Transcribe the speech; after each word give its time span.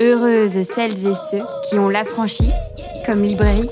Heureuses 0.00 0.62
celles 0.62 1.08
et 1.08 1.14
ceux 1.14 1.42
qui 1.68 1.76
ont 1.76 1.88
l'affranchi 1.88 2.52
comme 3.04 3.24
librairie. 3.24 3.68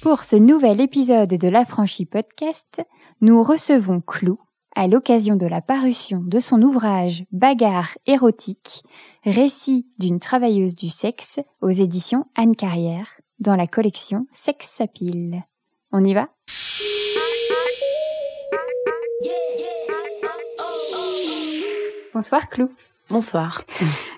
Pour 0.00 0.24
ce 0.24 0.36
nouvel 0.36 0.80
épisode 0.80 1.28
de 1.28 1.48
l'affranchi 1.48 2.06
podcast, 2.06 2.80
nous 3.20 3.42
recevons 3.42 4.00
Clou 4.00 4.38
à 4.74 4.86
l'occasion 4.86 5.36
de 5.36 5.46
la 5.46 5.60
parution 5.60 6.22
de 6.24 6.38
son 6.38 6.62
ouvrage 6.62 7.24
Bagarre 7.32 7.98
érotique, 8.06 8.82
récit 9.24 9.86
d'une 9.98 10.20
travailleuse 10.20 10.74
du 10.74 10.88
sexe 10.88 11.38
aux 11.60 11.68
éditions 11.68 12.24
Anne 12.34 12.56
Carrière 12.56 13.20
dans 13.40 13.56
la 13.56 13.66
collection 13.66 14.26
Sex 14.32 14.66
Sapile. 14.66 15.42
On 15.92 16.02
y 16.02 16.14
va? 16.14 16.30
Bonsoir 22.14 22.48
Clou. 22.48 22.70
Bonsoir. 23.10 23.62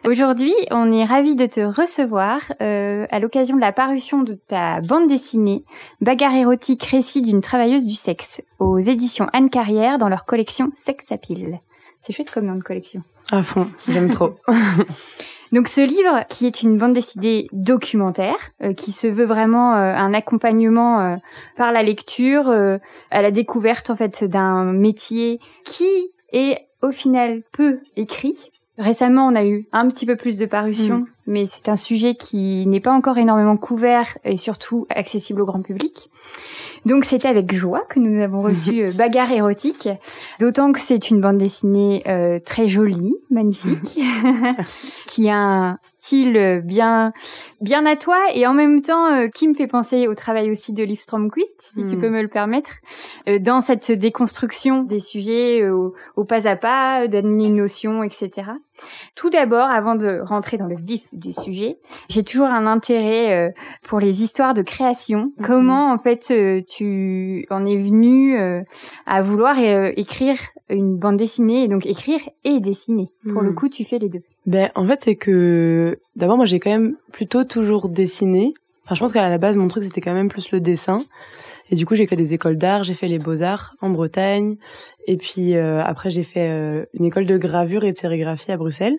Aujourd'hui, 0.04 0.54
on 0.70 0.90
est 0.90 1.04
ravi 1.04 1.36
de 1.36 1.46
te 1.46 1.60
recevoir 1.60 2.40
euh, 2.62 3.06
à 3.10 3.20
l'occasion 3.20 3.56
de 3.56 3.60
la 3.60 3.72
parution 3.72 4.22
de 4.22 4.34
ta 4.34 4.80
bande 4.80 5.08
dessinée 5.08 5.64
Bagarre 6.00 6.34
érotique, 6.34 6.84
récit 6.84 7.20
d'une 7.22 7.40
travailleuse 7.40 7.86
du 7.86 7.94
sexe 7.94 8.42
aux 8.58 8.78
éditions 8.78 9.26
Anne 9.32 9.50
Carrière 9.50 9.98
dans 9.98 10.08
leur 10.08 10.24
collection 10.24 10.70
Sex 10.72 11.12
à 11.12 11.18
pile. 11.18 11.60
C'est 12.00 12.14
chouette 12.14 12.30
comme 12.30 12.46
nom 12.46 12.56
de 12.56 12.62
collection. 12.62 13.02
À 13.30 13.42
fond, 13.42 13.68
j'aime 13.88 14.10
trop. 14.10 14.36
Donc 15.52 15.66
ce 15.66 15.80
livre, 15.80 16.24
qui 16.28 16.46
est 16.46 16.62
une 16.62 16.78
bande 16.78 16.92
dessinée 16.92 17.48
documentaire, 17.52 18.36
euh, 18.62 18.72
qui 18.72 18.92
se 18.92 19.06
veut 19.06 19.24
vraiment 19.24 19.74
euh, 19.74 19.94
un 19.94 20.14
accompagnement 20.14 21.00
euh, 21.00 21.16
par 21.56 21.72
la 21.72 21.82
lecture 21.82 22.48
à 23.10 23.22
la 23.22 23.30
découverte 23.30 23.90
en 23.90 23.96
fait 23.96 24.24
d'un 24.24 24.72
métier 24.72 25.40
qui 25.64 26.12
est 26.32 26.66
au 26.82 26.92
final 26.92 27.42
peu 27.52 27.80
écrit. 27.96 28.49
Récemment, 28.80 29.26
on 29.26 29.34
a 29.34 29.44
eu 29.44 29.66
un 29.72 29.86
petit 29.88 30.06
peu 30.06 30.16
plus 30.16 30.38
de 30.38 30.46
parution, 30.46 31.00
mm. 31.00 31.06
mais 31.26 31.44
c'est 31.44 31.68
un 31.68 31.76
sujet 31.76 32.14
qui 32.14 32.66
n'est 32.66 32.80
pas 32.80 32.92
encore 32.92 33.18
énormément 33.18 33.58
couvert 33.58 34.16
et 34.24 34.38
surtout 34.38 34.86
accessible 34.88 35.42
au 35.42 35.44
grand 35.44 35.60
public. 35.60 36.08
Donc 36.86 37.04
c'était 37.04 37.28
avec 37.28 37.54
joie 37.54 37.84
que 37.88 37.98
nous 37.98 38.22
avons 38.22 38.42
reçu 38.42 38.82
euh, 38.84 38.90
Bagarre 38.92 39.32
érotique, 39.32 39.88
d'autant 40.38 40.72
que 40.72 40.80
c'est 40.80 41.10
une 41.10 41.20
bande 41.20 41.38
dessinée 41.38 42.02
euh, 42.06 42.38
très 42.38 42.68
jolie, 42.68 43.14
magnifique, 43.30 43.98
qui 45.06 45.28
a 45.28 45.36
un 45.36 45.78
style 45.82 46.62
bien 46.64 47.12
bien 47.60 47.84
à 47.86 47.96
toi 47.96 48.18
et 48.34 48.46
en 48.46 48.54
même 48.54 48.82
temps 48.82 49.06
euh, 49.12 49.28
qui 49.28 49.48
me 49.48 49.54
fait 49.54 49.66
penser 49.66 50.08
au 50.08 50.14
travail 50.14 50.50
aussi 50.50 50.72
de 50.72 50.82
Liv 50.82 50.98
Stromquist, 50.98 51.60
si 51.60 51.84
tu 51.84 51.96
hmm. 51.96 52.00
peux 52.00 52.10
me 52.10 52.22
le 52.22 52.28
permettre, 52.28 52.70
dans 53.40 53.60
cette 53.60 53.92
déconstruction 53.92 54.82
des 54.82 55.00
sujets 55.00 55.68
au, 55.68 55.94
au 56.16 56.24
pas 56.24 56.48
à 56.48 56.56
pas, 56.56 57.06
d'amener 57.08 57.48
une 57.48 57.56
notion, 57.56 58.02
etc. 58.02 58.30
Tout 59.14 59.30
d'abord, 59.30 59.68
avant 59.68 59.94
de 59.94 60.20
rentrer 60.22 60.56
dans 60.56 60.66
le 60.66 60.76
vif 60.76 61.02
du 61.12 61.32
sujet, 61.32 61.78
j'ai 62.08 62.22
toujours 62.22 62.46
un 62.46 62.66
intérêt 62.66 63.48
euh, 63.48 63.50
pour 63.82 64.00
les 64.00 64.22
histoires 64.22 64.54
de 64.54 64.62
création. 64.62 65.32
Mhm. 65.38 65.46
Comment 65.46 65.92
en 65.92 65.98
fait 65.98 66.30
euh, 66.30 66.62
tu 66.70 67.46
en 67.50 67.66
es 67.66 67.76
venu 67.76 68.38
euh, 68.38 68.62
à 69.04 69.22
vouloir 69.22 69.58
écrire 69.58 70.38
une 70.68 70.96
bande 70.96 71.16
dessinée 71.16 71.64
et 71.64 71.68
donc 71.68 71.84
écrire 71.84 72.20
et 72.44 72.60
dessiner. 72.60 73.08
Pour 73.28 73.42
le 73.42 73.50
mhm. 73.50 73.56
coup, 73.56 73.68
tu 73.68 73.84
fais 73.84 73.98
les 73.98 74.08
deux. 74.08 74.22
Ben 74.46 74.70
en 74.74 74.86
fait, 74.86 75.00
c'est 75.00 75.16
que 75.16 75.98
d'abord 76.16 76.36
moi 76.36 76.46
j'ai 76.46 76.60
quand 76.60 76.70
même 76.70 76.96
plutôt 77.12 77.44
toujours 77.44 77.88
dessiné 77.88 78.54
Enfin, 78.90 78.96
je 78.96 79.00
pense 79.02 79.12
qu'à 79.12 79.28
la 79.28 79.38
base, 79.38 79.56
mon 79.56 79.68
truc, 79.68 79.84
c'était 79.84 80.00
quand 80.00 80.14
même 80.14 80.28
plus 80.28 80.50
le 80.50 80.58
dessin. 80.58 81.04
Et 81.70 81.76
du 81.76 81.86
coup, 81.86 81.94
j'ai 81.94 82.08
fait 82.08 82.16
des 82.16 82.34
écoles 82.34 82.58
d'art, 82.58 82.82
j'ai 82.82 82.94
fait 82.94 83.06
les 83.06 83.20
beaux-arts 83.20 83.76
en 83.80 83.90
Bretagne. 83.90 84.56
Et 85.06 85.16
puis 85.16 85.54
euh, 85.54 85.80
après, 85.80 86.10
j'ai 86.10 86.24
fait 86.24 86.50
euh, 86.50 86.86
une 86.94 87.04
école 87.04 87.24
de 87.24 87.38
gravure 87.38 87.84
et 87.84 87.92
de 87.92 87.96
sérigraphie 87.96 88.50
à 88.50 88.56
Bruxelles. 88.56 88.96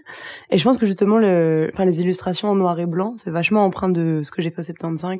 Et 0.50 0.58
je 0.58 0.64
pense 0.64 0.78
que 0.78 0.86
justement, 0.86 1.18
le, 1.18 1.70
enfin, 1.74 1.84
les 1.84 2.00
illustrations 2.00 2.48
en 2.48 2.56
noir 2.56 2.80
et 2.80 2.86
blanc, 2.86 3.16
c'est 3.18 3.32
vachement 3.32 3.66
empreint 3.66 3.90
de 3.90 4.22
ce 4.24 4.32
que 4.32 4.42
j'ai 4.42 4.50
fait 4.50 4.60
au 4.60 4.64
75, 4.64 5.20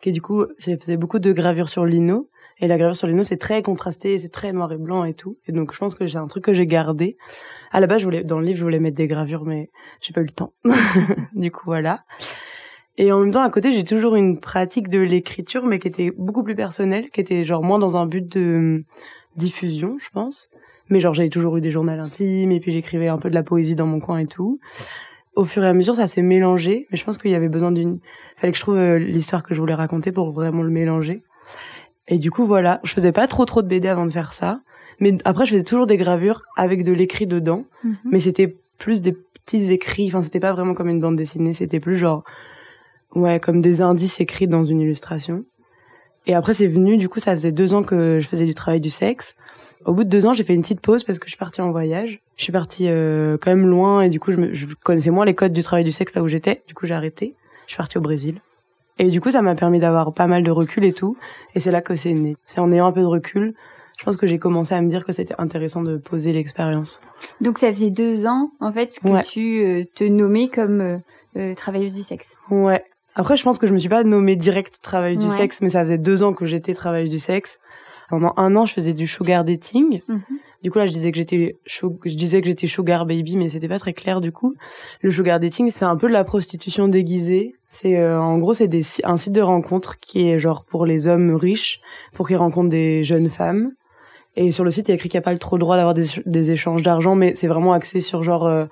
qui 0.00 0.12
du 0.12 0.22
coup, 0.22 0.44
j'ai 0.58 0.76
fait 0.76 0.96
beaucoup 0.96 1.18
de 1.18 1.32
gravure 1.32 1.68
sur 1.68 1.84
lino. 1.84 2.28
Et 2.62 2.68
la 2.68 2.76
gravure 2.76 2.96
sur 2.96 3.06
lino, 3.06 3.22
c'est 3.22 3.38
très 3.38 3.62
contrasté, 3.62 4.18
c'est 4.18 4.28
très 4.28 4.52
noir 4.52 4.70
et 4.72 4.76
blanc 4.76 5.04
et 5.04 5.14
tout. 5.14 5.38
Et 5.46 5.52
donc, 5.52 5.72
je 5.72 5.78
pense 5.78 5.94
que 5.94 6.06
j'ai 6.06 6.18
un 6.18 6.26
truc 6.26 6.44
que 6.44 6.52
j'ai 6.52 6.66
gardé. 6.66 7.16
À 7.72 7.80
la 7.80 7.86
base, 7.86 8.00
je 8.00 8.04
voulais, 8.04 8.22
dans 8.22 8.38
le 8.38 8.44
livre, 8.44 8.58
je 8.58 8.64
voulais 8.64 8.80
mettre 8.80 8.96
des 8.96 9.06
gravures, 9.06 9.44
mais 9.44 9.70
j'ai 10.02 10.12
pas 10.12 10.20
eu 10.20 10.26
le 10.26 10.30
temps. 10.30 10.52
du 11.34 11.50
coup, 11.50 11.62
voilà. 11.64 12.04
Et 12.98 13.12
en 13.12 13.20
même 13.20 13.32
temps, 13.32 13.42
à 13.42 13.48
côté, 13.48 13.72
j'ai 13.72 13.84
toujours 13.84 14.14
une 14.14 14.40
pratique 14.40 14.88
de 14.88 14.98
l'écriture, 14.98 15.64
mais 15.64 15.78
qui 15.78 15.88
était 15.88 16.10
beaucoup 16.18 16.42
plus 16.42 16.54
personnelle, 16.54 17.08
qui 17.10 17.22
était 17.22 17.44
genre 17.44 17.62
moins 17.62 17.78
dans 17.78 17.96
un 17.96 18.04
but 18.04 18.28
de 18.28 18.40
euh, 18.40 18.84
diffusion, 19.36 19.96
je 19.98 20.10
pense. 20.10 20.50
Mais 20.90 21.00
genre, 21.00 21.14
j'avais 21.14 21.30
toujours 21.30 21.56
eu 21.56 21.62
des 21.62 21.70
journaux 21.70 21.92
intimes, 21.92 22.52
et 22.52 22.60
puis 22.60 22.72
j'écrivais 22.72 23.08
un 23.08 23.16
peu 23.16 23.30
de 23.30 23.34
la 23.34 23.42
poésie 23.42 23.74
dans 23.74 23.86
mon 23.86 24.00
coin 24.00 24.18
et 24.18 24.26
tout. 24.26 24.60
Au 25.36 25.44
fur 25.44 25.62
et 25.62 25.68
à 25.68 25.72
mesure, 25.72 25.94
ça 25.94 26.06
s'est 26.06 26.22
mélangé, 26.22 26.86
mais 26.90 26.96
je 26.96 27.04
pense 27.04 27.18
qu'il 27.18 27.30
y 27.30 27.34
avait 27.34 27.48
besoin 27.48 27.72
d'une... 27.72 28.00
Fallait 28.36 28.52
que 28.52 28.58
je 28.58 28.62
trouve 28.62 28.76
euh, 28.76 28.98
l'histoire 28.98 29.42
que 29.42 29.54
je 29.54 29.60
voulais 29.60 29.74
raconter 29.74 30.12
pour 30.12 30.32
vraiment 30.32 30.62
le 30.62 30.70
mélanger. 30.70 31.22
Et 32.08 32.18
du 32.18 32.30
coup, 32.30 32.44
voilà, 32.44 32.80
je 32.82 32.92
faisais 32.92 33.12
pas 33.12 33.28
trop 33.28 33.44
trop 33.44 33.62
de 33.62 33.68
BD 33.68 33.88
avant 33.88 34.06
de 34.06 34.10
faire 34.10 34.32
ça. 34.32 34.60
Mais 34.98 35.16
après, 35.24 35.46
je 35.46 35.52
faisais 35.52 35.64
toujours 35.64 35.86
des 35.86 35.96
gravures 35.96 36.42
avec 36.56 36.84
de 36.84 36.92
l'écrit 36.92 37.26
dedans. 37.26 37.64
Mhm. 37.84 37.96
Mais 38.04 38.20
c'était 38.20 38.56
plus 38.78 39.02
des 39.02 39.12
petits 39.12 39.72
écrits. 39.72 40.08
Enfin, 40.08 40.22
c'était 40.22 40.40
pas 40.40 40.52
vraiment 40.52 40.74
comme 40.74 40.88
une 40.88 41.00
bande 41.00 41.16
dessinée. 41.16 41.54
C'était 41.54 41.80
plus 41.80 41.96
genre 41.96 42.24
Ouais, 43.14 43.40
comme 43.40 43.60
des 43.60 43.82
indices 43.82 44.20
écrits 44.20 44.46
dans 44.46 44.62
une 44.62 44.80
illustration. 44.80 45.44
Et 46.26 46.34
après, 46.34 46.54
c'est 46.54 46.68
venu, 46.68 46.96
du 46.96 47.08
coup, 47.08 47.18
ça 47.18 47.32
faisait 47.32 47.50
deux 47.50 47.74
ans 47.74 47.82
que 47.82 48.20
je 48.20 48.28
faisais 48.28 48.46
du 48.46 48.54
travail 48.54 48.80
du 48.80 48.90
sexe. 48.90 49.34
Au 49.84 49.94
bout 49.94 50.04
de 50.04 50.08
deux 50.08 50.26
ans, 50.26 50.34
j'ai 50.34 50.44
fait 50.44 50.54
une 50.54 50.62
petite 50.62 50.80
pause 50.80 51.04
parce 51.04 51.18
que 51.18 51.26
je 51.26 51.30
suis 51.30 51.38
partie 51.38 51.60
en 51.60 51.70
voyage. 51.70 52.20
Je 52.36 52.42
suis 52.42 52.52
partie 52.52 52.86
euh, 52.88 53.38
quand 53.40 53.50
même 53.50 53.66
loin 53.66 54.02
et 54.02 54.08
du 54.08 54.20
coup, 54.20 54.32
je, 54.32 54.36
me, 54.36 54.52
je 54.52 54.66
connaissais 54.82 55.10
moins 55.10 55.24
les 55.24 55.34
codes 55.34 55.52
du 55.52 55.62
travail 55.62 55.84
du 55.84 55.92
sexe 55.92 56.14
là 56.14 56.22
où 56.22 56.28
j'étais. 56.28 56.62
Du 56.66 56.74
coup, 56.74 56.86
j'ai 56.86 56.94
arrêté. 56.94 57.34
Je 57.66 57.72
suis 57.72 57.78
partie 57.78 57.98
au 57.98 58.00
Brésil. 58.00 58.40
Et 58.98 59.08
du 59.08 59.20
coup, 59.20 59.30
ça 59.30 59.40
m'a 59.40 59.54
permis 59.54 59.78
d'avoir 59.78 60.12
pas 60.12 60.26
mal 60.26 60.42
de 60.42 60.50
recul 60.50 60.84
et 60.84 60.92
tout. 60.92 61.16
Et 61.54 61.60
c'est 61.60 61.70
là 61.70 61.80
que 61.80 61.96
c'est 61.96 62.12
né. 62.12 62.36
C'est 62.44 62.60
en 62.60 62.70
ayant 62.70 62.86
un 62.86 62.92
peu 62.92 63.00
de 63.00 63.06
recul, 63.06 63.54
je 64.00 64.04
pense 64.06 64.16
que 64.16 64.26
j'ai 64.26 64.38
commencé 64.38 64.74
à 64.74 64.80
me 64.80 64.88
dire 64.88 65.04
que 65.04 65.12
c'était 65.12 65.34
intéressant 65.38 65.82
de 65.82 65.98
poser 65.98 66.32
l'expérience. 66.32 67.02
Donc 67.42 67.58
ça 67.58 67.70
faisait 67.70 67.90
deux 67.90 68.26
ans, 68.26 68.50
en 68.58 68.72
fait, 68.72 68.98
que 68.98 69.22
tu 69.26 69.62
euh, 69.62 69.84
te 69.94 70.04
nommais 70.04 70.48
comme 70.48 70.80
euh, 70.80 70.96
euh, 71.36 71.54
travailleuse 71.54 71.94
du 71.94 72.02
sexe. 72.02 72.32
Ouais, 72.50 72.82
après, 73.14 73.36
je 73.36 73.42
pense 73.42 73.58
que 73.58 73.66
je 73.66 73.74
me 73.74 73.78
suis 73.78 73.88
pas 73.88 74.04
nommée 74.04 74.36
direct 74.36 74.80
travailleuse 74.80 75.18
du 75.18 75.28
sexe, 75.28 75.60
mais 75.60 75.68
ça 75.68 75.82
faisait 75.82 75.98
deux 75.98 76.22
ans 76.22 76.32
que 76.32 76.46
j'étais 76.46 76.72
travailleuse 76.72 77.10
du 77.10 77.18
sexe. 77.18 77.58
Pendant 78.10 78.34
un 78.36 78.56
an, 78.56 78.66
je 78.66 78.74
faisais 78.74 78.92
du 78.92 79.06
sugar 79.06 79.44
dating. 79.44 80.00
Mhm. 80.08 80.22
Du 80.62 80.70
coup, 80.70 80.78
là, 80.78 80.86
je 80.86 80.92
disais 80.92 81.12
que 81.12 81.16
j'étais 81.16 81.58
je 81.64 82.14
disais 82.14 82.40
que 82.42 82.48
j'étais 82.48 82.66
sugar 82.66 83.06
baby, 83.06 83.36
mais 83.36 83.48
c'était 83.48 83.68
pas 83.68 83.78
très 83.78 83.94
clair 83.94 84.20
du 84.20 84.32
coup. 84.32 84.54
Le 85.00 85.10
sugar 85.10 85.40
dating, 85.40 85.70
c'est 85.70 85.84
un 85.84 85.96
peu 85.96 86.08
de 86.08 86.12
la 86.12 86.24
prostitution 86.24 86.88
déguisée. 86.88 87.54
C'est 87.68 87.98
euh, 87.98 88.20
en 88.20 88.38
gros, 88.38 88.52
c'est 88.52 88.68
des 88.68 88.82
un 89.04 89.16
site 89.16 89.32
de 89.32 89.40
rencontre 89.40 89.98
qui 90.00 90.28
est 90.28 90.40
genre 90.40 90.64
pour 90.64 90.84
les 90.84 91.06
hommes 91.06 91.34
riches, 91.34 91.80
pour 92.12 92.26
qu'ils 92.26 92.36
rencontrent 92.36 92.68
des 92.68 93.04
jeunes 93.04 93.30
femmes. 93.30 93.70
Et 94.36 94.52
sur 94.52 94.64
le 94.64 94.70
site, 94.70 94.88
il 94.88 94.90
y 94.90 94.92
a 94.92 94.94
écrit 94.96 95.08
qu'il 95.08 95.18
n'y 95.18 95.22
a 95.22 95.30
pas 95.30 95.36
trop 95.38 95.56
le 95.56 95.60
droit 95.60 95.76
d'avoir 95.76 95.94
des, 95.94 96.06
des 96.26 96.50
échanges 96.50 96.82
d'argent, 96.82 97.14
mais 97.14 97.34
c'est 97.34 97.48
vraiment 97.48 97.72
axé 97.72 98.00
sur 98.00 98.22
genre 98.22 98.46
euh, 98.46 98.66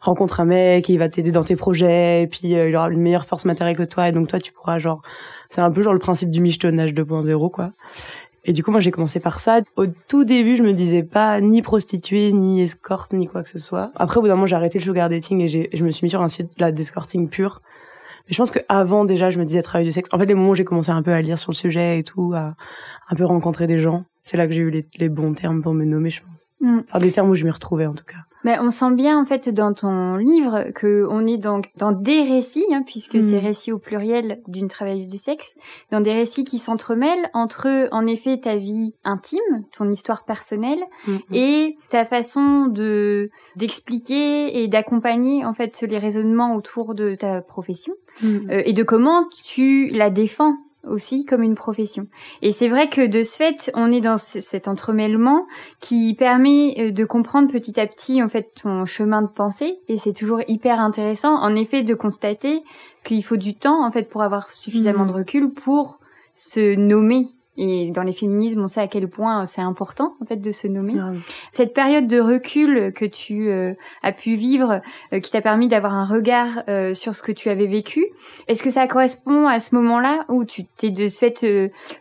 rencontre 0.00 0.40
un 0.40 0.46
mec, 0.46 0.88
il 0.88 0.98
va 0.98 1.08
t'aider 1.08 1.30
dans 1.30 1.44
tes 1.44 1.56
projets, 1.56 2.22
et 2.22 2.26
puis 2.26 2.54
euh, 2.54 2.68
il 2.68 2.76
aura 2.76 2.90
une 2.90 3.00
meilleure 3.00 3.26
force 3.26 3.44
matérielle 3.44 3.76
que 3.76 3.82
toi, 3.82 4.08
et 4.08 4.12
donc 4.12 4.28
toi 4.28 4.38
tu 4.38 4.52
pourras 4.52 4.78
genre, 4.78 5.02
c'est 5.48 5.60
un 5.60 5.70
peu 5.70 5.82
genre 5.82 5.92
le 5.92 5.98
principe 5.98 6.30
du 6.30 6.40
michetonnage 6.40 6.94
2.0 6.94 7.50
quoi. 7.50 7.72
Et 8.44 8.52
du 8.52 8.62
coup, 8.64 8.70
moi, 8.70 8.80
j'ai 8.80 8.90
commencé 8.90 9.20
par 9.20 9.40
ça. 9.40 9.58
Au 9.76 9.86
tout 9.86 10.24
début, 10.24 10.56
je 10.56 10.62
me 10.62 10.72
disais 10.72 11.02
pas 11.02 11.40
ni 11.40 11.60
prostituée, 11.62 12.32
ni 12.32 12.62
escorte, 12.62 13.12
ni 13.12 13.26
quoi 13.26 13.42
que 13.42 13.50
ce 13.50 13.58
soit. 13.58 13.92
Après, 13.96 14.18
au 14.18 14.22
bout 14.22 14.28
d'un 14.28 14.34
moment, 14.34 14.46
j'ai 14.46 14.56
arrêté 14.56 14.78
le 14.78 14.84
sugar 14.84 15.08
dating 15.08 15.40
et 15.40 15.48
je 15.76 15.84
me 15.84 15.90
suis 15.90 16.04
mis 16.04 16.10
sur 16.10 16.22
un 16.22 16.28
site 16.28 16.58
là 16.58 16.72
d'escorting 16.72 17.28
pur. 17.28 17.60
Mais 18.26 18.32
je 18.32 18.38
pense 18.38 18.50
que 18.50 18.60
avant 18.68 19.04
déjà, 19.04 19.30
je 19.30 19.38
me 19.38 19.44
disais 19.44 19.62
travail 19.62 19.84
du 19.84 19.92
sexe. 19.92 20.08
En 20.12 20.18
fait, 20.18 20.26
les 20.26 20.34
moments 20.34 20.50
où 20.50 20.54
j'ai 20.54 20.64
commencé 20.64 20.90
un 20.90 21.02
peu 21.02 21.12
à 21.12 21.20
lire 21.20 21.38
sur 21.38 21.52
le 21.52 21.56
sujet 21.56 21.98
et 21.98 22.04
tout, 22.04 22.32
à 22.34 22.54
un 23.10 23.16
peu 23.16 23.24
rencontrer 23.24 23.66
des 23.66 23.78
gens, 23.78 24.04
c'est 24.22 24.36
là 24.36 24.46
que 24.46 24.52
j'ai 24.52 24.60
eu 24.60 24.70
les, 24.70 24.86
les, 24.98 25.08
bons 25.08 25.34
termes 25.34 25.62
pour 25.62 25.74
me 25.74 25.84
nommer, 25.84 26.10
je 26.10 26.22
pense. 26.22 26.46
Mm. 26.60 26.80
Enfin, 26.88 26.98
des 26.98 27.12
termes 27.12 27.30
où 27.30 27.34
je 27.34 27.44
m'y 27.44 27.50
retrouvais 27.50 27.86
en 27.86 27.94
tout 27.94 28.04
cas. 28.04 28.18
Mais 28.44 28.58
on 28.58 28.70
sent 28.70 28.92
bien 28.92 29.20
en 29.20 29.24
fait 29.24 29.48
dans 29.48 29.72
ton 29.72 30.16
livre 30.16 30.70
que 30.74 31.06
on 31.10 31.26
est 31.26 31.38
donc 31.38 31.70
dans 31.76 31.92
des 31.92 32.22
récits, 32.22 32.66
hein, 32.72 32.82
puisque 32.86 33.16
mm. 33.16 33.22
c'est 33.22 33.38
récits 33.38 33.72
au 33.72 33.78
pluriel 33.78 34.40
d'une 34.48 34.68
travailleuse 34.68 35.08
du 35.08 35.18
sexe, 35.18 35.54
dans 35.90 36.00
des 36.00 36.12
récits 36.12 36.44
qui 36.44 36.58
s'entremêlent 36.58 37.30
entre 37.34 37.88
en 37.92 38.06
effet 38.06 38.38
ta 38.38 38.56
vie 38.56 38.94
intime, 39.04 39.38
ton 39.72 39.90
histoire 39.90 40.24
personnelle, 40.24 40.82
mm, 41.06 41.12
mm. 41.12 41.18
et 41.32 41.78
ta 41.90 42.04
façon 42.04 42.66
de 42.66 43.30
d'expliquer 43.56 44.62
et 44.62 44.68
d'accompagner 44.68 45.44
en 45.44 45.54
fait 45.54 45.82
les 45.82 45.98
raisonnements 45.98 46.54
autour 46.54 46.94
de 46.94 47.14
ta 47.14 47.42
profession 47.42 47.94
euh, 48.24 48.62
et 48.64 48.72
de 48.72 48.82
comment 48.82 49.26
tu 49.44 49.88
la 49.88 50.10
défends 50.10 50.56
aussi 50.86 51.24
comme 51.24 51.42
une 51.42 51.54
profession. 51.54 52.06
Et 52.42 52.52
c'est 52.52 52.68
vrai 52.68 52.88
que 52.88 53.06
de 53.06 53.22
ce 53.22 53.36
fait, 53.36 53.70
on 53.74 53.90
est 53.90 54.00
dans 54.00 54.18
cet 54.18 54.68
entremêlement 54.68 55.46
qui 55.80 56.14
permet 56.14 56.74
euh, 56.78 56.90
de 56.90 57.04
comprendre 57.04 57.50
petit 57.50 57.78
à 57.80 57.86
petit 57.86 58.22
en 58.22 58.28
fait 58.28 58.52
ton 58.62 58.84
chemin 58.84 59.22
de 59.22 59.28
pensée 59.28 59.78
et 59.88 59.98
c'est 59.98 60.12
toujours 60.12 60.40
hyper 60.48 60.80
intéressant 60.80 61.34
en 61.34 61.54
effet 61.54 61.82
de 61.82 61.94
constater 61.94 62.62
qu'il 63.04 63.24
faut 63.24 63.36
du 63.36 63.54
temps 63.54 63.84
en 63.84 63.90
fait 63.90 64.08
pour 64.08 64.22
avoir 64.22 64.52
suffisamment 64.52 65.06
de 65.06 65.12
mmh. 65.12 65.16
recul 65.16 65.50
pour 65.52 66.00
se 66.34 66.76
nommer 66.76 67.28
Et 67.56 67.90
dans 67.90 68.02
les 68.02 68.12
féminismes, 68.12 68.62
on 68.62 68.68
sait 68.68 68.80
à 68.80 68.86
quel 68.86 69.08
point 69.08 69.44
c'est 69.46 69.60
important 69.60 70.14
en 70.22 70.24
fait 70.24 70.36
de 70.36 70.50
se 70.52 70.68
nommer. 70.68 70.94
Cette 71.50 71.74
période 71.74 72.06
de 72.06 72.20
recul 72.20 72.92
que 72.92 73.04
tu 73.04 73.50
euh, 73.50 73.74
as 74.02 74.12
pu 74.12 74.34
vivre, 74.34 74.80
euh, 75.12 75.20
qui 75.20 75.30
t'a 75.30 75.40
permis 75.40 75.68
d'avoir 75.68 75.94
un 75.94 76.04
regard 76.04 76.62
euh, 76.68 76.94
sur 76.94 77.14
ce 77.14 77.22
que 77.22 77.32
tu 77.32 77.50
avais 77.50 77.66
vécu, 77.66 78.06
est-ce 78.46 78.62
que 78.62 78.70
ça 78.70 78.86
correspond 78.86 79.46
à 79.46 79.58
ce 79.60 79.74
moment-là 79.74 80.24
où 80.28 80.44
tu 80.44 80.64
t'es 80.64 80.90
de 80.90 81.08
suite 81.08 81.44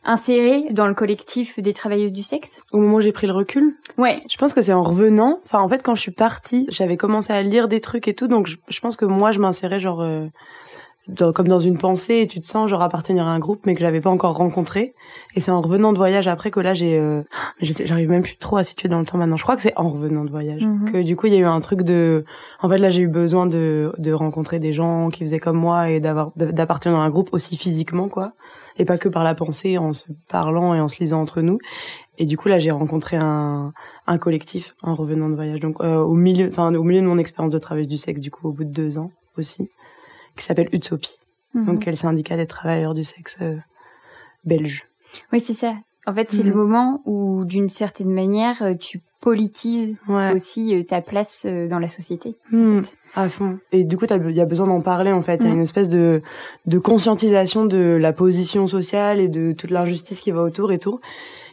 insérée 0.03 0.65
dans 0.71 0.87
le 0.87 0.93
collectif 0.93 1.59
des 1.59 1.73
travailleuses 1.73 2.13
du 2.13 2.23
sexe? 2.23 2.57
Au 2.71 2.77
moment 2.77 2.97
où 2.97 3.01
j'ai 3.01 3.11
pris 3.11 3.27
le 3.27 3.33
recul? 3.33 3.75
Ouais. 3.97 4.21
Je 4.29 4.37
pense 4.37 4.53
que 4.53 4.61
c'est 4.61 4.73
en 4.73 4.83
revenant. 4.83 5.39
Enfin, 5.45 5.59
en 5.59 5.67
fait, 5.67 5.81
quand 5.83 5.95
je 5.95 6.01
suis 6.01 6.11
partie, 6.11 6.67
j'avais 6.69 6.95
commencé 6.95 7.33
à 7.33 7.41
lire 7.41 7.67
des 7.67 7.79
trucs 7.79 8.07
et 8.07 8.13
tout, 8.13 8.27
donc 8.27 8.47
je, 8.47 8.57
je 8.67 8.79
pense 8.79 8.95
que 8.95 9.05
moi, 9.05 9.31
je 9.31 9.39
m'insérais 9.39 9.79
genre 9.79 10.03
comme 11.33 11.47
dans 11.47 11.59
une 11.59 11.77
pensée 11.77 12.15
et 12.15 12.27
tu 12.27 12.39
te 12.39 12.45
sens 12.45 12.69
genre 12.69 12.81
appartenir 12.81 13.27
à 13.27 13.31
un 13.31 13.39
groupe 13.39 13.61
mais 13.65 13.75
que 13.75 13.81
j'avais 13.81 14.01
pas 14.01 14.09
encore 14.09 14.35
rencontré. 14.35 14.93
Et 15.35 15.39
c'est 15.39 15.51
en 15.51 15.61
revenant 15.61 15.93
de 15.93 15.97
voyage 15.97 16.27
après 16.27 16.51
que 16.51 16.59
là 16.59 16.73
j'ai 16.73 16.97
euh, 16.97 17.23
j'arrive 17.61 18.09
même 18.09 18.23
plus 18.23 18.37
trop 18.37 18.57
à 18.57 18.63
situer 18.63 18.89
dans 18.89 18.99
le 18.99 19.05
temps 19.05 19.17
maintenant. 19.17 19.37
Je 19.37 19.43
crois 19.43 19.55
que 19.55 19.61
c'est 19.61 19.73
en 19.75 19.87
revenant 19.87 20.25
de 20.25 20.29
voyage 20.29 20.65
mhm. 20.65 20.91
que 20.91 21.01
du 21.01 21.15
coup 21.15 21.27
il 21.27 21.33
y 21.33 21.35
a 21.35 21.39
eu 21.39 21.45
un 21.45 21.59
truc 21.61 21.81
de 21.83 22.25
en 22.61 22.69
fait 22.69 22.77
là 22.77 22.89
j'ai 22.89 23.01
eu 23.01 23.07
besoin 23.07 23.45
de 23.45 23.93
de 23.97 24.11
rencontrer 24.11 24.59
des 24.59 24.73
gens 24.73 25.09
qui 25.09 25.23
faisaient 25.23 25.39
comme 25.39 25.57
moi 25.57 25.89
et 25.89 25.99
d'avoir 25.99 26.31
d'appartenir 26.35 26.97
à 26.97 27.03
un 27.03 27.09
groupe 27.09 27.29
aussi 27.31 27.57
physiquement 27.57 28.09
quoi. 28.09 28.33
Et 28.77 28.85
pas 28.85 28.97
que 28.97 29.09
par 29.09 29.23
la 29.23 29.35
pensée 29.35 29.77
en 29.77 29.91
se 29.91 30.07
parlant 30.29 30.73
et 30.73 30.79
en 30.79 30.87
se 30.87 30.99
lisant 30.99 31.21
entre 31.21 31.41
nous. 31.41 31.59
Et 32.17 32.25
du 32.25 32.37
coup 32.37 32.47
là 32.49 32.59
j'ai 32.59 32.71
rencontré 32.71 33.17
un 33.17 33.73
un 34.07 34.17
collectif 34.17 34.75
en 34.81 34.95
revenant 34.95 35.29
de 35.29 35.35
voyage. 35.35 35.59
Donc 35.59 35.81
euh, 35.81 35.97
au 35.97 36.13
milieu 36.13 36.47
enfin 36.47 36.73
au 36.73 36.83
milieu 36.83 37.01
de 37.01 37.07
mon 37.07 37.17
expérience 37.17 37.53
de 37.53 37.59
travail 37.59 37.87
du 37.87 37.97
sexe 37.97 38.21
du 38.21 38.31
coup 38.31 38.47
au 38.47 38.53
bout 38.53 38.63
de 38.63 38.71
deux 38.71 38.97
ans 38.97 39.11
aussi 39.37 39.69
qui 40.39 40.45
s'appelle 40.45 40.69
Utopie. 40.73 41.19
Mhm. 41.53 41.65
Donc, 41.65 41.79
quel 41.79 41.97
syndicat 41.97 42.37
des 42.37 42.47
travailleurs 42.47 42.93
du 42.93 43.03
sexe 43.03 43.37
euh, 43.41 43.57
belge. 44.45 44.85
Oui, 45.31 45.39
c'est 45.39 45.53
ça. 45.53 45.75
En 46.05 46.13
fait, 46.13 46.29
c'est 46.29 46.43
le 46.43 46.51
mhm. 46.51 46.57
moment 46.57 47.01
où, 47.05 47.45
d'une 47.45 47.69
certaine 47.69 48.11
manière, 48.11 48.61
euh, 48.61 48.73
tu 48.73 49.01
politises 49.21 49.97
aussi 50.33 50.73
euh, 50.73 50.83
ta 50.83 51.01
place 51.01 51.45
dans 51.45 51.79
la 51.79 51.89
société. 51.89 52.37
Hmm. 52.51 52.81
À 53.15 53.27
fond. 53.27 53.59
Et 53.73 53.83
du 53.83 53.97
coup, 53.97 54.05
il 54.09 54.31
y 54.31 54.39
a 54.39 54.45
besoin 54.45 54.67
d'en 54.67 54.79
parler, 54.79 55.11
en 55.11 55.21
fait. 55.21 55.37
Il 55.41 55.47
y 55.47 55.49
a 55.49 55.53
une 55.53 55.61
espèce 55.61 55.89
de, 55.89 56.21
de 56.67 56.79
conscientisation 56.79 57.65
de 57.65 57.97
la 57.99 58.13
position 58.13 58.65
sociale 58.65 59.19
et 59.19 59.27
de 59.27 59.51
toute 59.51 59.71
l'injustice 59.71 60.21
qui 60.21 60.31
va 60.31 60.41
autour 60.41 60.71
et 60.71 60.79
tout 60.79 61.01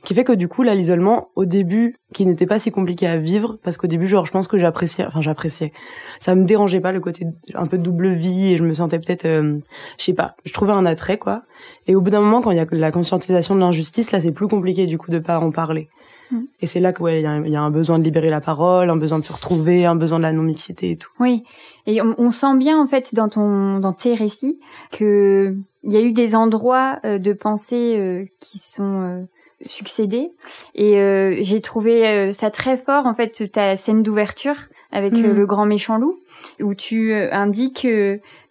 qui 0.04 0.14
fait 0.14 0.24
que 0.24 0.32
du 0.32 0.48
coup 0.48 0.62
là 0.62 0.74
l'isolement 0.74 1.28
au 1.34 1.44
début 1.44 1.96
qui 2.12 2.26
n'était 2.26 2.46
pas 2.46 2.58
si 2.58 2.70
compliqué 2.70 3.06
à 3.06 3.18
vivre 3.18 3.58
parce 3.62 3.76
qu'au 3.76 3.86
début 3.86 4.06
genre 4.06 4.26
je 4.26 4.32
pense 4.32 4.48
que 4.48 4.58
j'appréciais 4.58 5.06
enfin 5.06 5.20
j'appréciais. 5.20 5.72
Ça 6.20 6.34
me 6.34 6.44
dérangeait 6.44 6.80
pas 6.80 6.92
le 6.92 7.00
côté 7.00 7.26
un 7.54 7.66
peu 7.66 7.78
double 7.78 8.08
vie 8.08 8.52
et 8.52 8.56
je 8.56 8.64
me 8.64 8.74
sentais 8.74 8.98
peut-être 8.98 9.26
euh, 9.26 9.58
je 9.98 10.04
sais 10.04 10.14
pas 10.14 10.36
je 10.44 10.52
trouvais 10.52 10.72
un 10.72 10.86
attrait 10.86 11.18
quoi. 11.18 11.42
Et 11.86 11.94
au 11.94 12.00
bout 12.00 12.10
d'un 12.10 12.20
moment 12.20 12.40
quand 12.40 12.50
il 12.50 12.56
y 12.56 12.60
a 12.60 12.66
la 12.70 12.92
conscientisation 12.92 13.54
de 13.54 13.60
l'injustice 13.60 14.12
là 14.12 14.20
c'est 14.20 14.32
plus 14.32 14.48
compliqué 14.48 14.86
du 14.86 14.98
coup 14.98 15.10
de 15.10 15.18
pas 15.18 15.38
en 15.38 15.50
parler. 15.50 15.88
Mm. 16.32 16.40
et 16.60 16.66
c'est 16.66 16.80
là 16.80 16.92
que 16.92 17.04
ouais 17.04 17.22
il 17.22 17.46
y, 17.46 17.50
y 17.52 17.56
a, 17.56 17.62
un 17.62 17.70
besoin 17.70 18.00
de 18.00 18.04
libérer 18.04 18.30
la 18.30 18.40
parole 18.40 18.90
un 18.90 18.96
besoin 18.96 19.20
de 19.20 19.24
se 19.24 19.32
retrouver 19.32 19.86
un 19.86 19.94
besoin 19.94 20.18
de 20.18 20.24
la 20.24 20.32
non 20.32 20.42
mixité 20.42 20.90
et 20.90 20.96
tout. 20.96 21.10
Oui. 21.20 21.44
Et 21.86 22.02
on, 22.02 22.16
on 22.18 22.30
sent 22.30 22.56
bien 22.56 22.80
en 22.80 22.88
fait 22.88 23.14
dans 23.14 23.28
ton 23.28 23.78
dans 23.78 23.92
tes 23.92 24.14
récits 24.14 24.58
que 24.90 25.54
il 25.84 25.92
y 25.92 25.96
a 25.96 26.00
eu 26.00 26.12
des 26.12 26.34
endroits 26.34 26.98
euh, 27.04 27.18
de 27.18 27.32
pensée 27.32 27.96
euh, 27.96 28.24
qui 28.40 28.58
sont 28.58 29.26
succédé 29.64 30.30
et 30.74 31.00
euh, 31.00 31.36
j'ai 31.40 31.60
trouvé 31.60 32.06
euh, 32.06 32.32
ça 32.32 32.50
très 32.50 32.76
fort 32.76 33.06
en 33.06 33.14
fait 33.14 33.50
ta 33.50 33.76
scène 33.76 34.02
d'ouverture 34.02 34.56
avec 34.92 35.14
euh, 35.14 35.32
mm. 35.32 35.36
le 35.36 35.46
grand 35.46 35.66
méchant 35.66 35.96
loup 35.96 36.20
où 36.60 36.74
tu 36.74 37.14
indiques 37.14 37.86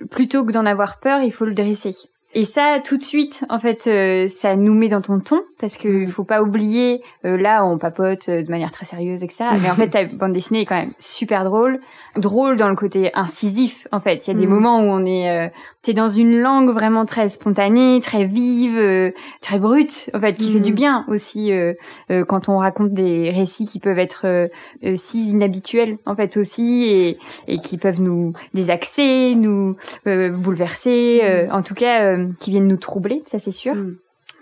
plutôt 0.09 0.43
que 0.45 0.51
d'en 0.51 0.65
avoir 0.65 0.99
peur 0.99 1.21
il 1.21 1.31
faut 1.31 1.45
le 1.45 1.53
dresser 1.53 1.95
et 2.37 2.43
ça, 2.43 2.81
tout 2.83 2.97
de 2.97 3.01
suite, 3.01 3.45
en 3.49 3.59
fait, 3.59 3.87
euh, 3.87 4.27
ça 4.27 4.57
nous 4.57 4.73
met 4.73 4.89
dans 4.89 4.99
ton 4.99 5.21
ton 5.21 5.41
parce 5.57 5.77
que 5.77 5.87
mm. 5.87 6.09
faut 6.09 6.25
pas 6.25 6.41
oublier. 6.41 7.01
Euh, 7.23 7.37
là, 7.37 7.65
on 7.65 7.77
papote 7.77 8.27
euh, 8.27 8.43
de 8.43 8.51
manière 8.51 8.73
très 8.73 8.85
sérieuse, 8.85 9.23
etc. 9.23 9.45
Mais 9.61 9.69
en 9.71 9.73
fait, 9.73 9.87
ta 9.87 10.03
bande 10.17 10.33
dessinée 10.33 10.61
est 10.61 10.65
quand 10.65 10.75
même 10.75 10.91
super 10.99 11.45
drôle, 11.45 11.79
drôle 12.17 12.57
dans 12.57 12.67
le 12.67 12.75
côté 12.75 13.09
incisif. 13.13 13.87
En 13.93 14.01
fait, 14.01 14.27
il 14.27 14.33
y 14.33 14.35
a 14.35 14.37
des 14.37 14.47
mm. 14.47 14.49
moments 14.49 14.81
où 14.81 14.87
on 14.87 15.05
est, 15.05 15.49
t'es 15.85 15.93
dans 15.93 16.09
une 16.09 16.39
langue 16.39 16.71
vraiment 16.71 17.05
très 17.05 17.29
spontanée, 17.29 17.99
très 18.01 18.25
vive, 18.25 19.13
très 19.41 19.59
brute, 19.59 20.09
en 20.13 20.19
fait, 20.19 20.33
qui 20.33 20.51
fait 20.51 20.59
du 20.59 20.71
mm. 20.71 20.75
bien 20.75 21.05
aussi 21.07 21.51
quand 22.27 22.49
on 22.49 22.57
raconte 22.57 22.93
des 22.93 23.29
récits 23.29 23.65
qui 23.65 23.79
peuvent 23.79 23.99
être 23.99 24.49
si 24.95 25.29
inhabituels, 25.29 25.97
en 26.05 26.15
fait 26.15 26.37
aussi, 26.37 26.83
et, 26.85 27.17
et 27.47 27.59
qui 27.59 27.77
peuvent 27.77 28.01
nous 28.01 28.33
désaxer, 28.53 29.35
nous 29.35 29.75
bouleverser. 30.05 31.47
en 31.51 31.61
tout 31.61 31.75
cas 31.75 32.17
qui 32.39 32.51
viennent 32.51 32.67
nous 32.67 32.77
troubler, 32.77 33.23
ça 33.25 33.39
c'est 33.39 33.51
sûr. 33.51 33.75
Mm. 33.75 33.97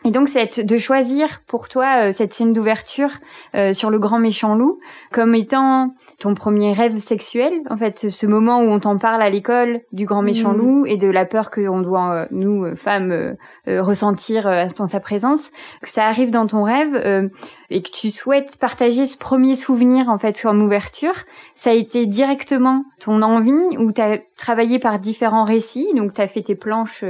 Et 0.06 0.12
donc 0.12 0.28
c'est 0.28 0.60
de 0.60 0.78
choisir 0.78 1.42
pour 1.48 1.69
toi 1.69 2.07
euh, 2.07 2.12
cette 2.12 2.34
scène 2.34 2.54
d'ouverture 2.54 3.12
euh, 3.56 3.74
sur 3.74 3.89
le 3.89 4.00
grand 4.00 4.19
méchant 4.19 4.56
loup 4.56 4.80
comme 5.12 5.34
étant 5.34 5.94
ton 6.19 6.33
premier 6.36 6.74
rêve 6.74 6.98
sexuel, 7.00 7.54
en 7.69 7.77
fait, 7.77 8.10
ce 8.10 8.25
moment 8.25 8.62
où 8.62 8.69
on 8.69 8.80
t'en 8.80 8.98
parle 8.98 9.21
à 9.21 9.30
l'école 9.30 9.81
du 9.92 10.06
grand 10.06 10.21
méchant 10.21 10.54
mm. 10.54 10.57
loup 10.57 10.86
et 10.86 10.98
de 10.98 11.07
la 11.07 11.25
peur 11.25 11.51
que 11.51 11.68
on 11.68 11.81
doit 11.81 12.13
euh, 12.13 12.25
nous 12.31 12.75
femmes 12.75 13.36
ressentir 13.68 14.44
dans 14.77 14.88
sa 14.88 15.00
présence, 15.00 15.51
que 15.81 15.89
ça 15.89 16.06
arrive 16.06 16.31
dans 16.31 16.48
ton 16.48 16.63
rêve 16.63 17.30
et 17.69 17.81
que 17.81 17.89
tu 17.89 18.12
souhaites 18.12 18.57
partager 18.60 19.06
ce 19.06 19.18
premier 19.18 19.56
souvenir 19.56 20.10
en 20.10 20.18
fait 20.18 20.42
comme 20.42 20.62
ouverture, 20.62 21.15
ça 21.56 21.71
a 21.71 21.74
été 21.74 22.06
directement 22.06 22.83
ton 23.00 23.21
envie 23.21 23.77
ou 23.77 23.92
tu 23.92 24.01
as 24.01 24.19
travaillé 24.38 24.80
par 24.80 25.00
différents 25.00 25.45
récits, 25.45 25.88
donc 25.95 26.13
tu 26.13 26.21
as 26.21 26.27
fait 26.27 26.42
tes 26.42 26.56
planches 26.56 27.04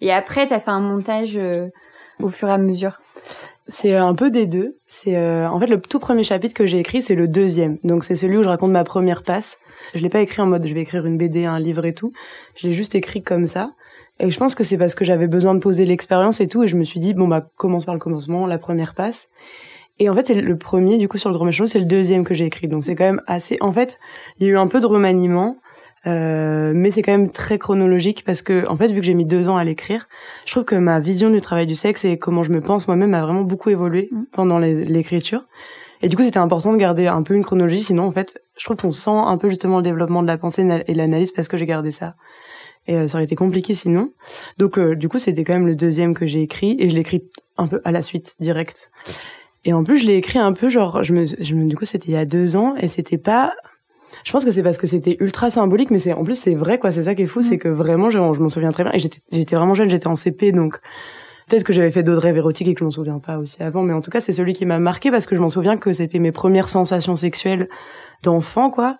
et 0.00 0.12
après 0.12 0.46
tu 0.46 0.54
as 0.54 0.60
fait 0.60 0.70
un 0.70 0.80
montage 0.80 1.38
au 2.22 2.28
fur 2.28 2.48
et 2.48 2.52
à 2.52 2.58
mesure? 2.58 3.00
C'est 3.70 3.94
un 3.94 4.14
peu 4.14 4.30
des 4.30 4.46
deux. 4.46 4.76
C'est 4.86 5.16
euh, 5.16 5.48
en 5.48 5.58
fait 5.58 5.68
le 5.68 5.80
tout 5.80 6.00
premier 6.00 6.24
chapitre 6.24 6.54
que 6.54 6.66
j'ai 6.66 6.78
écrit, 6.78 7.02
c'est 7.02 7.14
le 7.14 7.28
deuxième. 7.28 7.78
Donc 7.84 8.04
c'est 8.04 8.16
celui 8.16 8.36
où 8.36 8.42
je 8.42 8.48
raconte 8.48 8.72
ma 8.72 8.84
première 8.84 9.22
passe. 9.22 9.58
Je 9.94 10.00
l'ai 10.00 10.08
pas 10.08 10.20
écrit 10.20 10.42
en 10.42 10.46
mode 10.46 10.66
je 10.66 10.74
vais 10.74 10.80
écrire 10.80 11.06
une 11.06 11.16
BD, 11.16 11.44
un 11.44 11.58
livre 11.58 11.84
et 11.86 11.94
tout. 11.94 12.12
Je 12.56 12.66
l'ai 12.66 12.72
juste 12.72 12.94
écrit 12.94 13.22
comme 13.22 13.46
ça. 13.46 13.70
Et 14.18 14.30
je 14.30 14.38
pense 14.38 14.54
que 14.54 14.64
c'est 14.64 14.76
parce 14.76 14.94
que 14.94 15.04
j'avais 15.04 15.28
besoin 15.28 15.54
de 15.54 15.60
poser 15.60 15.86
l'expérience 15.86 16.40
et 16.40 16.48
tout, 16.48 16.64
et 16.64 16.68
je 16.68 16.76
me 16.76 16.84
suis 16.84 17.00
dit 17.00 17.14
bon 17.14 17.26
bah 17.26 17.48
commence 17.56 17.86
par 17.86 17.94
le 17.94 18.00
commencement, 18.00 18.46
la 18.46 18.58
première 18.58 18.94
passe. 18.94 19.28
Et 19.98 20.10
en 20.10 20.14
fait 20.14 20.26
c'est 20.26 20.34
le 20.34 20.58
premier 20.58 20.98
du 20.98 21.08
coup 21.08 21.16
sur 21.16 21.30
le 21.30 21.36
grand 21.36 21.44
méchant, 21.44 21.66
c'est 21.66 21.78
le 21.78 21.84
deuxième 21.84 22.24
que 22.24 22.34
j'ai 22.34 22.46
écrit. 22.46 22.66
Donc 22.66 22.84
c'est 22.84 22.96
quand 22.96 23.04
même 23.04 23.22
assez. 23.26 23.56
En 23.60 23.72
fait 23.72 23.98
il 24.36 24.46
y 24.46 24.50
a 24.50 24.52
eu 24.52 24.58
un 24.58 24.66
peu 24.66 24.80
de 24.80 24.86
remaniement. 24.86 25.56
Euh, 26.06 26.72
mais 26.74 26.90
c'est 26.90 27.02
quand 27.02 27.12
même 27.12 27.30
très 27.30 27.58
chronologique 27.58 28.24
parce 28.24 28.40
que 28.40 28.66
en 28.68 28.76
fait 28.76 28.86
vu 28.88 29.00
que 29.00 29.06
j'ai 29.06 29.12
mis 29.12 29.26
deux 29.26 29.50
ans 29.50 29.58
à 29.58 29.64
l'écrire 29.64 30.08
je 30.46 30.52
trouve 30.52 30.64
que 30.64 30.74
ma 30.74 30.98
vision 30.98 31.28
du 31.28 31.42
travail 31.42 31.66
du 31.66 31.74
sexe 31.74 32.06
et 32.06 32.16
comment 32.16 32.42
je 32.42 32.50
me 32.50 32.62
pense 32.62 32.86
moi-même 32.86 33.12
a 33.12 33.20
vraiment 33.20 33.42
beaucoup 33.42 33.68
évolué 33.68 34.08
mm. 34.10 34.22
pendant 34.32 34.58
l'écriture. 34.58 35.46
Et 36.00 36.08
du 36.08 36.16
coup 36.16 36.22
c'était 36.22 36.38
important 36.38 36.72
de 36.72 36.78
garder 36.78 37.06
un 37.06 37.22
peu 37.22 37.34
une 37.34 37.44
chronologie. 37.44 37.82
Sinon 37.82 38.04
en 38.04 38.12
fait 38.12 38.42
je 38.56 38.64
trouve 38.64 38.78
qu'on 38.78 38.90
sent 38.90 39.10
un 39.10 39.36
peu 39.36 39.50
justement 39.50 39.76
le 39.76 39.82
développement 39.82 40.22
de 40.22 40.26
la 40.26 40.38
pensée 40.38 40.66
et 40.86 40.94
l'analyse 40.94 41.32
parce 41.32 41.48
que 41.48 41.58
j'ai 41.58 41.66
gardé 41.66 41.90
ça. 41.90 42.14
Et 42.86 42.96
euh, 42.96 43.06
ça 43.06 43.18
aurait 43.18 43.24
été 43.24 43.36
compliqué 43.36 43.74
sinon. 43.74 44.10
Donc 44.56 44.78
euh, 44.78 44.96
du 44.96 45.10
coup 45.10 45.18
c'était 45.18 45.44
quand 45.44 45.52
même 45.52 45.66
le 45.66 45.76
deuxième 45.76 46.14
que 46.14 46.26
j'ai 46.26 46.40
écrit 46.40 46.76
et 46.78 46.88
je 46.88 46.94
l'ai 46.94 47.02
écrit 47.02 47.24
un 47.58 47.66
peu 47.66 47.82
à 47.84 47.92
la 47.92 48.00
suite 48.00 48.36
direct. 48.40 48.90
Et 49.66 49.74
en 49.74 49.84
plus 49.84 49.98
je 49.98 50.06
l'ai 50.06 50.16
écrit 50.16 50.38
un 50.38 50.54
peu 50.54 50.70
genre 50.70 51.02
je 51.02 51.12
me, 51.12 51.26
je 51.26 51.54
me 51.54 51.66
du 51.66 51.76
coup 51.76 51.84
c'était 51.84 52.08
il 52.08 52.14
y 52.14 52.16
a 52.16 52.24
deux 52.24 52.56
ans 52.56 52.74
et 52.76 52.88
c'était 52.88 53.18
pas 53.18 53.52
je 54.24 54.32
pense 54.32 54.44
que 54.44 54.50
c'est 54.50 54.62
parce 54.62 54.78
que 54.78 54.86
c'était 54.86 55.16
ultra 55.20 55.50
symbolique, 55.50 55.90
mais 55.90 55.98
c'est 55.98 56.12
en 56.12 56.24
plus 56.24 56.34
c'est 56.34 56.54
vrai 56.54 56.78
quoi. 56.78 56.92
C'est 56.92 57.04
ça 57.04 57.14
qui 57.14 57.22
est 57.22 57.26
fou, 57.26 57.42
c'est 57.42 57.56
mm. 57.56 57.60
que 57.60 57.68
vraiment 57.68 58.10
je, 58.10 58.18
je 58.18 58.40
m'en 58.40 58.48
souviens 58.48 58.72
très 58.72 58.84
bien. 58.84 58.92
Et 58.92 58.98
j'étais 58.98 59.18
j'étais 59.32 59.56
vraiment 59.56 59.74
jeune, 59.74 59.90
j'étais 59.90 60.06
en 60.06 60.16
CP, 60.16 60.52
donc 60.52 60.78
peut-être 61.48 61.64
que 61.64 61.72
j'avais 61.72 61.90
fait 61.90 62.02
d'autres 62.02 62.22
rêves 62.22 62.36
érotiques 62.36 62.68
et 62.68 62.74
que 62.74 62.80
je 62.80 62.84
m'en 62.84 62.90
souviens 62.90 63.18
pas 63.18 63.38
aussi 63.38 63.62
avant. 63.62 63.82
Mais 63.82 63.92
en 63.92 64.00
tout 64.00 64.10
cas, 64.10 64.20
c'est 64.20 64.32
celui 64.32 64.52
qui 64.52 64.66
m'a 64.66 64.78
marqué 64.78 65.10
parce 65.10 65.26
que 65.26 65.34
je 65.34 65.40
m'en 65.40 65.48
souviens 65.48 65.76
que 65.76 65.92
c'était 65.92 66.18
mes 66.18 66.32
premières 66.32 66.68
sensations 66.68 67.16
sexuelles 67.16 67.68
d'enfant 68.22 68.70
quoi. 68.70 68.98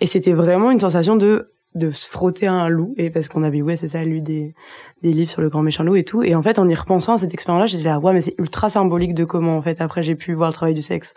Et 0.00 0.06
c'était 0.06 0.32
vraiment 0.32 0.70
une 0.70 0.80
sensation 0.80 1.16
de 1.16 1.52
de 1.74 1.90
se 1.90 2.08
frotter 2.08 2.46
à 2.46 2.52
un 2.52 2.68
loup 2.68 2.94
et 2.98 3.08
parce 3.08 3.28
qu'on 3.28 3.42
avait 3.42 3.62
ouais 3.62 3.76
c'est 3.76 3.88
ça 3.88 4.04
lu 4.04 4.20
des 4.20 4.54
des 5.02 5.12
livres 5.12 5.30
sur 5.30 5.40
le 5.40 5.48
grand 5.48 5.62
méchant 5.62 5.82
loup 5.82 5.96
et 5.96 6.04
tout 6.04 6.22
et 6.22 6.34
en 6.34 6.42
fait 6.42 6.58
en 6.58 6.68
y 6.68 6.74
repensant 6.74 7.14
à 7.14 7.18
cette 7.18 7.32
expérience 7.32 7.60
là 7.60 7.66
j'étais 7.66 7.84
là 7.84 7.98
ouais 7.98 8.12
mais 8.12 8.20
c'est 8.20 8.34
ultra 8.38 8.68
symbolique 8.68 9.14
de 9.14 9.24
comment 9.24 9.56
en 9.56 9.62
fait 9.62 9.80
après 9.80 10.02
j'ai 10.02 10.14
pu 10.14 10.34
voir 10.34 10.50
le 10.50 10.52
travail 10.52 10.74
du 10.74 10.82
sexe 10.82 11.14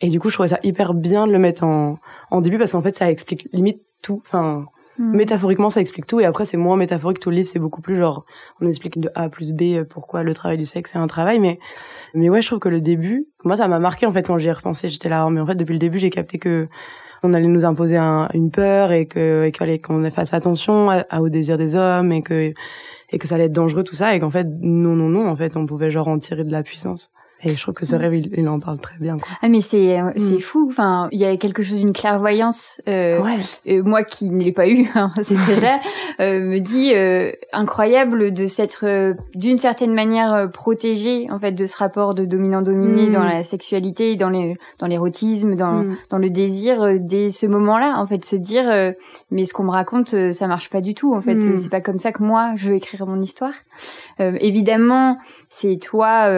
et 0.00 0.08
du 0.08 0.20
coup, 0.20 0.28
je 0.28 0.34
trouvais 0.34 0.48
ça 0.48 0.58
hyper 0.62 0.94
bien 0.94 1.26
de 1.26 1.32
le 1.32 1.38
mettre 1.38 1.64
en, 1.64 1.98
en 2.30 2.40
début 2.40 2.58
parce 2.58 2.72
qu'en 2.72 2.82
fait, 2.82 2.96
ça 2.96 3.10
explique 3.10 3.48
limite 3.52 3.82
tout. 4.02 4.20
Enfin, 4.26 4.66
hmm. 4.98 5.16
métaphoriquement, 5.16 5.70
ça 5.70 5.80
explique 5.80 6.06
tout. 6.06 6.20
Et 6.20 6.24
après, 6.24 6.44
c'est 6.44 6.56
moins 6.56 6.76
métaphorique. 6.76 7.18
Tout 7.18 7.30
le 7.30 7.36
livre, 7.36 7.48
c'est 7.48 7.58
beaucoup 7.58 7.80
plus 7.80 7.96
genre, 7.96 8.24
on 8.60 8.66
explique 8.66 9.00
de 9.00 9.10
A 9.14 9.28
plus 9.28 9.52
B 9.52 9.62
euh, 9.62 9.84
pourquoi 9.84 10.22
le 10.22 10.34
travail 10.34 10.58
du 10.58 10.64
sexe 10.64 10.94
est 10.94 10.98
un 10.98 11.06
travail. 11.06 11.40
Mais, 11.40 11.58
mais 12.14 12.28
ouais, 12.28 12.42
je 12.42 12.46
trouve 12.48 12.58
que 12.58 12.68
le 12.68 12.80
début, 12.80 13.28
moi, 13.44 13.56
ça 13.56 13.68
m'a 13.68 13.78
marqué 13.78 14.06
en 14.06 14.12
fait 14.12 14.22
quand 14.22 14.38
j'y 14.38 14.48
ai 14.48 14.52
repensé. 14.52 14.88
J'étais 14.88 15.08
là, 15.08 15.28
mais 15.30 15.40
en 15.40 15.46
fait, 15.46 15.54
depuis 15.54 15.72
le 15.72 15.78
début, 15.78 15.98
j'ai 15.98 16.10
capté 16.10 16.38
que 16.38 16.68
on 17.24 17.32
allait 17.32 17.48
nous 17.48 17.64
imposer 17.64 17.96
un, 17.96 18.28
une 18.34 18.50
peur 18.50 18.92
et 18.92 19.06
que 19.06 19.46
qu'il 19.46 19.56
fallait 19.56 19.78
qu'on 19.78 20.08
fasse 20.10 20.34
attention 20.34 20.90
à, 20.90 21.20
au 21.20 21.30
désir 21.30 21.56
des 21.56 21.74
hommes 21.74 22.12
et 22.12 22.22
que 22.22 22.52
et 23.10 23.18
que 23.18 23.26
ça 23.26 23.36
allait 23.36 23.44
être 23.44 23.52
dangereux 23.52 23.82
tout 23.82 23.94
ça 23.94 24.14
et 24.14 24.20
qu'en 24.20 24.30
fait 24.30 24.46
non 24.60 24.94
non 24.94 25.08
non 25.08 25.26
en 25.26 25.34
fait 25.34 25.56
on 25.56 25.64
pouvait 25.64 25.90
genre 25.90 26.08
en 26.08 26.18
tirer 26.18 26.44
de 26.44 26.50
la 26.50 26.62
puissance 26.62 27.12
Et 27.44 27.56
je 27.56 27.62
trouve 27.62 27.74
que 27.74 27.84
ce 27.84 27.94
rêve, 27.94 28.14
il, 28.14 28.48
en 28.48 28.58
parle 28.58 28.78
très 28.78 28.98
bien. 28.98 29.18
Quoi. 29.18 29.28
Ah 29.42 29.48
mais 29.48 29.60
c'est 29.60 30.00
euh, 30.00 30.10
c'est 30.16 30.36
mm. 30.36 30.40
fou. 30.40 30.66
Enfin, 30.70 31.08
il 31.12 31.18
y 31.18 31.24
a 31.24 31.36
quelque 31.36 31.62
chose 31.62 31.78
d'une 31.78 31.92
clairvoyance. 31.92 32.80
Euh, 32.88 33.20
ouais. 33.20 33.82
moi 33.82 34.02
qui 34.02 34.30
ne 34.30 34.42
l'ai 34.42 34.52
pas 34.52 34.68
eu, 34.68 34.86
hein, 34.94 35.12
c'est 35.22 35.36
déjà 35.46 35.78
euh, 36.20 36.40
me 36.40 36.58
dit 36.58 36.92
euh, 36.94 37.32
incroyable 37.52 38.32
de 38.32 38.46
s'être 38.46 39.14
d'une 39.34 39.58
certaine 39.58 39.92
manière 39.92 40.50
protégé 40.52 41.28
en 41.30 41.38
fait 41.38 41.52
de 41.52 41.66
ce 41.66 41.76
rapport 41.76 42.14
de 42.14 42.24
dominant-dominé 42.24 43.08
mm. 43.08 43.12
dans 43.12 43.24
la 43.24 43.42
sexualité, 43.42 44.16
dans 44.16 44.30
les 44.30 44.56
dans 44.78 44.86
l'érotisme, 44.86 45.54
dans 45.54 45.82
mm. 45.82 45.96
dans 46.10 46.18
le 46.18 46.30
désir 46.30 46.98
dès 46.98 47.30
ce 47.30 47.46
moment-là. 47.46 47.94
En 47.98 48.06
fait, 48.06 48.24
se 48.24 48.36
dire 48.36 48.64
mais 49.30 49.44
ce 49.44 49.52
qu'on 49.52 49.64
me 49.64 49.70
raconte, 49.70 50.32
ça 50.32 50.46
marche 50.46 50.70
pas 50.70 50.80
du 50.80 50.94
tout. 50.94 51.14
En 51.14 51.20
fait, 51.20 51.40
c'est 51.56 51.70
pas 51.70 51.80
comme 51.80 51.98
ça 51.98 52.12
que 52.12 52.22
moi 52.22 52.54
je 52.56 52.70
veux 52.70 52.76
écrire 52.76 53.06
mon 53.06 53.20
histoire. 53.20 53.54
évidemment, 54.18 55.18
c'est 55.56 55.78
toi 55.78 56.28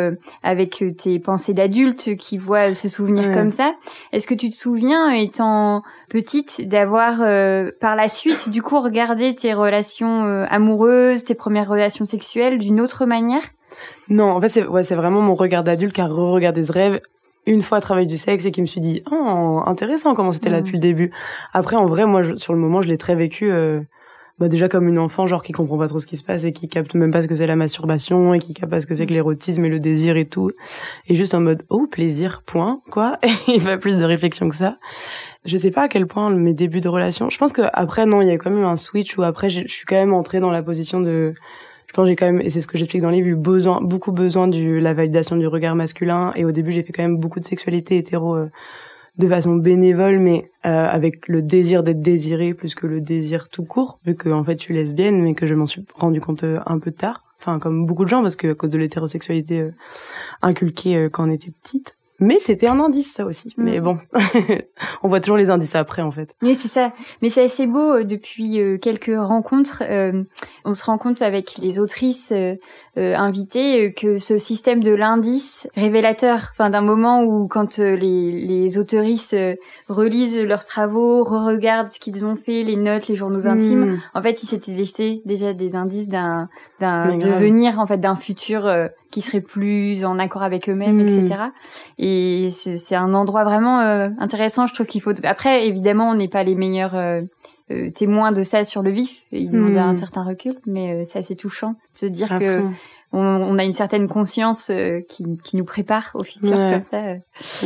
avec 0.42 0.84
tes 0.98 1.18
pensées 1.18 1.54
d'adulte 1.54 2.16
qui 2.16 2.38
voient 2.38 2.74
ce 2.74 2.88
souvenir 2.88 3.32
comme 3.32 3.50
ça. 3.50 3.74
Est-ce 4.12 4.26
que 4.26 4.34
tu 4.34 4.50
te 4.50 4.54
souviens, 4.54 5.10
étant 5.10 5.82
petite, 6.08 6.66
d'avoir 6.68 7.20
euh, 7.20 7.70
par 7.80 7.96
la 7.96 8.08
suite, 8.08 8.48
du 8.48 8.62
coup, 8.62 8.80
regardé 8.80 9.34
tes 9.34 9.54
relations 9.54 10.24
euh, 10.24 10.44
amoureuses, 10.48 11.24
tes 11.24 11.34
premières 11.34 11.68
relations 11.68 12.04
sexuelles 12.04 12.58
d'une 12.58 12.80
autre 12.80 13.06
manière? 13.06 13.42
Non, 14.08 14.30
en 14.32 14.40
fait, 14.40 14.48
c'est 14.48 14.66
ouais, 14.66 14.82
vraiment 14.82 15.20
mon 15.20 15.34
regard 15.34 15.64
d'adulte 15.64 15.94
qui 15.94 16.00
a 16.00 16.06
re-regardé 16.06 16.62
ce 16.62 16.72
rêve 16.72 17.00
une 17.46 17.62
fois 17.62 17.80
travail 17.80 18.06
du 18.06 18.16
sexe 18.16 18.44
et 18.44 18.50
qui 18.50 18.60
me 18.60 18.66
suis 18.66 18.80
dit 18.80 19.02
oh 19.10 19.60
intéressant 19.66 20.14
comment 20.14 20.32
c'était 20.32 20.50
là 20.50 20.60
depuis 20.60 20.74
le 20.74 20.80
début. 20.80 21.12
Après, 21.52 21.76
en 21.76 21.86
vrai, 21.86 22.04
moi, 22.06 22.22
sur 22.36 22.52
le 22.52 22.58
moment, 22.58 22.82
je 22.82 22.88
l'ai 22.88 22.98
très 22.98 23.14
vécu. 23.14 23.52
Bah 24.38 24.48
déjà 24.48 24.68
comme 24.68 24.86
une 24.86 24.98
enfant 24.98 25.26
genre 25.26 25.42
qui 25.42 25.52
comprend 25.52 25.78
pas 25.78 25.88
trop 25.88 25.98
ce 25.98 26.06
qui 26.06 26.18
se 26.18 26.22
passe 26.22 26.44
et 26.44 26.52
qui 26.52 26.68
capte 26.68 26.94
même 26.94 27.10
pas 27.10 27.22
ce 27.22 27.28
que 27.28 27.34
c'est 27.34 27.46
la 27.46 27.56
masturbation 27.56 28.34
et 28.34 28.38
qui 28.38 28.52
capte 28.52 28.70
pas 28.70 28.82
ce 28.82 28.86
que 28.86 28.94
c'est 28.94 29.06
que 29.06 29.14
l'érotisme 29.14 29.64
et 29.64 29.70
le 29.70 29.80
désir 29.80 30.18
et 30.18 30.26
tout. 30.26 30.50
Et 31.08 31.14
juste 31.14 31.32
en 31.32 31.40
mode 31.40 31.64
oh 31.70 31.86
plaisir 31.86 32.42
point 32.44 32.82
quoi. 32.90 33.18
Et 33.48 33.60
pas 33.60 33.78
plus 33.78 33.98
de 33.98 34.04
réflexion 34.04 34.50
que 34.50 34.54
ça. 34.54 34.76
Je 35.46 35.56
sais 35.56 35.70
pas 35.70 35.84
à 35.84 35.88
quel 35.88 36.06
point 36.06 36.28
mes 36.28 36.52
débuts 36.52 36.82
de 36.82 36.88
relation 36.88 37.30
je 37.30 37.38
pense 37.38 37.52
que 37.52 37.62
après 37.72 38.04
non 38.04 38.20
il 38.20 38.28
y 38.28 38.30
a 38.30 38.36
quand 38.36 38.50
même 38.50 38.64
un 38.64 38.76
switch 38.76 39.16
où 39.16 39.22
après 39.22 39.48
je 39.48 39.66
suis 39.68 39.86
quand 39.86 39.96
même 39.96 40.12
entrée 40.12 40.40
dans 40.40 40.50
la 40.50 40.62
position 40.62 41.00
de 41.00 41.32
je 41.86 41.92
pense 41.94 42.06
j'ai 42.06 42.16
quand 42.16 42.26
même 42.26 42.42
et 42.42 42.50
c'est 42.50 42.60
ce 42.60 42.68
que 42.68 42.76
j'explique 42.76 43.00
dans 43.00 43.10
les 43.10 43.18
livre 43.18 43.28
eu 43.28 43.36
besoin 43.36 43.80
beaucoup 43.80 44.12
besoin 44.12 44.48
de 44.48 44.78
la 44.78 44.92
validation 44.92 45.36
du 45.36 45.46
regard 45.46 45.76
masculin. 45.76 46.32
Et 46.36 46.44
au 46.44 46.52
début 46.52 46.72
j'ai 46.72 46.82
fait 46.82 46.92
quand 46.92 47.02
même 47.02 47.16
beaucoup 47.16 47.40
de 47.40 47.46
sexualité 47.46 47.96
hétéro 47.96 48.36
euh, 48.36 48.50
de 49.18 49.28
façon 49.28 49.56
bénévole, 49.56 50.18
mais 50.18 50.50
euh, 50.66 50.86
avec 50.86 51.28
le 51.28 51.42
désir 51.42 51.82
d'être 51.82 52.00
désiré 52.00 52.54
plus 52.54 52.74
que 52.74 52.86
le 52.86 53.00
désir 53.00 53.48
tout 53.48 53.64
court, 53.64 53.98
vu 54.04 54.14
que 54.14 54.28
en 54.28 54.42
fait 54.42 54.58
je 54.58 54.64
suis 54.64 54.74
lesbienne, 54.74 55.22
mais 55.22 55.34
que 55.34 55.46
je 55.46 55.54
m'en 55.54 55.66
suis 55.66 55.84
rendu 55.94 56.20
compte 56.20 56.44
euh, 56.44 56.60
un 56.66 56.78
peu 56.78 56.90
tard. 56.90 57.24
Enfin, 57.40 57.58
comme 57.58 57.86
beaucoup 57.86 58.04
de 58.04 58.08
gens, 58.08 58.22
parce 58.22 58.36
que 58.36 58.48
à 58.48 58.54
cause 58.54 58.70
de 58.70 58.78
l'hétérosexualité 58.78 59.60
euh, 59.60 59.70
inculquée 60.42 61.08
quand 61.10 61.28
on 61.28 61.30
était 61.30 61.52
petite. 61.62 61.95
Mais 62.18 62.38
c'était 62.40 62.68
un 62.68 62.80
indice, 62.80 63.12
ça 63.12 63.26
aussi. 63.26 63.54
Mm. 63.56 63.62
Mais 63.62 63.80
bon, 63.80 63.98
on 65.02 65.08
voit 65.08 65.20
toujours 65.20 65.36
les 65.36 65.50
indices 65.50 65.74
après, 65.74 66.02
en 66.02 66.10
fait. 66.10 66.34
Oui, 66.42 66.54
c'est 66.54 66.68
ça. 66.68 66.92
Mais 67.20 67.28
c'est 67.28 67.44
assez 67.44 67.66
beau. 67.66 67.92
Euh, 67.92 68.04
depuis 68.04 68.60
euh, 68.60 68.78
quelques 68.78 69.14
rencontres, 69.16 69.82
euh, 69.86 70.22
on 70.64 70.74
se 70.74 70.84
rend 70.84 70.96
compte 70.98 71.22
avec 71.22 71.58
les 71.58 71.78
autrices 71.78 72.32
invitées 72.96 73.92
que 73.92 74.18
ce 74.18 74.38
système 74.38 74.82
de 74.82 74.92
l'indice 74.92 75.68
révélateur, 75.74 76.48
enfin 76.52 76.70
d'un 76.70 76.80
moment 76.80 77.22
où 77.22 77.46
quand 77.46 77.78
les, 77.78 78.32
les 78.32 78.78
autrices 78.78 79.34
relisent 79.88 80.38
leurs 80.38 80.64
travaux, 80.64 81.22
re-regardent 81.22 81.90
ce 81.90 82.00
qu'ils 82.00 82.24
ont 82.24 82.36
fait, 82.36 82.62
les 82.62 82.76
notes, 82.76 83.08
les 83.08 83.14
journaux 83.14 83.46
intimes, 83.46 83.84
mm. 83.84 84.02
en 84.14 84.22
fait, 84.22 84.42
ils 84.42 84.46
s'étaient 84.46 84.76
jetés 84.82 85.20
déjà 85.26 85.52
des 85.52 85.76
indices 85.76 86.08
d'un 86.08 86.48
d'un 86.80 87.16
devenir, 87.16 87.78
en 87.80 87.86
fait, 87.86 87.98
d'un 87.98 88.16
futur 88.16 88.68
qui 89.16 89.22
seraient 89.22 89.40
plus 89.40 90.04
en 90.04 90.18
accord 90.18 90.42
avec 90.42 90.68
eux-mêmes, 90.68 91.00
etc. 91.00 91.36
Hmm. 91.38 91.50
Et 91.96 92.50
c'est 92.50 92.94
un 92.94 93.14
endroit 93.14 93.44
vraiment 93.44 93.80
euh, 93.80 94.10
intéressant. 94.18 94.66
Je 94.66 94.74
trouve 94.74 94.84
qu'il 94.84 95.00
faut. 95.00 95.12
Après, 95.24 95.66
évidemment, 95.66 96.10
on 96.10 96.14
n'est 96.14 96.28
pas 96.28 96.44
les 96.44 96.54
meilleurs 96.54 96.94
euh, 96.94 97.22
euh, 97.70 97.90
témoins 97.90 98.30
de 98.30 98.42
ça 98.42 98.66
sur 98.66 98.82
le 98.82 98.90
vif. 98.90 99.22
Il 99.32 99.50
demande 99.50 99.74
un 99.74 99.92
hmm. 99.92 99.96
certain 99.96 100.22
recul, 100.22 100.56
mais 100.66 101.06
c'est 101.06 101.18
assez 101.18 101.34
touchant 101.34 101.76
de 101.94 101.98
se 101.98 102.04
dire 102.04 102.28
que 102.38 102.62
on, 103.12 103.56
a 103.56 103.64
une 103.64 103.72
certaine 103.72 104.06
conscience 104.08 104.70
qui, 105.08 105.24
qui, 105.42 105.56
nous 105.56 105.64
prépare 105.64 106.10
au 106.12 106.22
futur 106.22 106.52
comme 106.52 106.82
ça. 106.82 107.14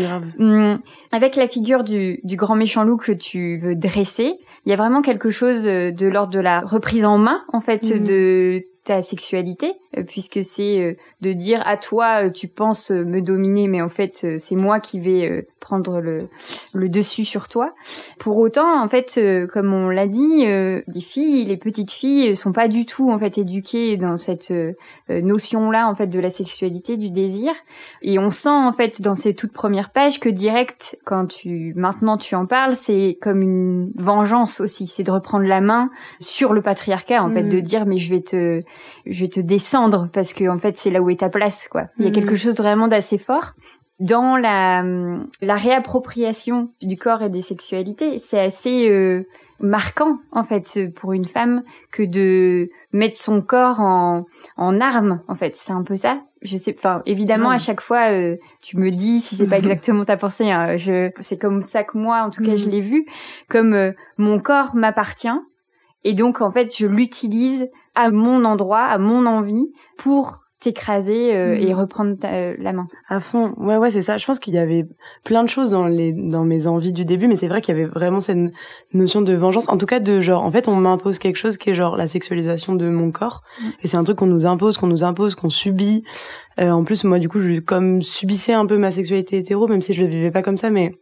Grave. 0.01 0.27
Hmm. 0.39 0.75
avec 1.11 1.35
la 1.35 1.49
figure 1.49 1.83
du, 1.83 2.21
du, 2.23 2.37
grand 2.37 2.55
méchant 2.55 2.85
loup 2.85 2.99
que 2.99 3.11
tu 3.11 3.59
veux 3.59 3.75
dresser, 3.75 4.35
il 4.65 4.71
y 4.71 4.73
a 4.73 4.77
vraiment 4.77 5.03
quelque 5.03 5.31
chose 5.31 5.65
de 5.65 6.07
l'ordre 6.07 6.33
de 6.33 6.39
la 6.39 6.61
reprise 6.61 7.05
en 7.05 7.19
main, 7.19 7.43
en 7.53 7.61
fait, 7.61 7.93
de 7.93 8.63
ta 8.85 9.03
sexualité, 9.03 9.75
puisque 10.07 10.43
c'est 10.43 10.97
de 11.21 11.33
dire 11.33 11.63
à 11.67 11.77
toi 11.77 12.25
euh, 12.25 12.31
tu 12.31 12.49
penses 12.49 12.91
euh, 12.91 13.05
me 13.05 13.21
dominer 13.21 13.69
mais 13.69 13.83
en 13.83 13.89
fait 13.89 14.23
euh, 14.25 14.37
c'est 14.39 14.57
moi 14.57 14.81
qui 14.81 15.01
vais 15.01 15.47
prendre 15.61 16.01
le, 16.01 16.29
le 16.73 16.89
dessus 16.89 17.25
sur 17.25 17.49
toi. 17.49 17.75
Pour 18.19 18.39
autant 18.39 18.83
en 18.83 18.89
fait 18.89 19.21
comme 19.53 19.75
on 19.75 19.91
l'a 19.91 20.07
dit 20.07 20.47
les 20.47 21.01
filles 21.01 21.45
les 21.45 21.59
petites 21.59 21.91
filles 21.91 22.35
sont 22.35 22.53
pas 22.53 22.67
du 22.67 22.87
tout 22.87 23.11
en 23.11 23.19
fait 23.19 23.37
éduquées 23.37 23.99
dans 23.99 24.17
cette 24.17 24.53
notion 25.09 25.71
là 25.71 25.87
en 25.87 25.95
fait 25.95 26.07
de 26.07 26.19
la 26.19 26.31
sexualité 26.31 26.97
du 26.97 27.11
désir 27.11 27.53
et 28.01 28.19
on 28.19 28.31
sent 28.31 28.49
en 28.49 28.73
fait 28.73 29.03
dans 29.03 29.15
ces 29.15 29.35
toutes 29.35 29.53
premières 29.53 29.91
pages 29.91 30.19
que 30.19 30.31
direct 30.31 30.99
quand 31.05 31.27
tu 31.27 31.75
maintenant 31.77 32.17
tu 32.17 32.35
en 32.35 32.47
parles 32.47 32.75
c'est 32.75 33.19
comme 33.21 33.43
une 33.43 33.93
vengeance 33.97 34.61
aussi 34.61 34.87
c'est 34.87 35.03
de 35.03 35.11
reprendre 35.11 35.45
la 35.45 35.61
main 35.61 35.91
sur 36.21 36.55
le 36.55 36.63
patriarcat 36.63 37.23
en 37.23 37.31
fait 37.31 37.45
de 37.45 37.59
mm. 37.59 37.63
dire 37.63 37.87
mais 37.87 37.99
je 37.99 38.11
vais 38.11 38.23
te 38.23 38.63
je 39.07 39.21
vais 39.21 39.29
te 39.29 39.41
descendre 39.41 40.09
parce 40.13 40.33
que 40.33 40.49
en 40.49 40.59
fait 40.59 40.77
c'est 40.77 40.91
là 40.91 41.01
où 41.01 41.11
est 41.11 41.21
ta 41.21 41.29
place 41.29 41.69
quoi. 41.69 41.87
Il 41.99 42.05
y 42.05 42.09
a 42.09 42.11
quelque 42.11 42.35
mm. 42.35 42.39
chose 42.39 42.57
vraiment 42.57 42.89
d'assez 42.89 43.19
fort 43.19 43.55
dans 44.01 44.37
la 44.37 44.83
la 45.43 45.57
réappropriation 45.57 46.71
du 46.81 46.97
corps 46.97 47.23
et 47.23 47.29
des 47.29 47.43
sexualités. 47.43 48.19
C'est 48.19 48.41
assez 48.41 48.89
euh, 48.91 49.27
marquant 49.61 50.19
en 50.33 50.43
fait 50.43 50.91
pour 50.95 51.13
une 51.13 51.27
femme 51.27 51.63
que 51.93 52.03
de 52.03 52.71
mettre 52.93 53.17
son 53.17 53.43
corps 53.43 53.81
en 53.81 54.27
en 54.57 54.81
arme 54.81 55.21
en 55.29 55.35
fait. 55.35 55.55
C'est 55.55 55.73
un 55.73 55.83
peu 55.83 55.97
ça. 55.97 56.23
Je 56.43 56.57
sais 56.57 56.75
enfin 56.77 57.03
évidemment 57.05 57.51
à 57.51 57.59
chaque 57.59 57.83
fois 57.83 58.11
euh, 58.11 58.37
tu 58.63 58.79
me 58.79 58.91
dis 58.91 59.21
si 59.21 59.37
c'est 59.37 59.47
pas 59.47 59.59
exactement 59.65 60.07
ta 60.07 60.17
pensée 60.17 60.51
hein, 60.51 60.77
je 60.77 61.11
c'est 61.21 61.37
comme 61.37 61.61
ça 61.61 61.85
que 61.85 61.99
moi 61.99 62.23
en 62.23 62.31
tout 62.31 62.43
cas 62.43 62.55
je 62.55 62.67
mm. 62.67 62.71
l'ai 62.71 62.81
vu 62.81 63.07
comme 63.49 63.75
euh, 63.75 63.93
mon 64.17 64.39
corps 64.39 64.75
m'appartient 64.75 65.29
et 66.05 66.15
donc 66.15 66.41
en 66.41 66.51
fait 66.51 66.75
je 66.75 66.87
l'utilise 66.87 67.69
à 67.95 68.11
mon 68.11 68.45
endroit, 68.45 68.83
à 68.85 68.99
mon 68.99 69.27
envie 69.27 69.73
pour 69.97 70.41
t'écraser 70.61 71.35
euh, 71.35 71.57
et 71.59 71.73
mm. 71.73 71.77
reprendre 71.77 72.17
euh, 72.25 72.55
la 72.59 72.73
main. 72.73 72.87
À 73.09 73.21
fond. 73.21 73.55
Ouais 73.57 73.79
ouais, 73.79 73.91
c'est 73.91 74.03
ça. 74.03 74.19
Je 74.19 74.27
pense 74.27 74.39
qu'il 74.39 74.53
y 74.53 74.59
avait 74.59 74.87
plein 75.25 75.43
de 75.43 75.49
choses 75.49 75.71
dans 75.71 75.87
les 75.87 76.13
dans 76.13 76.45
mes 76.45 76.67
envies 76.67 76.93
du 76.93 77.07
début 77.07 77.29
mais 77.29 77.37
c'est 77.37 77.49
vrai 77.49 77.63
qu'il 77.63 77.75
y 77.75 77.81
avait 77.81 77.89
vraiment 77.89 78.21
cette 78.21 78.39
notion 78.93 79.23
de 79.23 79.33
vengeance 79.33 79.69
en 79.71 79.79
tout 79.79 79.87
cas 79.87 80.01
de 80.01 80.21
genre 80.21 80.45
en 80.45 80.51
fait 80.51 80.69
on 80.69 80.77
m'impose 80.77 81.19
quelque 81.19 81.37
chose 81.37 81.57
qui 81.57 81.71
est 81.71 81.75
genre 81.75 81.97
la 81.97 82.07
sexualisation 82.07 82.75
de 82.75 82.89
mon 82.91 83.11
corps 83.11 83.41
mm. 83.61 83.69
et 83.83 83.89
c'est 83.89 83.97
un 83.97 84.05
truc 84.05 84.19
qu'on 84.19 84.27
nous 84.27 84.45
impose, 84.45 84.77
qu'on 84.77 84.87
nous 84.87 85.03
impose, 85.03 85.35
qu'on 85.35 85.51
subit. 85.51 86.05
Euh, 86.61 86.71
en 86.71 86.85
plus 86.85 87.05
moi 87.05 87.19
du 87.19 87.29
coup 87.29 87.41
je 87.41 87.61
comme 87.61 88.03
subissais 88.03 88.53
un 88.53 88.67
peu 88.67 88.77
ma 88.77 88.91
sexualité 88.91 89.39
hétéro 89.39 89.67
même 89.67 89.81
si 89.81 89.95
je 89.95 90.03
le 90.03 90.09
vivais 90.09 90.31
pas 90.31 90.43
comme 90.43 90.59
ça 90.59 90.69
mais 90.69 90.93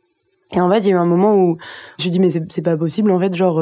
et 0.51 0.63
en 0.63 0.71
fait, 0.71 0.79
il 0.79 0.87
y 0.87 0.89
a 0.89 0.93
eu 0.93 0.99
un 0.99 1.05
moment 1.05 1.35
où 1.35 1.59
je 1.99 1.99
me 1.99 2.01
suis 2.05 2.11
dit 2.11 2.21
mais 2.21 2.31
c'est 2.31 2.63
pas 2.63 2.77
possible 2.77 3.11
en 3.11 3.21
fait 3.21 3.35
genre 3.35 3.61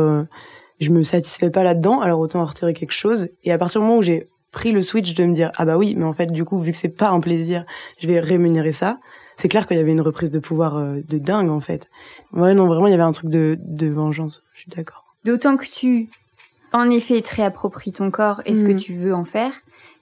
je 0.81 0.91
me 0.91 1.03
satisfais 1.03 1.51
pas 1.51 1.63
là-dedans, 1.63 2.01
alors 2.01 2.21
autant 2.21 2.41
en 2.41 2.45
retirer 2.45 2.75
quelque 2.75 2.93
chose. 2.93 3.29
Et 3.45 3.53
à 3.53 3.59
partir 3.59 3.81
du 3.81 3.87
moment 3.87 3.99
où 3.99 4.03
j'ai 4.03 4.29
pris 4.57 4.73
le 4.73 4.81
switch 4.81 5.15
de 5.15 5.25
me 5.25 5.35
dire 5.35 5.53
ah 5.57 5.67
bah 5.67 5.77
oui 5.77 5.95
mais 5.97 6.07
en 6.07 6.15
fait 6.15 6.33
du 6.33 6.43
coup 6.47 6.59
vu 6.59 6.73
que 6.73 6.79
c'est 6.79 6.89
pas 6.89 7.11
un 7.11 7.21
plaisir 7.21 7.67
je 7.99 8.07
vais 8.07 8.21
rémunérer 8.21 8.73
ça 8.73 8.99
c'est 9.37 9.49
clair 9.49 9.67
qu'il 9.67 9.77
y 9.77 9.81
avait 9.81 9.93
une 9.93 10.01
reprise 10.01 10.31
de 10.31 10.39
pouvoir 10.39 10.79
euh, 10.79 11.01
de 11.07 11.19
dingue 11.19 11.51
en 11.51 11.61
fait 11.61 11.91
ouais 12.33 12.55
non 12.55 12.67
vraiment 12.67 12.87
il 12.87 12.93
y 12.93 12.95
avait 12.95 13.03
un 13.03 13.13
truc 13.13 13.29
de, 13.29 13.59
de 13.61 13.87
vengeance 13.87 14.43
je 14.55 14.61
suis 14.61 14.71
d'accord 14.71 15.05
d'autant 15.27 15.59
que 15.59 15.67
tu 15.67 16.09
en 16.73 16.89
effet 16.89 17.21
te 17.21 17.35
réappropries 17.35 17.93
ton 17.93 18.11
corps 18.11 18.41
et 18.47 18.55
ce 18.55 18.65
que 18.65 18.73
mm. 18.73 18.77
tu 18.79 18.95
veux 18.95 19.15
en 19.15 19.27
faire 19.27 19.53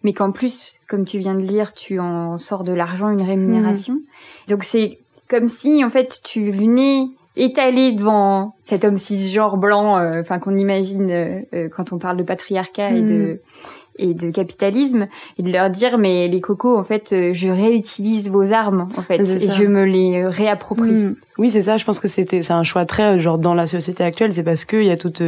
mais 0.04 0.12
qu'en 0.12 0.30
plus 0.30 0.76
comme 0.86 1.04
tu 1.04 1.18
viens 1.18 1.34
de 1.34 1.42
lire 1.42 1.72
tu 1.72 1.98
en 1.98 2.38
sors 2.38 2.62
de 2.62 2.72
l'argent 2.72 3.10
une 3.10 3.22
rémunération 3.22 3.94
mm. 3.94 4.50
donc 4.50 4.62
c'est 4.62 5.00
comme 5.28 5.48
si 5.48 5.84
en 5.84 5.90
fait 5.90 6.20
tu 6.22 6.52
venais 6.52 7.08
étaler 7.36 7.92
devant 7.92 8.54
cet 8.62 8.84
homme 8.84 8.96
cisgenre 8.96 9.56
blanc, 9.56 9.98
euh, 9.98 10.20
enfin 10.20 10.38
qu'on 10.38 10.56
imagine 10.56 11.10
euh, 11.10 11.68
quand 11.74 11.92
on 11.92 11.98
parle 11.98 12.16
de 12.16 12.22
patriarcat 12.22 12.92
et 12.92 13.02
de 13.02 13.34
mm 13.34 13.38
et 13.98 14.14
de 14.14 14.30
capitalisme 14.30 15.06
et 15.38 15.42
de 15.42 15.52
leur 15.52 15.70
dire 15.70 15.98
mais 15.98 16.26
les 16.28 16.40
cocos 16.40 16.76
en 16.76 16.84
fait 16.84 17.12
euh, 17.12 17.32
je 17.32 17.48
réutilise 17.48 18.28
vos 18.30 18.52
armes 18.52 18.88
en 18.96 19.02
fait 19.02 19.20
et 19.20 19.50
je 19.50 19.64
me 19.64 19.84
les 19.84 20.22
euh, 20.22 20.28
réapproprie. 20.28 20.90
Hmm. 20.90 21.16
Oui, 21.38 21.50
c'est 21.50 21.62
ça, 21.62 21.76
je 21.76 21.84
pense 21.84 22.00
que 22.00 22.08
c'était 22.08 22.42
c'est 22.42 22.52
un 22.52 22.62
choix 22.62 22.86
très 22.86 23.16
euh, 23.16 23.18
genre 23.18 23.38
dans 23.38 23.54
la 23.54 23.66
société 23.66 24.02
actuelle, 24.02 24.32
c'est 24.32 24.42
parce 24.42 24.64
que 24.64 24.76
il 24.76 24.86
y 24.86 24.90
a 24.90 24.96
toute 24.96 25.22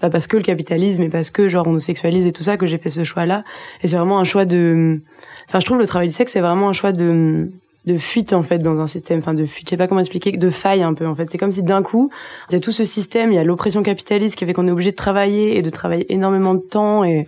pas 0.00 0.10
parce 0.10 0.26
que 0.26 0.36
le 0.36 0.42
capitalisme 0.42 1.02
et 1.02 1.08
parce 1.08 1.30
que 1.30 1.48
genre 1.48 1.66
on 1.66 1.72
nous 1.72 1.80
sexualise 1.80 2.26
et 2.26 2.32
tout 2.32 2.42
ça 2.42 2.56
que 2.56 2.66
j'ai 2.66 2.78
fait 2.78 2.90
ce 2.90 3.04
choix 3.04 3.26
là 3.26 3.44
et 3.82 3.88
c'est 3.88 3.96
vraiment 3.96 4.18
un 4.18 4.24
choix 4.24 4.44
de 4.44 5.00
enfin 5.48 5.60
je 5.60 5.66
trouve 5.66 5.78
le 5.78 5.86
travail 5.86 6.08
du 6.08 6.14
sexe 6.14 6.32
c'est 6.32 6.40
vraiment 6.40 6.68
un 6.68 6.72
choix 6.72 6.92
de 6.92 7.50
de 7.86 7.96
fuite 7.98 8.32
en 8.32 8.42
fait 8.42 8.58
dans 8.58 8.78
un 8.78 8.86
système, 8.86 9.18
enfin 9.18 9.34
de 9.34 9.44
fuite, 9.44 9.68
je 9.68 9.70
sais 9.70 9.76
pas 9.76 9.86
comment 9.86 10.00
expliquer, 10.00 10.32
de 10.32 10.50
faille 10.50 10.82
un 10.82 10.94
peu 10.94 11.06
en 11.06 11.14
fait. 11.14 11.28
C'est 11.30 11.38
comme 11.38 11.52
si 11.52 11.62
d'un 11.62 11.82
coup, 11.82 12.10
il 12.50 12.54
y 12.54 12.56
a 12.56 12.60
tout 12.60 12.72
ce 12.72 12.84
système, 12.84 13.32
il 13.32 13.36
y 13.36 13.38
a 13.38 13.44
l'oppression 13.44 13.82
capitaliste 13.82 14.36
qui 14.36 14.44
fait 14.44 14.52
qu'on 14.52 14.66
est 14.66 14.72
obligé 14.72 14.90
de 14.90 14.96
travailler 14.96 15.56
et 15.56 15.62
de 15.62 15.70
travailler 15.70 16.12
énormément 16.12 16.54
de 16.54 16.60
temps 16.60 17.04
et 17.04 17.24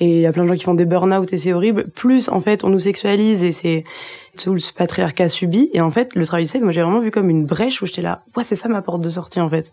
et 0.00 0.16
il 0.16 0.20
y 0.20 0.26
a 0.26 0.32
plein 0.32 0.44
de 0.44 0.48
gens 0.48 0.54
qui 0.54 0.64
font 0.64 0.74
des 0.74 0.84
burn-out 0.84 1.32
et 1.32 1.38
c'est 1.38 1.52
horrible. 1.52 1.86
Plus 1.94 2.28
en 2.28 2.40
fait, 2.40 2.64
on 2.64 2.68
nous 2.68 2.78
sexualise 2.78 3.42
et 3.42 3.52
c'est 3.52 3.84
tout 4.38 4.54
le 4.54 4.60
patriarcat 4.74 5.28
subi. 5.28 5.70
Et 5.72 5.80
en 5.80 5.90
fait, 5.90 6.14
le 6.14 6.26
travail 6.26 6.44
du 6.44 6.50
sexe, 6.50 6.62
moi, 6.62 6.72
j'ai 6.72 6.82
vraiment 6.82 7.00
vu 7.00 7.10
comme 7.10 7.28
une 7.28 7.44
brèche 7.44 7.82
où 7.82 7.86
j'étais 7.86 8.02
là, 8.02 8.22
ouais, 8.36 8.44
c'est 8.44 8.54
ça 8.54 8.68
ma 8.68 8.82
porte 8.82 9.02
de 9.02 9.08
sortie, 9.08 9.40
en 9.40 9.48
fait. 9.48 9.72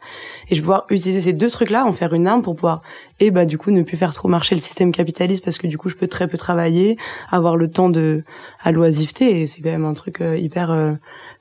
Et 0.49 0.55
je 0.55 0.55
vais 0.55 0.61
pouvoir 0.61 0.85
utiliser 0.89 1.21
ces 1.21 1.33
deux 1.33 1.49
trucs-là, 1.49 1.85
en 1.85 1.93
faire 1.93 2.13
une 2.13 2.27
arme 2.27 2.41
pour 2.41 2.55
pouvoir, 2.55 2.81
et 3.19 3.31
bah, 3.31 3.45
du 3.45 3.57
coup, 3.57 3.71
ne 3.71 3.81
plus 3.81 3.97
faire 3.97 4.13
trop 4.13 4.27
marcher 4.27 4.55
le 4.55 4.61
système 4.61 4.91
capitaliste 4.91 5.43
parce 5.43 5.57
que 5.57 5.67
du 5.67 5.77
coup, 5.77 5.89
je 5.89 5.95
peux 5.95 6.07
très 6.07 6.27
peu 6.27 6.37
travailler, 6.37 6.97
avoir 7.31 7.55
le 7.55 7.69
temps 7.69 7.89
de, 7.89 8.23
à 8.61 8.71
l'oisiveté. 8.71 9.41
Et 9.41 9.47
c'est 9.47 9.61
quand 9.61 9.69
même 9.69 9.85
un 9.85 9.93
truc 9.93 10.21
euh, 10.21 10.37
hyper, 10.37 10.71
euh, 10.71 10.93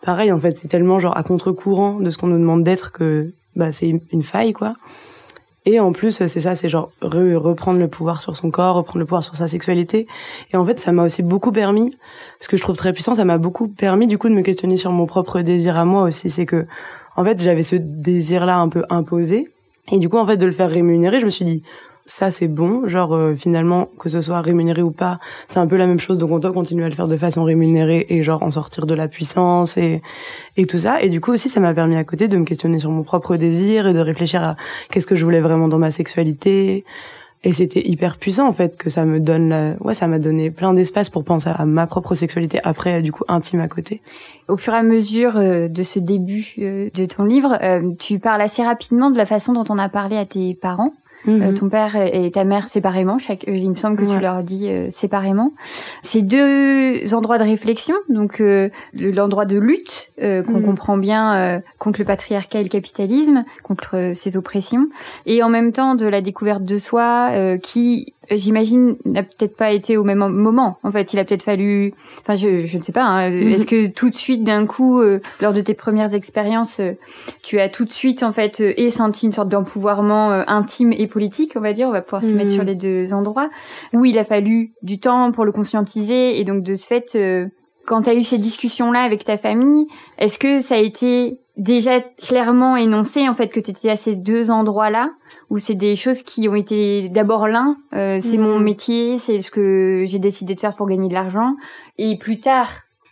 pareil, 0.02 0.32
en 0.32 0.40
fait. 0.40 0.56
C'est 0.56 0.68
tellement, 0.68 1.00
genre, 1.00 1.16
à 1.16 1.22
contre-courant 1.22 2.00
de 2.00 2.10
ce 2.10 2.18
qu'on 2.18 2.28
nous 2.28 2.38
demande 2.38 2.62
d'être 2.62 2.92
que, 2.92 3.32
bah, 3.56 3.72
c'est 3.72 3.88
une 4.12 4.22
faille, 4.22 4.52
quoi. 4.52 4.74
Et 5.70 5.80
en 5.80 5.92
plus, 5.92 6.12
c'est 6.12 6.40
ça, 6.40 6.54
c'est 6.54 6.70
genre 6.70 6.90
reprendre 7.02 7.78
le 7.78 7.88
pouvoir 7.88 8.22
sur 8.22 8.34
son 8.34 8.50
corps, 8.50 8.76
reprendre 8.76 9.00
le 9.00 9.04
pouvoir 9.04 9.22
sur 9.22 9.36
sa 9.36 9.48
sexualité. 9.48 10.06
Et 10.50 10.56
en 10.56 10.64
fait, 10.64 10.80
ça 10.80 10.92
m'a 10.92 11.04
aussi 11.04 11.22
beaucoup 11.22 11.52
permis, 11.52 11.90
ce 12.40 12.48
que 12.48 12.56
je 12.56 12.62
trouve 12.62 12.74
très 12.74 12.94
puissant, 12.94 13.14
ça 13.14 13.26
m'a 13.26 13.36
beaucoup 13.36 13.68
permis 13.68 14.06
du 14.06 14.16
coup 14.16 14.30
de 14.30 14.34
me 14.34 14.40
questionner 14.40 14.78
sur 14.78 14.92
mon 14.92 15.04
propre 15.04 15.42
désir 15.42 15.76
à 15.76 15.84
moi 15.84 16.04
aussi. 16.04 16.30
C'est 16.30 16.46
que, 16.46 16.66
en 17.16 17.24
fait, 17.24 17.42
j'avais 17.42 17.62
ce 17.62 17.76
désir-là 17.76 18.56
un 18.56 18.70
peu 18.70 18.84
imposé. 18.88 19.46
Et 19.92 19.98
du 19.98 20.08
coup, 20.08 20.16
en 20.16 20.26
fait, 20.26 20.38
de 20.38 20.46
le 20.46 20.52
faire 20.52 20.70
rémunérer, 20.70 21.20
je 21.20 21.26
me 21.26 21.30
suis 21.30 21.44
dit, 21.44 21.62
ça 22.08 22.30
c'est 22.30 22.48
bon, 22.48 22.88
genre 22.88 23.14
euh, 23.14 23.34
finalement 23.34 23.90
que 23.98 24.08
ce 24.08 24.22
soit 24.22 24.40
rémunéré 24.40 24.80
ou 24.80 24.90
pas, 24.90 25.20
c'est 25.46 25.58
un 25.58 25.66
peu 25.66 25.76
la 25.76 25.86
même 25.86 26.00
chose 26.00 26.16
donc 26.16 26.30
on 26.30 26.38
doit 26.38 26.52
continuer 26.52 26.84
à 26.84 26.88
le 26.88 26.94
faire 26.94 27.06
de 27.06 27.18
façon 27.18 27.44
rémunérée 27.44 28.06
et 28.08 28.22
genre 28.22 28.42
en 28.42 28.50
sortir 28.50 28.86
de 28.86 28.94
la 28.94 29.08
puissance 29.08 29.76
et 29.76 30.00
et 30.56 30.64
tout 30.64 30.78
ça 30.78 31.02
et 31.02 31.10
du 31.10 31.20
coup 31.20 31.32
aussi 31.32 31.50
ça 31.50 31.60
m'a 31.60 31.74
permis 31.74 31.96
à 31.96 32.04
côté 32.04 32.26
de 32.26 32.36
me 32.38 32.44
questionner 32.44 32.78
sur 32.78 32.90
mon 32.90 33.02
propre 33.02 33.36
désir 33.36 33.86
et 33.86 33.92
de 33.92 33.98
réfléchir 33.98 34.42
à 34.42 34.56
qu'est-ce 34.90 35.06
que 35.06 35.16
je 35.16 35.24
voulais 35.24 35.42
vraiment 35.42 35.68
dans 35.68 35.78
ma 35.78 35.90
sexualité 35.90 36.86
et 37.44 37.52
c'était 37.52 37.86
hyper 37.86 38.16
puissant 38.16 38.48
en 38.48 38.54
fait 38.54 38.78
que 38.78 38.88
ça 38.88 39.04
me 39.04 39.20
donne 39.20 39.50
la... 39.50 39.76
ouais 39.80 39.94
ça 39.94 40.06
m'a 40.06 40.18
donné 40.18 40.50
plein 40.50 40.72
d'espace 40.72 41.10
pour 41.10 41.24
penser 41.24 41.50
à 41.54 41.66
ma 41.66 41.86
propre 41.86 42.14
sexualité 42.14 42.58
après 42.64 43.02
du 43.02 43.12
coup 43.12 43.24
intime 43.28 43.60
à 43.60 43.68
côté. 43.68 44.00
Au 44.48 44.56
fur 44.56 44.72
et 44.72 44.78
à 44.78 44.82
mesure 44.82 45.36
euh, 45.36 45.68
de 45.68 45.82
ce 45.82 45.98
début 45.98 46.54
euh, 46.58 46.88
de 46.94 47.04
ton 47.04 47.24
livre, 47.24 47.58
tu 47.98 48.18
parles 48.18 48.40
assez 48.40 48.62
rapidement 48.62 49.10
de 49.10 49.18
la 49.18 49.26
façon 49.26 49.52
dont 49.52 49.64
on 49.68 49.76
a 49.76 49.90
parlé 49.90 50.16
à 50.16 50.24
tes 50.24 50.54
parents. 50.54 50.94
Euh, 51.26 51.50
mhm. 51.50 51.54
ton 51.54 51.68
père 51.68 51.96
et 51.96 52.30
ta 52.30 52.44
mère 52.44 52.68
séparément. 52.68 53.18
Chaque, 53.18 53.46
euh, 53.48 53.56
il 53.56 53.70
me 53.70 53.76
semble 53.76 53.96
que 53.96 54.04
tu 54.04 54.20
leur 54.20 54.42
dis 54.42 54.68
euh, 54.68 54.88
séparément. 54.90 55.52
C'est 56.02 56.22
deux 56.22 57.14
endroits 57.14 57.38
de 57.38 57.44
réflexion, 57.44 57.96
donc 58.08 58.42
l'endroit 58.94 59.44
de 59.44 59.58
lutte 59.58 60.12
qu'on 60.18 60.52
mhm. 60.52 60.64
comprend 60.64 60.96
bien 60.96 61.62
contre 61.78 62.00
le 62.00 62.04
patriarcat 62.04 62.60
et 62.60 62.62
le 62.62 62.68
capitalisme, 62.68 63.44
contre 63.62 64.12
ces 64.14 64.36
oppressions, 64.36 64.88
et 65.26 65.42
en 65.42 65.48
même 65.48 65.72
temps 65.72 65.94
de 65.94 66.06
la 66.06 66.20
découverte 66.20 66.64
de 66.64 66.78
soi 66.78 67.30
qui 67.62 68.14
j'imagine, 68.30 68.96
n'a 69.04 69.22
peut-être 69.22 69.56
pas 69.56 69.72
été 69.72 69.96
au 69.96 70.04
même 70.04 70.18
moment. 70.18 70.78
En 70.82 70.90
fait, 70.90 71.12
il 71.12 71.18
a 71.18 71.24
peut-être 71.24 71.42
fallu, 71.42 71.94
enfin, 72.20 72.34
je, 72.34 72.66
je 72.66 72.78
ne 72.78 72.82
sais 72.82 72.92
pas. 72.92 73.04
Hein, 73.04 73.30
mhm. 73.30 73.48
Est-ce 73.48 73.66
que 73.66 73.88
tout 73.88 74.10
de 74.10 74.16
suite, 74.16 74.42
d'un 74.42 74.66
coup, 74.66 75.00
euh, 75.00 75.20
lors 75.40 75.52
de 75.52 75.60
tes 75.60 75.74
premières 75.74 76.14
expériences, 76.14 76.80
euh, 76.80 76.92
tu 77.42 77.58
as 77.60 77.68
tout 77.68 77.84
de 77.84 77.92
suite, 77.92 78.22
en 78.22 78.32
fait, 78.32 78.60
euh, 78.60 78.74
et 78.76 78.90
senti 78.90 79.26
une 79.26 79.32
sorte 79.32 79.48
d'empouvoirment 79.48 80.44
intime 80.46 80.92
et 80.92 81.06
politique, 81.06 81.52
on 81.56 81.60
va 81.60 81.72
dire. 81.72 81.88
On 81.88 81.92
va 81.92 82.02
pouvoir 82.02 82.22
se 82.22 82.32
mettre 82.32 82.50
sur 82.50 82.62
mhm. 82.62 82.68
les 82.68 82.74
deux 82.74 83.14
endroits 83.14 83.50
où 83.92 84.04
il 84.04 84.18
a 84.18 84.24
fallu 84.24 84.72
du 84.82 84.98
temps 84.98 85.32
pour 85.32 85.44
le 85.44 85.52
conscientiser 85.52 86.38
et 86.38 86.44
donc 86.44 86.62
de 86.62 86.74
ce 86.74 86.86
fait, 86.86 87.18
quand 87.86 88.02
tu 88.02 88.10
as 88.10 88.14
eu 88.14 88.22
ces 88.22 88.38
discussions-là 88.38 89.00
avec 89.00 89.24
ta 89.24 89.38
famille, 89.38 89.86
est-ce 90.18 90.38
que 90.38 90.60
ça 90.60 90.74
a 90.74 90.78
été 90.78 91.38
déjà 91.58 92.00
clairement 92.00 92.76
énoncé 92.76 93.28
en 93.28 93.34
fait 93.34 93.48
que 93.48 93.60
tu 93.60 93.72
étais 93.72 93.90
à 93.90 93.96
ces 93.96 94.14
deux 94.14 94.50
endroits-là 94.50 95.10
où 95.50 95.58
c'est 95.58 95.74
des 95.74 95.96
choses 95.96 96.22
qui 96.22 96.48
ont 96.48 96.54
été 96.54 97.08
d'abord 97.08 97.48
l'un, 97.48 97.76
euh, 97.94 98.18
c'est 98.20 98.38
mon 98.38 98.58
mhm. 98.58 98.64
métier, 98.64 99.18
c'est 99.18 99.42
ce 99.42 99.50
que 99.50 100.04
j'ai 100.06 100.20
décidé 100.20 100.54
de 100.54 100.60
faire 100.60 100.76
pour 100.76 100.88
gagner 100.88 101.08
de 101.08 101.14
l'argent 101.14 101.56
et 101.98 102.16
plus 102.16 102.38
tard 102.38 102.68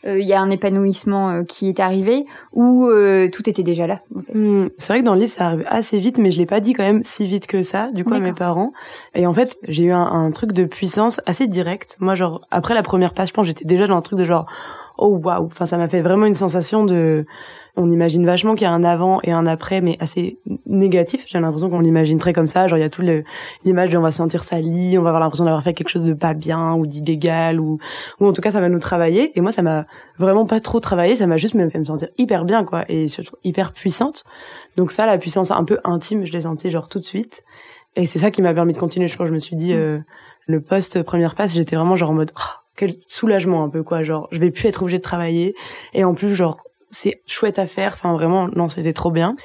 euh, 0.07 0.21
il 0.21 0.27
y 0.29 0.33
a 0.33 0.41
un 0.41 0.51
épanouissement 0.51 1.31
euh, 1.31 1.43
qui 1.43 1.69
est 1.69 1.81
arrivé 1.81 2.27
où 2.53 2.89
tout 3.33 3.51
était 3.51 3.65
déjà 3.65 3.89
là. 3.89 4.01
En 4.15 4.21
fait. 4.21 4.35
Hmm. 4.35 4.69
C'est 4.79 4.93
vrai 4.93 5.01
que 5.01 5.05
dans 5.05 5.15
le 5.15 5.21
livre 5.21 5.33
ça 5.33 5.47
arrive 5.47 5.65
assez 5.67 5.99
vite, 5.99 6.19
mais 6.19 6.31
je 6.31 6.39
l'ai 6.39 6.47
pas 6.47 6.61
dit 6.61 6.73
quand 6.73 6.85
même 6.85 7.03
si 7.03 7.27
vite 7.27 7.49
que 7.49 7.63
ça. 7.63 7.91
Du 7.91 8.05
coup 8.05 8.15
à 8.15 8.21
mes 8.21 8.33
parents. 8.33 8.73
Et 9.15 9.27
en 9.27 9.35
fait 9.35 9.59
j'ai 9.67 9.85
eu 9.85 9.93
un, 9.93 10.05
un, 10.05 10.31
truc 10.31 10.53
de 10.53 10.65
puissance 10.65 11.21
assez 11.27 11.49
direct. 11.49 11.97
Moi 11.99 12.15
genre 12.15 12.47
après 12.53 12.75
la 12.75 12.83
première 12.83 13.13
page, 13.13 13.29
je 13.29 13.33
pense 13.33 13.47
j'étais 13.47 13.65
déjà 13.65 13.89
dans 13.89 13.97
un 13.97 14.03
truc 14.03 14.21
de 14.21 14.25
genre 14.25 14.47
oh 14.99 15.19
waouh. 15.25 15.47
Enfin 15.47 15.67
ça 15.67 15.79
m'a 15.79 15.89
fait 15.89 16.03
vraiment 16.03 16.27
une 16.27 16.35
sensation 16.35 16.85
de 16.85 17.27
on 17.77 17.91
imagine 17.91 18.25
vachement 18.25 18.55
qu'il 18.55 18.63
y 18.63 18.67
a 18.67 18.73
un 18.73 18.85
avant 18.85 19.21
et 19.23 19.33
un 19.33 19.47
après, 19.47 19.81
mais 19.81 19.97
assez 20.01 20.39
négatif. 20.67 21.25
J'ai 21.29 21.39
l'impression 21.39 21.69
qu'on 21.69 21.81
l'imagine 21.81 22.19
très 22.19 22.33
comme 22.33 22.49
ça. 22.49 22.67
Genre, 22.67 22.79
il 22.79 22.81
y 22.81 22.85
a 22.85 22.91
tout 22.91 23.03
l'image 23.65 23.91
de 23.91 23.99
on 23.99 24.03
va 24.03 24.11
se 24.11 24.17
sentir 24.17 24.45
sali, 24.45 24.97
on 24.99 25.03
va 25.03 25.11
avoir 25.11 25.21
l'impression 25.21 25.45
d'avoir 25.45 25.63
fait 25.63 25.75
quelque 25.75 25.91
chose 25.91 26.05
de 26.05 26.15
pas 26.15 26.33
bien 26.33 26.75
ou 26.75 26.87
d'illégal 26.87 27.61
ou, 27.61 27.79
ou 28.21 28.27
en 28.27 28.33
tout 28.33 28.41
cas, 28.41 28.51
ça 28.51 28.61
va 28.61 28.69
nous 28.69 28.79
travailler. 28.79 29.37
Et 29.39 29.41
moi, 29.43 29.53
ça 29.53 29.63
m'a 29.63 29.87
vraiment 30.19 30.47
pas 30.47 30.61
trop 30.61 30.81
travaillé. 30.81 31.17
Ça 31.17 31.27
m'a 31.27 31.37
juste 31.37 31.55
même 31.55 31.71
fait 31.71 31.79
me 31.79 31.85
sentir 31.85 32.09
hyper 32.17 32.45
bien, 32.45 32.65
quoi. 32.65 32.85
Et 32.89 33.09
surtout 33.09 33.37
hyper 33.45 33.73
puissante. 33.73 34.25
Donc 34.77 34.91
ça, 34.91 35.07
la 35.07 35.19
puissance 35.19 35.51
un 35.51 35.65
peu 35.65 35.79
intime, 35.85 36.25
je 36.25 36.33
l'ai 36.33 36.43
senti 36.43 36.71
genre 36.71 36.89
tout 36.89 36.99
de 36.99 37.05
suite. 37.05 37.45
Et 37.95 38.07
c'est 38.07 38.19
ça 38.19 38.31
qui 38.31 38.43
m'a 38.43 38.55
permis 38.55 38.73
de 38.73 38.79
continuer. 38.79 39.09
Je 39.09 39.17
pense, 39.17 39.29
je 39.29 39.33
me 39.35 39.39
suis 39.39 39.57
dit, 39.57 39.75
mm. 39.75 39.79
euh, 39.79 39.99
le 40.47 40.61
poste 40.61 41.03
première 41.03 41.35
passe, 41.35 41.55
j'étais 41.55 41.77
vraiment 41.77 41.97
genre 41.97 42.11
en 42.11 42.15
mode, 42.15 42.33
oh, 42.37 42.61
quel 42.77 42.95
soulagement 43.07 43.65
un 43.65 43.69
peu, 43.69 43.83
quoi. 43.83 44.03
Genre, 44.03 44.29
je 44.31 44.39
vais 44.39 44.51
plus 44.51 44.67
être 44.67 44.83
obligée 44.83 44.99
de 44.99 45.03
travailler. 45.03 45.55
Et 45.93 46.05
en 46.05 46.15
plus, 46.15 46.35
genre, 46.35 46.59
c'est 46.91 47.23
chouette 47.27 47.59
à 47.59 47.67
faire. 47.67 47.95
Enfin, 47.95 48.13
vraiment, 48.13 48.49
non, 48.49 48.69
c'était 48.69 48.93
trop 48.93 49.11
bien. 49.11 49.37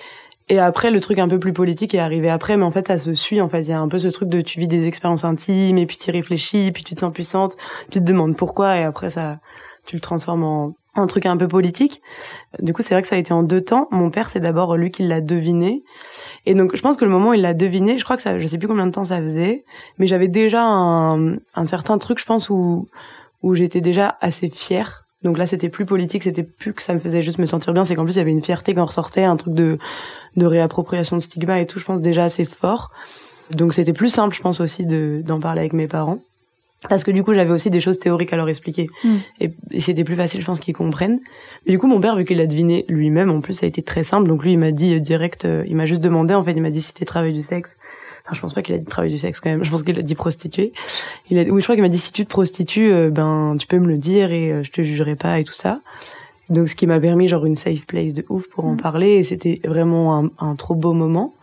Et 0.50 0.60
après, 0.60 0.92
le 0.92 1.00
truc 1.00 1.18
un 1.20 1.30
peu 1.30 1.40
plus 1.40 1.54
politique 1.54 1.96
est 1.96 2.00
arrivé 2.00 2.30
après, 2.30 2.58
mais 2.58 2.66
en 2.66 2.72
fait, 2.72 2.88
ça 2.88 2.98
se 2.98 3.14
suit. 3.14 3.40
En 3.40 3.48
fait, 3.48 3.62
il 3.62 3.70
y 3.70 3.74
a 3.74 3.80
un 3.80 3.88
peu 3.88 4.00
ce 4.00 4.10
truc 4.10 4.28
de 4.28 4.42
tu 4.42 4.60
vis 4.60 4.68
des 4.68 4.88
expériences 4.88 5.24
intimes, 5.24 5.78
et 5.78 5.86
puis 5.86 5.98
tu 5.98 6.12
réfléchis, 6.12 6.72
puis 6.72 6.84
tu 6.84 6.94
te 6.94 7.00
sens 7.00 7.14
puissante, 7.14 7.56
tu 7.90 8.00
te 8.00 8.04
demandes 8.04 8.36
pourquoi, 8.36 8.78
et 8.78 8.84
après, 8.84 9.10
ça, 9.10 9.40
tu 9.86 9.96
le 9.96 10.02
transformes 10.02 10.44
en 10.44 10.74
un 10.94 11.08
truc 11.08 11.26
un 11.26 11.38
peu 11.38 11.48
politique. 11.48 12.02
Du 12.60 12.74
coup, 12.74 12.82
c'est 12.82 12.94
vrai 12.94 13.02
que 13.02 13.08
ça 13.08 13.16
a 13.16 13.20
été 13.20 13.34
en 13.34 13.44
deux 13.44 13.62
temps. 13.62 13.88
Mon 13.92 14.10
père, 14.10 14.30
c'est 14.30 14.42
d'abord 14.42 14.76
lui 14.76 14.92
qui 14.92 15.04
l'a 15.04 15.22
deviné. 15.22 15.84
Et 16.46 16.54
donc, 16.54 16.76
je 16.76 16.82
pense 16.82 16.98
que 16.98 17.06
le 17.06 17.12
moment 17.12 17.30
où 17.30 17.34
il 17.34 17.42
l'a 17.42 17.54
deviné, 17.54 17.98
je 17.98 18.04
crois 18.04 18.18
que 18.18 18.22
ça, 18.22 18.38
je 18.38 18.46
sais 18.46 18.58
plus 18.58 18.68
combien 18.68 18.88
de 18.88 18.92
temps 18.92 19.06
ça 19.06 19.22
faisait, 19.22 19.64
mais 19.98 20.08
j'avais 20.08 20.28
déjà 20.28 20.64
un, 20.64 21.36
un 21.56 21.66
certain 21.66 21.98
truc, 21.98 22.20
je 22.20 22.26
pense, 22.26 22.50
où, 22.50 22.90
où 23.42 23.56
j'étais 23.56 23.80
déjà 23.80 24.18
assez 24.20 24.50
fière 24.50 25.06
donc 25.24 25.38
là, 25.38 25.46
c'était 25.46 25.70
plus 25.70 25.86
politique, 25.86 26.24
c'était 26.24 26.44
plus 26.44 26.74
que 26.74 26.82
ça 26.82 26.94
me 26.94 27.00
faisait 27.00 27.22
juste 27.22 27.38
me 27.38 27.46
sentir 27.46 27.74
bien, 27.74 27.86
c'est 27.86 27.96
qu'en 27.96 28.04
plus, 28.04 28.16
il 28.16 28.20
y 28.20 28.22
avait 28.22 28.32
une 28.32 28.44
fierté 28.44 28.74
quand 28.74 28.86
ressortait, 28.86 29.24
un 29.24 29.38
truc 29.38 29.54
de, 29.54 29.78
de 30.36 30.46
réappropriation 30.46 31.16
de 31.16 31.22
stigma 31.22 31.60
et 31.60 31.66
tout, 31.66 31.80
je 31.80 31.86
pense 31.86 32.02
déjà 32.02 32.24
assez 32.24 32.46
fort. 32.46 32.92
Donc 33.56 33.74
c'était 33.74 33.94
plus 33.94 34.10
simple, 34.10 34.36
je 34.36 34.42
pense 34.42 34.62
aussi, 34.62 34.86
de, 34.86 35.22
d'en 35.26 35.40
parler 35.40 35.60
avec 35.60 35.74
mes 35.74 35.88
parents. 35.88 36.20
Parce 36.90 37.04
que 37.04 37.12
du 37.12 37.24
coup, 37.24 37.34
j'avais 37.36 37.52
aussi 37.52 37.70
des 37.70 37.80
choses 37.80 38.00
théoriques 38.00 38.34
à 38.34 38.38
leur 38.38 38.50
expliquer. 38.50 38.88
Mm. 39.04 39.18
Et, 39.40 39.80
c'était 39.80 40.04
plus 40.04 40.16
facile, 40.16 40.42
je 40.42 40.46
pense, 40.46 40.60
qu'ils 40.60 40.74
comprennent. 40.74 41.20
Mais 41.66 41.74
du 41.74 41.78
coup, 41.78 41.86
mon 41.86 42.02
père, 42.02 42.16
vu 42.16 42.26
qu'il 42.26 42.42
a 42.42 42.48
deviné 42.48 42.86
lui-même, 42.88 43.30
en 43.30 43.40
plus, 43.40 43.54
ça 43.54 43.68
a 43.68 43.70
été 43.70 43.84
très 43.84 44.04
simple. 44.04 44.28
Donc 44.28 44.44
lui, 44.44 44.54
il 44.54 44.58
m'a 44.58 44.72
dit 44.72 44.96
euh, 44.96 45.00
direct, 45.00 45.46
euh, 45.46 45.64
il 45.68 45.76
m'a 45.76 45.86
juste 45.86 46.02
demandé, 46.02 46.34
en 46.34 46.44
fait, 46.44 46.54
il 46.54 46.62
m'a 46.62 46.72
dit 46.72 46.82
si 46.82 46.88
c'était 46.88 47.06
travail 47.06 47.34
du 47.34 47.44
sexe. 47.44 47.78
Enfin, 48.32 48.38
je 48.38 48.42
pense 48.42 48.54
pas 48.54 48.62
qu'il 48.62 48.74
a 48.74 48.78
dit 48.78 48.86
travail 48.86 49.12
du 49.12 49.18
sexe 49.18 49.42
quand 49.42 49.50
même. 49.50 49.64
Je 49.64 49.70
pense 49.70 49.84
qu'il 49.84 50.00
a 50.00 50.02
dit 50.02 50.16
prostituée. 50.16 50.72
Il 51.30 51.38
a, 51.38 51.44
oui, 51.44 51.60
je 51.60 51.66
crois 51.66 51.76
qu'il 51.76 51.84
m'a 51.84 51.90
dit 51.90 51.98
si 51.98 52.14
tu 52.14 52.24
te 52.24 52.30
prostitues, 52.30 52.92
euh, 52.94 53.10
ben 53.10 53.58
tu 53.60 53.68
peux 53.68 53.78
me 53.78 53.88
le 53.88 53.98
dire 53.98 54.32
et 54.32 54.52
euh, 54.52 54.64
je 54.64 54.72
te 54.72 54.82
jugerai 54.82 55.16
pas 55.16 55.40
et 55.40 55.44
tout 55.44 55.54
ça. 55.54 55.82
Donc 56.50 56.70
ce 56.70 56.76
qui 56.78 56.88
m'a 56.88 57.00
permis 57.02 57.28
genre 57.28 57.46
une 57.46 57.56
safe 57.56 57.86
place 57.86 58.14
de 58.14 58.26
ouf 58.30 58.48
pour 58.48 58.66
en 58.66 58.74
mm. 58.74 58.78
parler 58.78 59.16
et 59.16 59.24
c'était 59.26 59.60
vraiment 59.66 60.18
un, 60.18 60.30
un, 60.40 60.56
trop 60.56 60.76
beau 60.76 60.94
moment. 60.94 61.34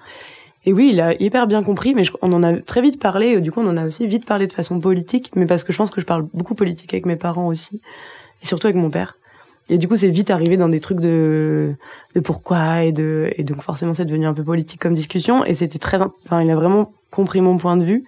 Et 0.65 0.73
oui, 0.73 0.91
il 0.93 1.01
a 1.01 1.15
hyper 1.21 1.47
bien 1.47 1.63
compris, 1.63 1.95
mais 1.95 2.05
on 2.23 2.33
en 2.33 2.43
a 2.43 2.57
très 2.57 2.81
vite 2.81 2.99
parlé. 2.99 3.41
Du 3.41 3.53
coup, 3.53 3.61
on 3.61 3.69
en 3.69 3.77
a 3.77 3.87
aussi 3.87 4.07
vite 4.07 4.25
parlé 4.25 4.47
de 4.47 4.53
façon 4.53 4.81
politique, 4.81 5.31
mais 5.37 5.47
parce 5.47 5.65
que 5.65 5.73
je 5.73 5.79
pense 5.79 5.91
que 5.91 6.01
je 6.01 6.07
parle 6.07 6.27
beaucoup 6.35 6.55
politique 6.55 6.93
avec 6.95 7.07
mes 7.07 7.17
parents 7.17 7.47
aussi, 7.47 7.81
et 8.43 8.47
surtout 8.47 8.67
avec 8.67 8.77
mon 8.77 8.91
père. 8.91 9.17
Et 9.69 9.79
du 9.79 9.87
coup, 9.87 9.97
c'est 9.97 10.09
vite 10.09 10.31
arrivé 10.31 10.57
dans 10.57 10.69
des 10.69 10.81
trucs 10.81 11.01
de, 11.01 11.75
de 12.15 12.21
pourquoi 12.21 12.85
et 12.85 12.93
de, 12.93 13.31
et 13.37 13.45
donc 13.45 13.63
forcément, 13.63 13.93
c'est 13.93 14.07
devenu 14.07 14.27
un 14.27 14.35
peu 14.35 14.43
politique 14.43 14.81
comme 14.81 14.95
discussion. 14.95 15.45
Et 15.45 15.55
c'était 15.55 15.79
très, 15.79 15.99
enfin, 16.01 16.43
il 16.43 16.51
a 16.51 16.55
vraiment 16.55 16.93
compris 17.11 17.41
mon 17.41 17.59
point 17.59 17.77
de 17.77 17.85
vue. 17.85 18.05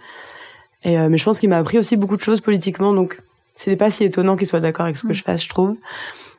Et, 0.84 0.98
euh, 0.98 1.08
mais 1.10 1.18
je 1.18 1.24
pense 1.24 1.38
qu'il 1.38 1.50
m'a 1.50 1.58
appris 1.58 1.78
aussi 1.78 1.96
beaucoup 1.96 2.16
de 2.16 2.22
choses 2.22 2.40
politiquement. 2.40 2.94
Donc, 2.94 3.20
c'était 3.54 3.76
pas 3.76 3.90
si 3.90 4.04
étonnant 4.04 4.36
qu'il 4.36 4.46
soit 4.46 4.60
d'accord 4.60 4.86
avec 4.86 4.96
ce 4.96 5.06
que 5.06 5.12
je 5.12 5.22
fasse, 5.22 5.42
je 5.42 5.48
trouve. 5.50 5.76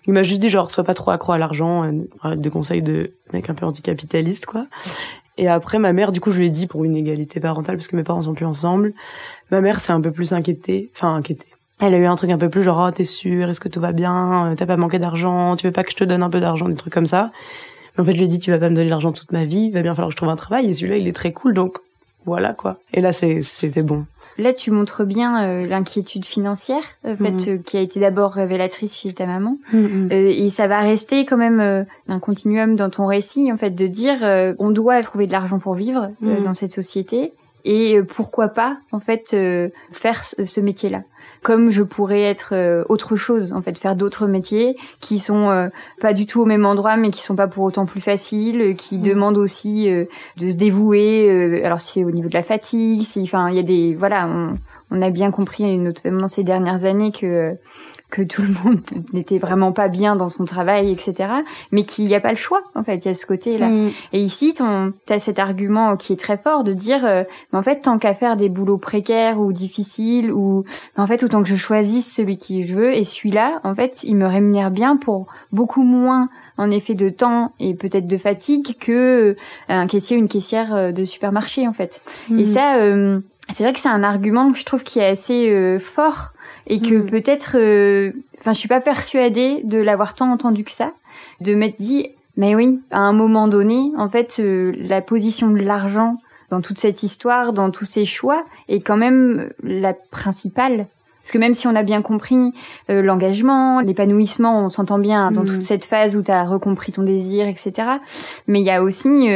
Il 0.07 0.13
m'a 0.13 0.23
juste 0.23 0.41
dit, 0.41 0.49
genre, 0.49 0.71
sois 0.71 0.83
pas 0.83 0.95
trop 0.95 1.11
accro 1.11 1.33
à 1.33 1.37
l'argent, 1.37 1.83
euh, 2.25 2.35
de 2.35 2.49
conseils 2.49 2.81
de 2.81 3.13
mec 3.33 3.47
un 3.49 3.53
peu 3.53 3.65
anticapitaliste, 3.65 4.47
quoi. 4.47 4.65
Et 5.37 5.47
après, 5.47 5.77
ma 5.77 5.93
mère, 5.93 6.11
du 6.11 6.19
coup, 6.19 6.31
je 6.31 6.39
lui 6.39 6.47
ai 6.47 6.49
dit 6.49 6.65
pour 6.65 6.83
une 6.83 6.95
égalité 6.95 7.39
parentale, 7.39 7.75
parce 7.75 7.87
que 7.87 7.95
mes 7.95 8.03
parents 8.03 8.23
sont 8.23 8.33
plus 8.33 8.45
ensemble. 8.45 8.93
Ma 9.51 9.61
mère 9.61 9.79
s'est 9.79 9.93
un 9.93 10.01
peu 10.01 10.11
plus 10.11 10.33
inquiétée, 10.33 10.89
enfin, 10.95 11.15
inquiétée 11.15 11.45
elle 11.81 11.93
a 11.93 11.97
eu 11.97 12.05
un 12.05 12.15
truc 12.15 12.29
un 12.29 12.37
peu 12.37 12.49
plus 12.49 12.63
genre, 12.63 12.85
oh, 12.87 12.91
t'es 12.91 13.05
sûr, 13.05 13.49
est-ce 13.49 13.59
que 13.59 13.69
tout 13.69 13.79
va 13.79 13.91
bien, 13.91 14.53
t'as 14.57 14.65
pas 14.65 14.77
manqué 14.77 14.99
d'argent, 14.99 15.55
tu 15.55 15.67
veux 15.67 15.73
pas 15.73 15.83
que 15.83 15.91
je 15.91 15.97
te 15.97 16.03
donne 16.03 16.23
un 16.23 16.29
peu 16.29 16.39
d'argent, 16.39 16.69
des 16.69 16.75
trucs 16.75 16.93
comme 16.93 17.05
ça. 17.05 17.31
Mais 17.95 18.01
en 18.01 18.05
fait, 18.05 18.13
je 18.13 18.17
lui 18.17 18.25
ai 18.25 18.27
dit, 18.27 18.39
tu 18.39 18.51
vas 18.51 18.59
pas 18.59 18.69
me 18.69 18.75
donner 18.75 18.89
l'argent 18.89 19.11
toute 19.11 19.31
ma 19.31 19.45
vie, 19.45 19.65
il 19.65 19.71
va 19.71 19.81
bien 19.81 19.93
falloir 19.93 20.09
que 20.09 20.13
je 20.13 20.17
trouve 20.17 20.29
un 20.29 20.35
travail, 20.35 20.69
et 20.69 20.73
celui-là, 20.73 20.97
il 20.97 21.07
est 21.07 21.15
très 21.15 21.31
cool, 21.33 21.53
donc 21.53 21.79
voilà, 22.25 22.53
quoi. 22.53 22.77
Et 22.93 23.01
là, 23.01 23.11
c'était 23.11 23.83
bon. 23.83 24.05
Là, 24.37 24.53
tu 24.53 24.71
montres 24.71 25.05
bien 25.05 25.43
euh, 25.43 25.67
l'inquiétude 25.67 26.25
financière, 26.25 26.83
en 27.03 27.15
fait, 27.15 27.31
mhm. 27.31 27.45
euh, 27.47 27.57
qui 27.57 27.77
a 27.77 27.81
été 27.81 27.99
d'abord 27.99 28.31
révélatrice 28.31 28.97
chez 28.97 29.13
ta 29.13 29.25
maman, 29.25 29.57
mhm. 29.73 30.09
euh, 30.11 30.33
et 30.35 30.49
ça 30.49 30.67
va 30.67 30.79
rester 30.79 31.25
quand 31.25 31.37
même 31.37 31.85
un 32.07 32.19
continuum 32.19 32.75
dans 32.75 32.89
ton 32.89 33.05
récit, 33.05 33.51
en 33.51 33.57
fait, 33.57 33.71
de 33.71 33.87
dire, 33.87 34.19
on 34.59 34.71
doit 34.71 35.01
trouver 35.01 35.27
de 35.27 35.31
l'argent 35.31 35.59
pour 35.59 35.75
vivre 35.75 36.11
mhm. 36.21 36.43
dans 36.43 36.53
cette 36.53 36.71
société, 36.71 37.33
et 37.65 37.99
pourquoi 38.01 38.49
pas, 38.49 38.77
en 38.91 38.99
fait, 38.99 39.35
faire 39.91 40.23
ce 40.23 40.61
métier-là. 40.61 41.03
Comme 41.43 41.71
je 41.71 41.83
pourrais 41.83 42.21
être 42.21 42.49
euh, 42.53 42.83
autre 42.89 43.15
chose 43.15 43.53
en 43.53 43.61
fait 43.61 43.77
faire 43.77 43.95
d'autres 43.95 44.27
métiers 44.27 44.77
qui 44.99 45.19
sont 45.19 45.49
euh, 45.49 45.69
pas 45.99 46.13
du 46.13 46.25
tout 46.25 46.41
au 46.41 46.45
même 46.45 46.65
endroit 46.65 46.97
mais 46.97 47.09
qui 47.09 47.21
sont 47.21 47.35
pas 47.35 47.47
pour 47.47 47.63
autant 47.63 47.85
plus 47.85 48.01
faciles 48.01 48.75
qui 48.75 48.97
mm. 48.97 49.01
demandent 49.01 49.37
aussi 49.37 49.89
de 49.89 50.49
se 50.49 50.55
dévouer 50.55 51.63
alors 51.63 51.81
si 51.81 51.93
c'est 51.93 52.03
au 52.03 52.11
niveau 52.11 52.29
de 52.29 52.33
la 52.33 52.43
fatigue 52.43 53.03
si 53.03 53.21
enfin 53.23 53.49
il 53.49 53.55
y 53.55 53.59
a 53.59 53.63
des 53.63 53.95
voilà 53.95 54.27
on, 54.27 54.57
on 54.91 55.01
a 55.01 55.09
bien 55.09 55.31
compris 55.31 55.77
notamment 55.77 56.27
ces 56.27 56.43
dernières 56.43 56.85
années 56.85 57.11
que 57.11 57.55
que 58.11 58.21
tout 58.21 58.43
le 58.43 58.49
monde 58.63 58.81
n'était 59.13 59.39
vraiment 59.39 59.71
pas 59.71 59.87
bien 59.87 60.15
dans 60.15 60.29
son 60.29 60.45
travail, 60.45 60.91
etc. 60.91 61.31
Mais 61.71 61.83
qu'il 61.83 62.05
n'y 62.05 62.13
a 62.13 62.19
pas 62.19 62.29
le 62.29 62.35
choix, 62.35 62.61
en 62.75 62.83
fait, 62.83 62.97
il 62.97 63.07
y 63.07 63.11
a 63.11 63.13
ce 63.15 63.25
côté-là. 63.25 63.69
Mm. 63.69 63.91
Et 64.13 64.21
ici, 64.21 64.53
tu 64.53 64.63
as 65.13 65.19
cet 65.19 65.39
argument 65.39 65.97
qui 65.97 66.13
est 66.13 66.17
très 66.17 66.37
fort 66.37 66.63
de 66.63 66.73
dire, 66.73 67.03
euh, 67.05 67.23
mais 67.51 67.59
en 67.59 67.63
fait, 67.63 67.81
tant 67.81 67.97
qu'à 67.97 68.13
faire 68.13 68.35
des 68.35 68.49
boulots 68.49 68.77
précaires 68.77 69.39
ou 69.39 69.51
difficiles, 69.53 70.31
ou 70.31 70.65
en 70.97 71.07
fait, 71.07 71.23
autant 71.23 71.41
que 71.41 71.47
je 71.47 71.55
choisisse 71.55 72.13
celui 72.13 72.37
qui 72.37 72.67
je 72.67 72.75
veux, 72.75 72.93
et 72.93 73.03
celui-là, 73.03 73.61
en 73.63 73.73
fait, 73.73 74.03
il 74.03 74.15
me 74.15 74.27
rémunère 74.27 74.69
bien 74.69 74.97
pour 74.97 75.27
beaucoup 75.51 75.83
moins 75.83 76.29
en 76.57 76.69
effet 76.69 76.93
de 76.93 77.09
temps 77.09 77.53
et 77.59 77.73
peut-être 77.73 78.05
de 78.05 78.17
fatigue 78.17 78.77
que 78.77 78.91
euh, 78.91 79.35
un 79.69 79.87
caissier 79.87 80.17
ou 80.17 80.19
une 80.19 80.27
caissière 80.27 80.75
euh, 80.75 80.91
de 80.91 81.05
supermarché 81.05 81.67
en 81.67 81.73
fait. 81.73 82.01
Et 82.29 82.43
mm. 82.43 82.45
ça, 82.45 82.75
c'est 83.49 83.63
vrai 83.63 83.73
que 83.73 83.79
c'est 83.79 83.89
un 83.89 84.03
argument 84.03 84.51
que 84.51 84.57
je 84.57 84.65
trouve 84.65 84.83
qui 84.83 84.99
est 84.99 85.07
assez 85.07 85.79
fort 85.79 86.33
et 86.67 86.79
que 86.79 86.95
hmm. 86.95 87.09
peut-être, 87.09 87.57
euh, 87.57 88.11
enfin, 88.39 88.53
je 88.53 88.59
suis 88.59 88.67
pas 88.67 88.81
persuadée 88.81 89.61
de 89.63 89.77
l'avoir 89.77 90.13
tant 90.13 90.31
entendu 90.31 90.63
que 90.63 90.71
ça, 90.71 90.91
de 91.41 91.55
m'être 91.55 91.77
dit, 91.77 92.09
mais 92.37 92.55
oui, 92.55 92.79
à 92.91 92.99
un 92.99 93.13
moment 93.13 93.47
donné, 93.47 93.91
en 93.97 94.09
fait, 94.09 94.37
euh, 94.39 94.73
la 94.77 95.01
position 95.01 95.49
de 95.49 95.59
l'argent 95.59 96.17
dans 96.49 96.61
toute 96.61 96.77
cette 96.77 97.03
histoire, 97.03 97.53
dans 97.53 97.71
tous 97.71 97.85
ces 97.85 98.05
choix, 98.05 98.43
est 98.67 98.81
quand 98.81 98.97
même 98.97 99.51
la 99.63 99.93
principale. 99.93 100.87
Parce 101.21 101.31
que 101.31 101.37
même 101.37 101.53
si 101.53 101.67
on 101.67 101.75
a 101.75 101.83
bien 101.83 102.01
compris 102.01 102.53
euh, 102.89 103.01
l'engagement, 103.01 103.79
l'épanouissement, 103.79 104.65
on 104.65 104.69
s'entend 104.69 104.99
bien 104.99 105.31
dans 105.31 105.43
hmm. 105.43 105.45
toute 105.45 105.61
cette 105.61 105.85
phase 105.85 106.17
où 106.17 106.23
tu 106.23 106.31
as 106.31 106.45
recompris 106.45 106.91
ton 106.91 107.03
désir, 107.03 107.47
etc. 107.47 107.73
Mais 108.47 108.59
il 108.59 108.65
y 108.65 108.71
a 108.71 108.83
aussi, 108.83 109.29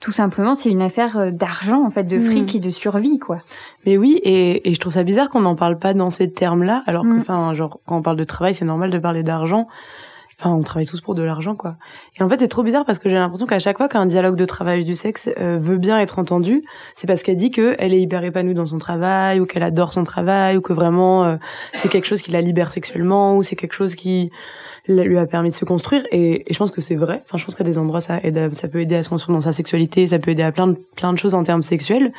tout 0.00 0.12
simplement, 0.12 0.54
c'est 0.54 0.70
une 0.70 0.82
affaire 0.82 1.32
d'argent, 1.32 1.84
en 1.84 1.90
fait, 1.90 2.04
de 2.04 2.20
fric 2.20 2.54
hmm. 2.54 2.56
et 2.56 2.60
de 2.60 2.70
survie, 2.70 3.18
quoi. 3.18 3.38
Mais 3.86 3.96
oui, 3.96 4.20
et, 4.22 4.68
et 4.68 4.74
je 4.74 4.80
trouve 4.80 4.92
ça 4.92 5.02
bizarre 5.02 5.30
qu'on 5.30 5.40
n'en 5.40 5.56
parle 5.56 5.78
pas 5.78 5.94
dans 5.94 6.10
ces 6.10 6.30
termes-là, 6.30 6.82
alors 6.86 7.04
que, 7.04 7.08
mm. 7.08 7.20
enfin, 7.20 7.54
genre, 7.54 7.80
quand 7.86 7.96
on 7.96 8.02
parle 8.02 8.16
de 8.16 8.24
travail, 8.24 8.54
c'est 8.54 8.64
normal 8.64 8.90
de 8.90 8.98
parler 8.98 9.22
d'argent. 9.22 9.68
Enfin, 10.40 10.54
on 10.54 10.62
travaille 10.62 10.86
tous 10.86 11.02
pour 11.02 11.14
de 11.14 11.22
l'argent, 11.22 11.54
quoi. 11.54 11.76
Et 12.18 12.22
en 12.22 12.28
fait, 12.30 12.38
c'est 12.38 12.48
trop 12.48 12.62
bizarre 12.62 12.86
parce 12.86 12.98
que 12.98 13.10
j'ai 13.10 13.16
l'impression 13.16 13.46
qu'à 13.46 13.58
chaque 13.58 13.76
fois 13.76 13.88
qu'un 13.88 14.06
dialogue 14.06 14.36
de 14.36 14.46
travail 14.46 14.84
du 14.86 14.94
sexe 14.94 15.28
euh, 15.38 15.58
veut 15.60 15.76
bien 15.76 15.98
être 15.98 16.18
entendu, 16.18 16.64
c'est 16.94 17.06
parce 17.06 17.22
qu'elle 17.22 17.36
dit 17.36 17.50
que 17.50 17.76
elle 17.78 17.92
est 17.92 18.00
hyper 18.00 18.24
épanouie 18.24 18.54
dans 18.54 18.64
son 18.64 18.78
travail, 18.78 19.38
ou 19.40 19.44
qu'elle 19.44 19.62
adore 19.62 19.92
son 19.92 20.02
travail, 20.02 20.56
ou 20.56 20.62
que 20.62 20.72
vraiment 20.72 21.24
euh, 21.24 21.36
c'est 21.74 21.90
quelque 21.90 22.06
chose 22.06 22.22
qui 22.22 22.30
la 22.30 22.40
libère 22.40 22.72
sexuellement, 22.72 23.36
ou 23.36 23.42
c'est 23.42 23.54
quelque 23.54 23.74
chose 23.74 23.94
qui 23.94 24.30
lui 24.88 25.18
a 25.18 25.26
permis 25.26 25.50
de 25.50 25.54
se 25.54 25.66
construire. 25.66 26.04
Et, 26.10 26.50
et 26.50 26.54
je 26.54 26.58
pense 26.58 26.70
que 26.70 26.80
c'est 26.80 26.96
vrai. 26.96 27.22
Enfin, 27.26 27.36
je 27.36 27.44
pense 27.44 27.54
qu'à 27.54 27.64
des 27.64 27.76
endroits, 27.76 28.00
ça 28.00 28.18
aide, 28.22 28.54
ça 28.54 28.66
peut 28.66 28.80
aider 28.80 28.96
à 28.96 29.02
se 29.02 29.10
construire 29.10 29.36
dans 29.36 29.42
sa 29.42 29.52
sexualité, 29.52 30.06
ça 30.06 30.18
peut 30.18 30.30
aider 30.30 30.42
à 30.42 30.52
plein 30.52 30.68
de 30.68 30.78
plein 30.96 31.12
de 31.12 31.18
choses 31.18 31.34
en 31.34 31.42
termes 31.42 31.62
sexuels. 31.62 32.14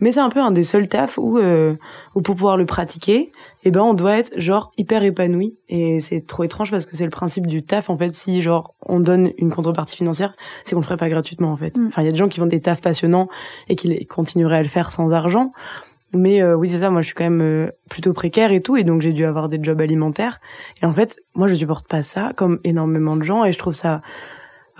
Mais 0.00 0.12
c'est 0.12 0.20
un 0.20 0.30
peu 0.30 0.40
un 0.40 0.50
des 0.50 0.64
seuls 0.64 0.88
tafs 0.88 1.18
où, 1.18 1.38
euh, 1.38 1.74
où 2.14 2.22
pour 2.22 2.34
pouvoir 2.34 2.56
le 2.56 2.66
pratiquer, 2.66 3.30
eh 3.64 3.70
ben 3.70 3.82
on 3.82 3.94
doit 3.94 4.18
être 4.18 4.32
genre 4.38 4.72
hyper 4.76 5.02
épanoui. 5.02 5.58
Et 5.68 6.00
c'est 6.00 6.26
trop 6.26 6.44
étrange 6.44 6.70
parce 6.70 6.86
que 6.86 6.96
c'est 6.96 7.04
le 7.04 7.10
principe 7.10 7.46
du 7.46 7.62
taf 7.62 7.90
en 7.90 7.96
fait. 7.96 8.12
Si 8.12 8.40
genre 8.40 8.74
on 8.86 9.00
donne 9.00 9.32
une 9.38 9.50
contrepartie 9.50 9.96
financière, 9.96 10.34
c'est 10.64 10.74
qu'on 10.74 10.80
le 10.80 10.86
ferait 10.86 10.96
pas 10.96 11.08
gratuitement 11.08 11.52
en 11.52 11.56
fait. 11.56 11.76
Mm. 11.76 11.86
Enfin, 11.88 12.02
il 12.02 12.06
y 12.06 12.08
a 12.08 12.12
des 12.12 12.18
gens 12.18 12.28
qui 12.28 12.40
font 12.40 12.46
des 12.46 12.60
tafs 12.60 12.80
passionnants 12.80 13.28
et 13.68 13.76
qui 13.76 14.06
continueraient 14.06 14.58
à 14.58 14.62
le 14.62 14.68
faire 14.68 14.92
sans 14.92 15.12
argent. 15.12 15.52
Mais 16.12 16.42
euh, 16.42 16.56
oui, 16.56 16.68
c'est 16.68 16.78
ça. 16.78 16.90
Moi, 16.90 17.02
je 17.02 17.06
suis 17.06 17.14
quand 17.14 17.24
même 17.24 17.40
euh, 17.40 17.70
plutôt 17.88 18.12
précaire 18.12 18.52
et 18.52 18.60
tout, 18.60 18.76
et 18.76 18.84
donc 18.84 19.00
j'ai 19.00 19.12
dû 19.12 19.24
avoir 19.24 19.48
des 19.48 19.62
jobs 19.62 19.80
alimentaires. 19.80 20.40
Et 20.82 20.86
en 20.86 20.92
fait, 20.92 21.20
moi, 21.34 21.46
je 21.46 21.54
supporte 21.54 21.86
pas 21.86 22.02
ça, 22.02 22.32
comme 22.36 22.58
énormément 22.64 23.16
de 23.16 23.22
gens, 23.22 23.44
et 23.44 23.52
je 23.52 23.58
trouve 23.58 23.74
ça 23.74 24.02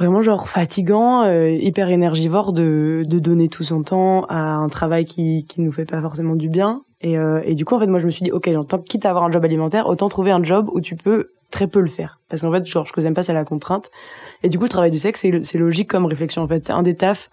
vraiment 0.01 0.23
genre 0.23 0.49
fatigant, 0.49 1.25
euh, 1.25 1.51
hyper 1.51 1.91
énergivore 1.91 2.55
de, 2.55 3.05
de 3.07 3.19
donner 3.19 3.49
tout 3.49 3.65
son 3.65 3.83
temps 3.83 4.25
à 4.31 4.55
un 4.55 4.69
travail 4.69 5.05
qui 5.05 5.45
qui 5.47 5.61
nous 5.61 5.73
fait 5.73 5.85
pas 5.85 6.01
forcément 6.01 6.37
du 6.37 6.49
bien. 6.49 6.83
Et, 7.03 7.19
euh, 7.19 7.43
et 7.45 7.55
du 7.55 7.67
coup 7.67 7.75
en 7.75 7.81
fait 7.81 7.87
moi 7.87 7.99
je 7.99 8.07
me 8.07 8.11
suis 8.11 8.25
dit 8.25 8.33
ok 8.33 8.51
tant 8.67 8.79
quitte 8.79 9.05
à 9.05 9.11
avoir 9.11 9.25
un 9.25 9.31
job 9.31 9.45
alimentaire 9.45 9.87
autant 9.87 10.09
trouver 10.09 10.31
un 10.31 10.43
job 10.43 10.69
où 10.73 10.81
tu 10.81 10.97
peux 10.97 11.31
très 11.51 11.67
peu 11.67 11.81
le 11.81 11.87
faire 11.87 12.19
parce 12.29 12.43
qu'en 12.43 12.51
fait 12.51 12.65
genre 12.67 12.89
ce 12.89 12.93
que 12.93 13.01
j'aime 13.03 13.13
pas 13.13 13.23
c'est 13.23 13.35
la 13.35 13.45
contrainte. 13.45 13.91
Et 14.43 14.49
du 14.49 14.57
coup 14.57 14.65
le 14.65 14.71
travail 14.71 14.91
du 14.91 14.99
sexe 14.99 15.21
c'est 15.43 15.59
logique 15.59 15.89
comme 15.89 16.07
réflexion 16.07 16.43
en 16.43 16.49
fait 16.49 16.65
c'est 16.65 16.73
un 16.73 16.83
des 16.83 16.97
tafs 16.97 17.29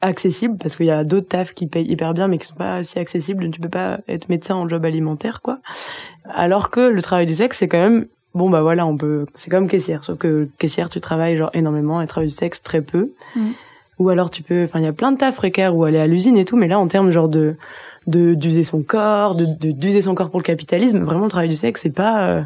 accessibles 0.00 0.56
parce 0.58 0.76
qu'il 0.76 0.86
y 0.86 0.90
a 0.90 1.04
d'autres 1.04 1.28
tafs 1.28 1.52
qui 1.52 1.68
payent 1.68 1.88
hyper 1.88 2.14
bien 2.14 2.26
mais 2.26 2.38
qui 2.38 2.46
sont 2.46 2.54
pas 2.56 2.82
si 2.82 2.98
accessibles 2.98 3.48
tu 3.50 3.60
peux 3.60 3.68
pas 3.68 4.00
être 4.08 4.28
médecin 4.28 4.56
en 4.56 4.68
job 4.68 4.84
alimentaire 4.84 5.40
quoi 5.40 5.58
alors 6.28 6.70
que 6.70 6.80
le 6.80 7.02
travail 7.02 7.26
du 7.26 7.34
sexe 7.34 7.58
c'est 7.58 7.68
quand 7.68 7.78
même 7.78 8.06
bon 8.38 8.48
bah 8.48 8.62
voilà 8.62 8.86
on 8.86 8.96
peut 8.96 9.26
c'est 9.34 9.50
comme 9.50 9.68
caissière 9.68 10.04
sauf 10.04 10.16
que 10.16 10.48
caissière 10.58 10.88
tu 10.88 11.00
travailles 11.00 11.36
genre 11.36 11.50
énormément 11.52 12.00
et 12.00 12.06
travail 12.06 12.28
du 12.28 12.34
sexe 12.34 12.62
très 12.62 12.80
peu 12.80 13.10
mm. 13.36 13.50
ou 13.98 14.08
alors 14.08 14.30
tu 14.30 14.42
peux 14.42 14.64
enfin 14.64 14.78
il 14.78 14.84
y 14.84 14.88
a 14.88 14.92
plein 14.92 15.12
de 15.12 15.18
tafs 15.18 15.36
précaires 15.36 15.76
ou 15.76 15.84
aller 15.84 15.98
à 15.98 16.06
l'usine 16.06 16.36
et 16.38 16.44
tout 16.44 16.56
mais 16.56 16.68
là 16.68 16.78
en 16.78 16.86
termes 16.88 17.10
genre 17.10 17.28
de 17.28 17.56
de 18.06 18.34
d'user 18.34 18.64
son 18.64 18.82
corps 18.82 19.34
de 19.34 19.44
d'user 19.72 20.00
son 20.00 20.14
corps 20.14 20.30
pour 20.30 20.40
le 20.40 20.44
capitalisme 20.44 21.00
vraiment 21.00 21.24
le 21.24 21.30
travail 21.30 21.48
du 21.48 21.56
sexe 21.56 21.82
c'est 21.82 21.90
pas 21.90 22.22
euh, 22.22 22.42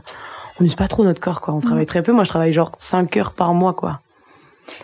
on 0.59 0.65
n'use 0.65 0.75
pas 0.75 0.89
trop 0.89 1.05
notre 1.05 1.21
corps 1.21 1.41
quoi 1.41 1.55
on 1.55 1.61
travaille 1.61 1.85
mm. 1.85 1.87
très 1.87 2.03
peu 2.03 2.13
moi 2.13 2.25
je 2.25 2.31
travaille 2.31 2.53
genre 2.53 2.73
5 2.79 3.17
heures 3.17 3.33
par 3.33 3.55
mois 3.55 3.75
quoi 3.75 4.01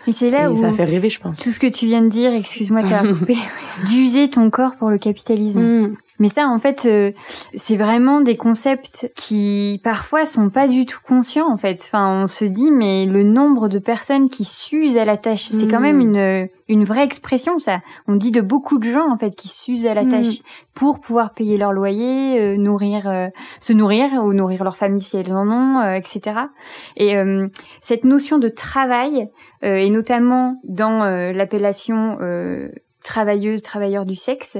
mais 0.05 0.13
c'est 0.13 0.29
là 0.29 0.51
où 0.51 0.57
ça 0.57 0.73
fait 0.73 0.83
rêver, 0.83 1.09
je 1.09 1.19
pense. 1.19 1.39
Tout 1.39 1.51
ce 1.51 1.59
que 1.59 1.67
tu 1.67 1.85
viens 1.85 2.01
de 2.01 2.09
dire, 2.09 2.33
excuse-moi, 2.33 2.81
t'as 2.87 3.07
coupé, 3.13 3.37
d'user 3.87 4.29
ton 4.29 4.49
corps 4.49 4.75
pour 4.75 4.89
le 4.89 4.97
capitalisme. 4.97 5.61
Mm. 5.61 5.95
Mais 6.19 6.27
ça, 6.27 6.47
en 6.47 6.59
fait, 6.59 6.85
euh, 6.85 7.11
c'est 7.55 7.77
vraiment 7.77 8.19
des 8.19 8.35
concepts 8.35 9.09
qui 9.15 9.79
parfois 9.83 10.25
sont 10.25 10.49
pas 10.49 10.67
du 10.67 10.85
tout 10.85 10.99
conscients. 11.05 11.49
En 11.49 11.55
fait, 11.55 11.81
enfin, 11.85 12.23
on 12.23 12.27
se 12.27 12.43
dit, 12.43 12.71
mais 12.71 13.05
le 13.05 13.23
nombre 13.23 13.69
de 13.69 13.79
personnes 13.79 14.29
qui 14.29 14.43
s'usent 14.43 14.97
à 14.97 15.05
la 15.05 15.17
tâche, 15.17 15.47
c'est 15.49 15.67
quand 15.67 15.79
même 15.79 15.97
mm. 15.97 16.01
une 16.01 16.49
une 16.71 16.83
vraie 16.83 17.03
expression. 17.03 17.57
Ça, 17.57 17.79
on 18.07 18.15
dit 18.15 18.31
de 18.31 18.41
beaucoup 18.41 18.77
de 18.77 18.89
gens 18.89 19.09
en 19.09 19.17
fait 19.17 19.31
qui 19.31 19.47
s'usent 19.47 19.87
à 19.87 19.95
la 19.95 20.03
mm. 20.03 20.09
tâche 20.09 20.39
pour 20.75 20.99
pouvoir 20.99 21.33
payer 21.33 21.57
leur 21.57 21.71
loyer, 21.71 22.39
euh, 22.39 22.57
nourrir, 22.57 23.09
euh, 23.09 23.29
se 23.59 23.73
nourrir 23.73 24.11
ou 24.23 24.33
nourrir 24.33 24.63
leur 24.63 24.77
famille 24.77 25.01
si 25.01 25.17
elles 25.17 25.33
en 25.33 25.47
ont, 25.49 25.93
etc. 25.93 26.41
Et 26.97 27.15
cette 27.81 28.03
notion 28.03 28.37
de 28.37 28.49
travail, 28.49 29.29
et 29.61 29.89
notamment 29.89 30.59
dans 30.63 30.99
l'appellation 31.31 32.17
travailleuse, 33.03 33.61
travailleur 33.61 34.05
du 34.05 34.15
sexe, 34.15 34.57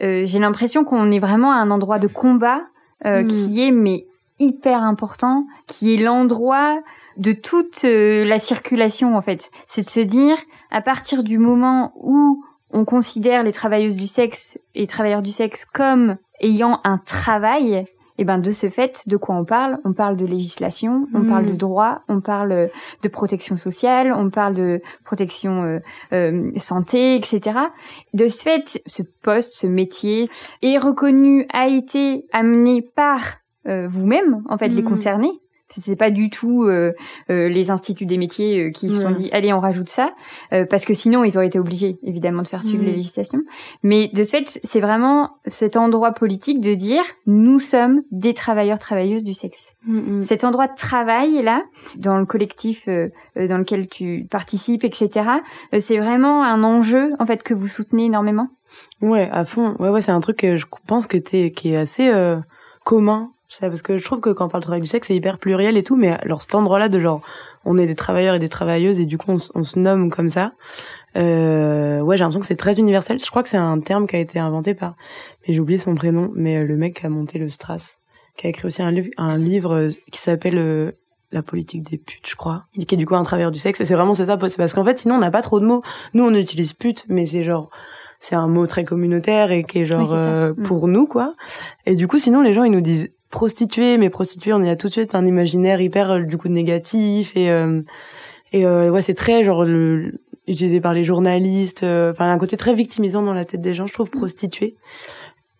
euh, 0.00 0.22
j'ai 0.24 0.38
l'impression 0.38 0.84
qu'on 0.84 1.10
est 1.10 1.18
vraiment 1.18 1.52
à 1.52 1.56
un 1.56 1.70
endroit 1.70 1.98
de 1.98 2.06
combat 2.06 2.62
euh, 3.04 3.22
hmm. 3.22 3.28
qui 3.28 3.66
est 3.66 3.70
mais 3.70 4.06
hyper 4.38 4.82
important, 4.82 5.46
qui 5.66 5.94
est 5.94 6.02
l'endroit 6.02 6.80
de 7.16 7.32
toute 7.32 7.84
euh, 7.84 8.24
la 8.24 8.38
circulation 8.38 9.16
en 9.16 9.22
fait. 9.22 9.50
C'est 9.66 9.82
de 9.82 9.88
se 9.88 10.00
dire 10.00 10.36
à 10.70 10.80
partir 10.80 11.22
du 11.22 11.38
moment 11.38 11.92
où 11.96 12.42
on 12.70 12.84
considère 12.84 13.42
les 13.42 13.52
travailleuses 13.52 13.96
du 13.96 14.06
sexe 14.06 14.58
et 14.74 14.86
travailleurs 14.86 15.22
du 15.22 15.30
sexe 15.30 15.64
comme 15.64 16.16
ayant 16.40 16.80
un 16.84 16.98
travail, 16.98 17.86
et 18.18 18.24
ben 18.24 18.38
de 18.38 18.50
ce 18.50 18.68
fait, 18.68 19.02
de 19.06 19.16
quoi 19.16 19.34
on 19.34 19.44
parle? 19.44 19.78
On 19.84 19.92
parle 19.92 20.16
de 20.16 20.26
législation, 20.26 21.06
on 21.14 21.24
parle 21.24 21.46
de 21.46 21.52
mm. 21.52 21.56
droit, 21.56 22.00
on 22.08 22.20
parle 22.20 22.70
de 23.02 23.08
protection 23.08 23.56
sociale, 23.56 24.12
on 24.12 24.30
parle 24.30 24.54
de 24.54 24.80
protection 25.04 25.62
euh, 25.62 25.78
euh, 26.12 26.50
santé, 26.56 27.16
etc. 27.16 27.58
De 28.14 28.26
ce 28.26 28.42
fait, 28.42 28.82
ce 28.86 29.02
poste, 29.22 29.54
ce 29.54 29.66
métier 29.66 30.28
est 30.62 30.78
reconnu, 30.78 31.46
a 31.52 31.68
été 31.68 32.26
amené 32.32 32.82
par 32.82 33.20
euh, 33.68 33.86
vous-même, 33.88 34.42
en 34.48 34.58
fait, 34.58 34.68
les 34.68 34.82
mm. 34.82 34.88
concernés, 34.88 35.32
c'est 35.80 35.96
pas 35.96 36.10
du 36.10 36.30
tout 36.30 36.64
euh, 36.64 36.92
euh, 37.30 37.48
les 37.48 37.70
instituts 37.70 38.06
des 38.06 38.18
métiers 38.18 38.64
euh, 38.64 38.70
qui 38.70 38.90
se 38.90 39.00
sont 39.00 39.10
dit 39.10 39.30
allez 39.32 39.52
on 39.52 39.60
rajoute 39.60 39.88
ça 39.88 40.12
parce 40.70 40.84
que 40.84 40.94
sinon 40.94 41.24
ils 41.24 41.36
auraient 41.36 41.46
été 41.46 41.58
obligés 41.58 41.98
évidemment 42.02 42.42
de 42.42 42.48
faire 42.48 42.64
suivre 42.64 42.84
les 42.84 42.92
législations. 42.92 43.40
Mais 43.82 44.08
de 44.12 44.22
ce 44.22 44.30
fait 44.30 44.60
c'est 44.64 44.80
vraiment 44.80 45.30
cet 45.46 45.76
endroit 45.76 46.12
politique 46.12 46.60
de 46.60 46.74
dire 46.74 47.02
nous 47.26 47.58
sommes 47.58 48.02
des 48.10 48.34
travailleurs 48.34 48.78
travailleuses 48.78 49.24
du 49.24 49.34
sexe. 49.34 49.74
Cet 50.22 50.44
endroit 50.44 50.66
de 50.66 50.76
travail 50.76 51.42
là 51.42 51.62
dans 51.96 52.18
le 52.18 52.26
collectif 52.26 52.86
dans 52.86 53.58
lequel 53.58 53.88
tu 53.88 54.26
participes 54.30 54.84
etc. 54.84 55.28
c'est 55.78 55.98
vraiment 55.98 56.44
un 56.44 56.62
enjeu 56.62 57.12
en 57.18 57.26
fait 57.26 57.42
que 57.42 57.54
vous 57.54 57.66
soutenez 57.66 58.06
énormément. 58.06 58.48
Ouais 59.00 59.28
à 59.32 59.44
fond 59.44 59.76
ouais 59.78 59.88
ouais 59.88 60.02
c'est 60.02 60.12
un 60.12 60.20
truc 60.20 60.38
que 60.38 60.56
je 60.56 60.66
pense 60.86 61.06
que 61.06 61.16
t'es 61.16 61.50
qui 61.50 61.72
est 61.72 61.76
assez 61.76 62.12
commun 62.84 63.30
parce 63.60 63.82
que 63.82 63.98
je 63.98 64.04
trouve 64.04 64.20
que 64.20 64.30
quand 64.30 64.46
on 64.46 64.48
parle 64.48 64.62
de 64.62 64.66
travail 64.66 64.80
du 64.80 64.86
sexe, 64.86 65.08
c'est 65.08 65.14
hyper 65.14 65.38
pluriel 65.38 65.76
et 65.76 65.82
tout, 65.82 65.96
mais 65.96 66.10
alors 66.10 66.42
cet 66.42 66.54
endroit-là 66.54 66.88
de 66.88 66.98
genre, 66.98 67.20
on 67.64 67.78
est 67.78 67.86
des 67.86 67.94
travailleurs 67.94 68.34
et 68.34 68.38
des 68.38 68.48
travailleuses 68.48 69.00
et 69.00 69.06
du 69.06 69.18
coup 69.18 69.30
on, 69.30 69.36
se 69.64 69.78
nomme 69.78 70.10
comme 70.10 70.28
ça. 70.28 70.52
Euh, 71.16 72.00
ouais, 72.00 72.16
j'ai 72.16 72.24
l'impression 72.24 72.40
que 72.40 72.46
c'est 72.46 72.56
très 72.56 72.78
universel. 72.78 73.20
Je 73.20 73.30
crois 73.30 73.42
que 73.42 73.48
c'est 73.48 73.58
un 73.58 73.80
terme 73.80 74.06
qui 74.06 74.16
a 74.16 74.18
été 74.18 74.38
inventé 74.38 74.74
par, 74.74 74.94
mais 75.46 75.54
j'ai 75.54 75.60
oublié 75.60 75.78
son 75.78 75.94
prénom, 75.94 76.30
mais 76.34 76.58
euh, 76.58 76.64
le 76.64 76.76
mec 76.76 77.00
qui 77.00 77.06
a 77.06 77.10
monté 77.10 77.38
le 77.38 77.48
Stras, 77.48 77.98
qui 78.36 78.46
a 78.46 78.50
écrit 78.50 78.66
aussi 78.66 78.82
un, 78.82 78.90
livre, 78.90 79.10
un 79.18 79.36
livre 79.36 79.74
euh, 79.74 79.88
qui 80.10 80.18
s'appelle 80.18 80.56
euh, 80.56 80.92
la 81.30 81.42
politique 81.42 81.88
des 81.88 81.98
putes, 81.98 82.28
je 82.28 82.36
crois, 82.36 82.64
qui 82.74 82.94
est 82.94 82.98
du 82.98 83.06
coup 83.06 83.16
un 83.16 83.22
travailleur 83.22 83.50
du 83.50 83.58
sexe. 83.58 83.80
Et 83.80 83.84
c'est 83.84 83.94
vraiment 83.94 84.14
c'est 84.14 84.26
ça, 84.26 84.38
c'est 84.40 84.56
parce 84.56 84.72
qu'en 84.72 84.84
fait 84.84 84.98
sinon 84.98 85.16
on 85.16 85.20
n'a 85.20 85.30
pas 85.30 85.42
trop 85.42 85.60
de 85.60 85.66
mots. 85.66 85.82
Nous 86.14 86.24
on 86.24 86.34
utilise 86.34 86.72
pute, 86.72 87.04
mais 87.08 87.26
c'est 87.26 87.44
genre 87.44 87.68
c'est 88.20 88.36
un 88.36 88.46
mot 88.46 88.66
très 88.66 88.84
communautaire 88.84 89.50
et 89.50 89.64
qui 89.64 89.80
est 89.80 89.84
genre 89.84 90.14
mm. 90.14 90.62
pour 90.62 90.88
nous 90.88 91.06
quoi. 91.06 91.32
Et 91.86 91.96
du 91.96 92.06
coup 92.06 92.18
sinon 92.18 92.40
les 92.40 92.52
gens 92.52 92.62
ils 92.62 92.70
nous 92.70 92.80
disent 92.80 93.10
prostituée, 93.32 93.98
mais 93.98 94.10
prostituée, 94.10 94.52
on 94.52 94.62
y 94.62 94.70
a 94.70 94.76
tout 94.76 94.86
de 94.86 94.92
suite 94.92 95.16
un 95.16 95.26
imaginaire 95.26 95.80
hyper 95.80 96.24
du 96.24 96.38
coup 96.38 96.48
négatif 96.48 97.36
et 97.36 97.50
et 98.52 98.66
ouais, 98.66 99.00
c'est 99.00 99.14
très 99.14 99.42
genre 99.42 99.64
le, 99.64 100.20
utilisé 100.46 100.80
par 100.80 100.94
les 100.94 101.04
journalistes. 101.04 101.82
Enfin, 101.82 102.30
un 102.30 102.38
côté 102.38 102.56
très 102.56 102.74
victimisant 102.74 103.22
dans 103.22 103.32
la 103.32 103.44
tête 103.44 103.60
des 103.60 103.74
gens, 103.74 103.86
je 103.86 103.94
trouve, 103.94 104.10
prostituée. 104.10 104.76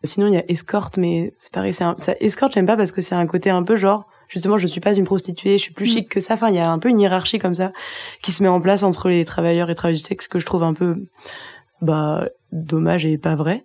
Sinon, 0.05 0.27
il 0.27 0.35
y 0.35 0.37
a 0.37 0.45
escorte, 0.49 0.97
mais 0.97 1.33
c'est 1.37 1.53
pareil, 1.53 1.73
c'est 1.73 1.85
ça, 1.99 2.15
escorte, 2.21 2.55
j'aime 2.55 2.67
pas 2.67 2.77
parce 2.77 2.91
que 2.91 3.01
c'est 3.01 3.15
un 3.15 3.27
côté 3.27 3.51
un 3.51 3.63
peu 3.63 3.77
genre, 3.77 4.09
justement, 4.27 4.59
je 4.59 4.67
suis 4.67 4.81
pas 4.81 4.95
une 4.95 5.05
prostituée, 5.05 5.59
je 5.59 5.63
suis 5.63 5.73
plus 5.73 5.85
mm. 5.85 5.93
chic 5.93 6.09
que 6.09 6.21
ça. 6.21 6.35
Enfin, 6.35 6.49
il 6.49 6.57
y 6.57 6.59
a 6.59 6.71
un 6.71 6.79
peu 6.81 6.89
une 6.89 6.99
hiérarchie 6.99 7.39
comme 7.39 7.55
ça 7.55 7.73
qui 8.21 8.33
se 8.33 8.43
met 8.43 8.49
en 8.49 8.61
place 8.61 8.83
entre 8.83 9.09
les 9.09 9.25
travailleurs 9.25 9.71
et 9.71 9.75
travailleuses 9.77 10.03
du 10.03 10.09
sexe 10.09 10.27
que 10.27 10.41
je 10.41 10.47
trouve 10.47 10.65
un 10.65 10.75
peu, 10.75 11.07
bah, 11.81 12.27
dommage 12.51 13.07
et 13.07 13.17
pas 13.17 13.37
vrai. 13.37 13.65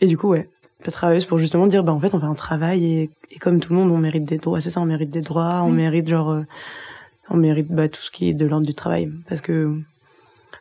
Et 0.00 0.08
du 0.08 0.18
coup, 0.18 0.28
ouais, 0.28 0.48
la 0.84 0.90
travailleuse 0.90 1.26
pour 1.26 1.38
justement 1.38 1.68
dire, 1.68 1.84
bah, 1.84 1.92
en 1.92 2.00
fait, 2.00 2.12
on 2.12 2.18
fait 2.18 2.26
un 2.26 2.34
travail 2.34 2.84
et, 2.84 3.10
et 3.32 3.38
comme 3.38 3.60
tout 3.60 3.72
le 3.72 3.78
monde, 3.78 3.90
on 3.90 3.98
mérite 3.98 4.24
des 4.24 4.38
droits. 4.38 4.60
C'est 4.60 4.70
ça, 4.70 4.80
on 4.80 4.86
mérite 4.86 5.10
des 5.10 5.22
droits, 5.22 5.62
on 5.62 5.70
mérite 5.70 6.08
genre, 6.08 6.30
euh, 6.30 6.42
on 7.30 7.36
mérite, 7.36 7.68
bah, 7.70 7.88
tout 7.88 8.02
ce 8.02 8.10
qui 8.10 8.28
est 8.28 8.34
de 8.34 8.46
l'ordre 8.46 8.66
du 8.66 8.74
travail. 8.74 9.10
Parce 9.28 9.40
que, 9.40 9.74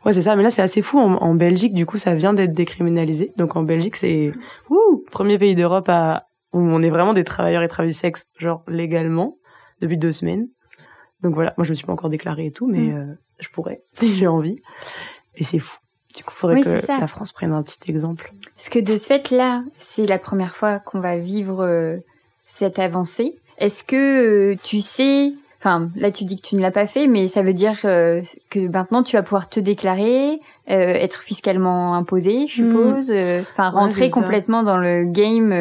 Ouais, 0.05 0.13
c'est 0.13 0.23
ça. 0.23 0.35
Mais 0.35 0.41
là, 0.41 0.49
c'est 0.49 0.63
assez 0.63 0.81
fou. 0.81 0.97
En, 0.97 1.35
Belgique, 1.35 1.73
du 1.73 1.85
coup, 1.85 1.99
ça 1.99 2.15
vient 2.15 2.33
d'être 2.33 2.53
décriminalisé. 2.53 3.33
Donc, 3.37 3.55
en 3.55 3.61
Belgique, 3.61 3.95
c'est 3.95 4.31
ouh, 4.69 5.03
premier 5.11 5.37
pays 5.37 5.53
d'Europe 5.53 5.89
à 5.89 6.27
où 6.53 6.59
on 6.59 6.81
est 6.81 6.89
vraiment 6.89 7.13
des 7.13 7.23
travailleurs 7.23 7.63
et 7.63 7.67
travailleuses 7.67 7.95
du 7.95 7.99
sexe, 7.99 8.29
genre 8.37 8.63
légalement, 8.67 9.37
depuis 9.79 9.97
deux 9.97 10.11
semaines. 10.11 10.47
Donc 11.21 11.35
voilà, 11.35 11.53
moi 11.57 11.65
je 11.65 11.69
me 11.69 11.75
suis 11.75 11.85
pas 11.85 11.93
encore 11.93 12.09
déclarée 12.09 12.47
et 12.47 12.51
tout, 12.51 12.67
mais 12.67 12.79
mm. 12.79 12.97
euh, 12.97 13.13
je 13.39 13.49
pourrais 13.49 13.81
si 13.85 14.13
j'ai 14.13 14.27
envie. 14.27 14.59
Et 15.35 15.43
c'est 15.43 15.59
fou. 15.59 15.77
Du 16.15 16.23
coup, 16.23 16.33
il 16.35 16.39
faudrait 16.39 16.61
que 16.61 16.87
la 16.87 17.07
France 17.07 17.31
prenne 17.31 17.53
un 17.53 17.63
petit 17.63 17.89
exemple. 17.89 18.33
Parce 18.57 18.67
que 18.67 18.79
de 18.79 18.97
ce 18.97 19.07
fait-là, 19.07 19.63
c'est 19.75 20.05
la 20.05 20.19
première 20.19 20.57
fois 20.57 20.79
qu'on 20.79 20.99
va 20.99 21.17
vivre 21.17 21.63
euh, 21.63 21.97
cette 22.51 22.79
avancée. 22.79 23.35
Est-ce 23.57 23.83
que 23.83 24.53
euh, 24.53 24.55
tu 24.63 24.81
sais 24.81 25.33
Enfin, 25.61 25.89
là, 25.95 26.09
tu 26.09 26.23
dis 26.23 26.41
que 26.41 26.47
tu 26.47 26.55
ne 26.55 26.61
l'as 26.61 26.71
pas 26.71 26.87
fait, 26.87 27.05
mais 27.05 27.27
ça 27.27 27.43
veut 27.43 27.53
dire 27.53 27.77
euh, 27.85 28.23
que 28.49 28.67
maintenant, 28.67 29.03
tu 29.03 29.15
vas 29.15 29.21
pouvoir 29.21 29.47
te 29.47 29.59
déclarer, 29.59 30.39
euh, 30.71 30.93
être 30.93 31.21
fiscalement 31.21 31.93
imposé, 31.93 32.47
je 32.47 32.63
hmm. 32.63 32.71
suppose. 32.71 33.11
Euh, 33.11 33.41
enfin, 33.41 33.69
rentrer 33.69 34.09
complètement 34.09 34.63
dans 34.63 34.77
le 34.77 35.03
game 35.05 35.51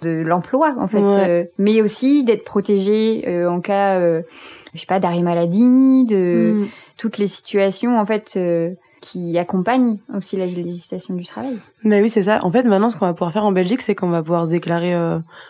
de 0.00 0.10
l'emploi, 0.22 0.74
en 0.78 0.88
fait. 0.88 1.50
mais 1.58 1.82
aussi 1.82 2.24
d'être 2.24 2.44
protégé 2.44 3.44
en 3.46 3.60
cas, 3.60 4.00
je 4.00 4.80
sais 4.80 4.86
pas, 4.86 4.98
d'arrêt 4.98 5.20
maladie, 5.20 6.06
de 6.06 6.54
hmm. 6.54 6.66
toutes 6.96 7.18
les 7.18 7.26
situations, 7.26 7.98
en 7.98 8.06
fait 8.06 8.38
qui 9.00 9.38
accompagnent 9.38 9.98
aussi 10.14 10.36
la 10.36 10.46
législation 10.46 11.14
du 11.14 11.24
travail. 11.24 11.58
Mais 11.84 12.00
oui, 12.00 12.08
c'est 12.08 12.24
ça. 12.24 12.44
En 12.44 12.50
fait, 12.50 12.64
maintenant, 12.64 12.90
ce 12.90 12.96
qu'on 12.96 13.06
va 13.06 13.14
pouvoir 13.14 13.32
faire 13.32 13.44
en 13.44 13.52
Belgique, 13.52 13.82
c'est 13.82 13.94
qu'on 13.94 14.10
va 14.10 14.22
pouvoir 14.22 14.46
se 14.46 14.50
déclarer 14.50 14.94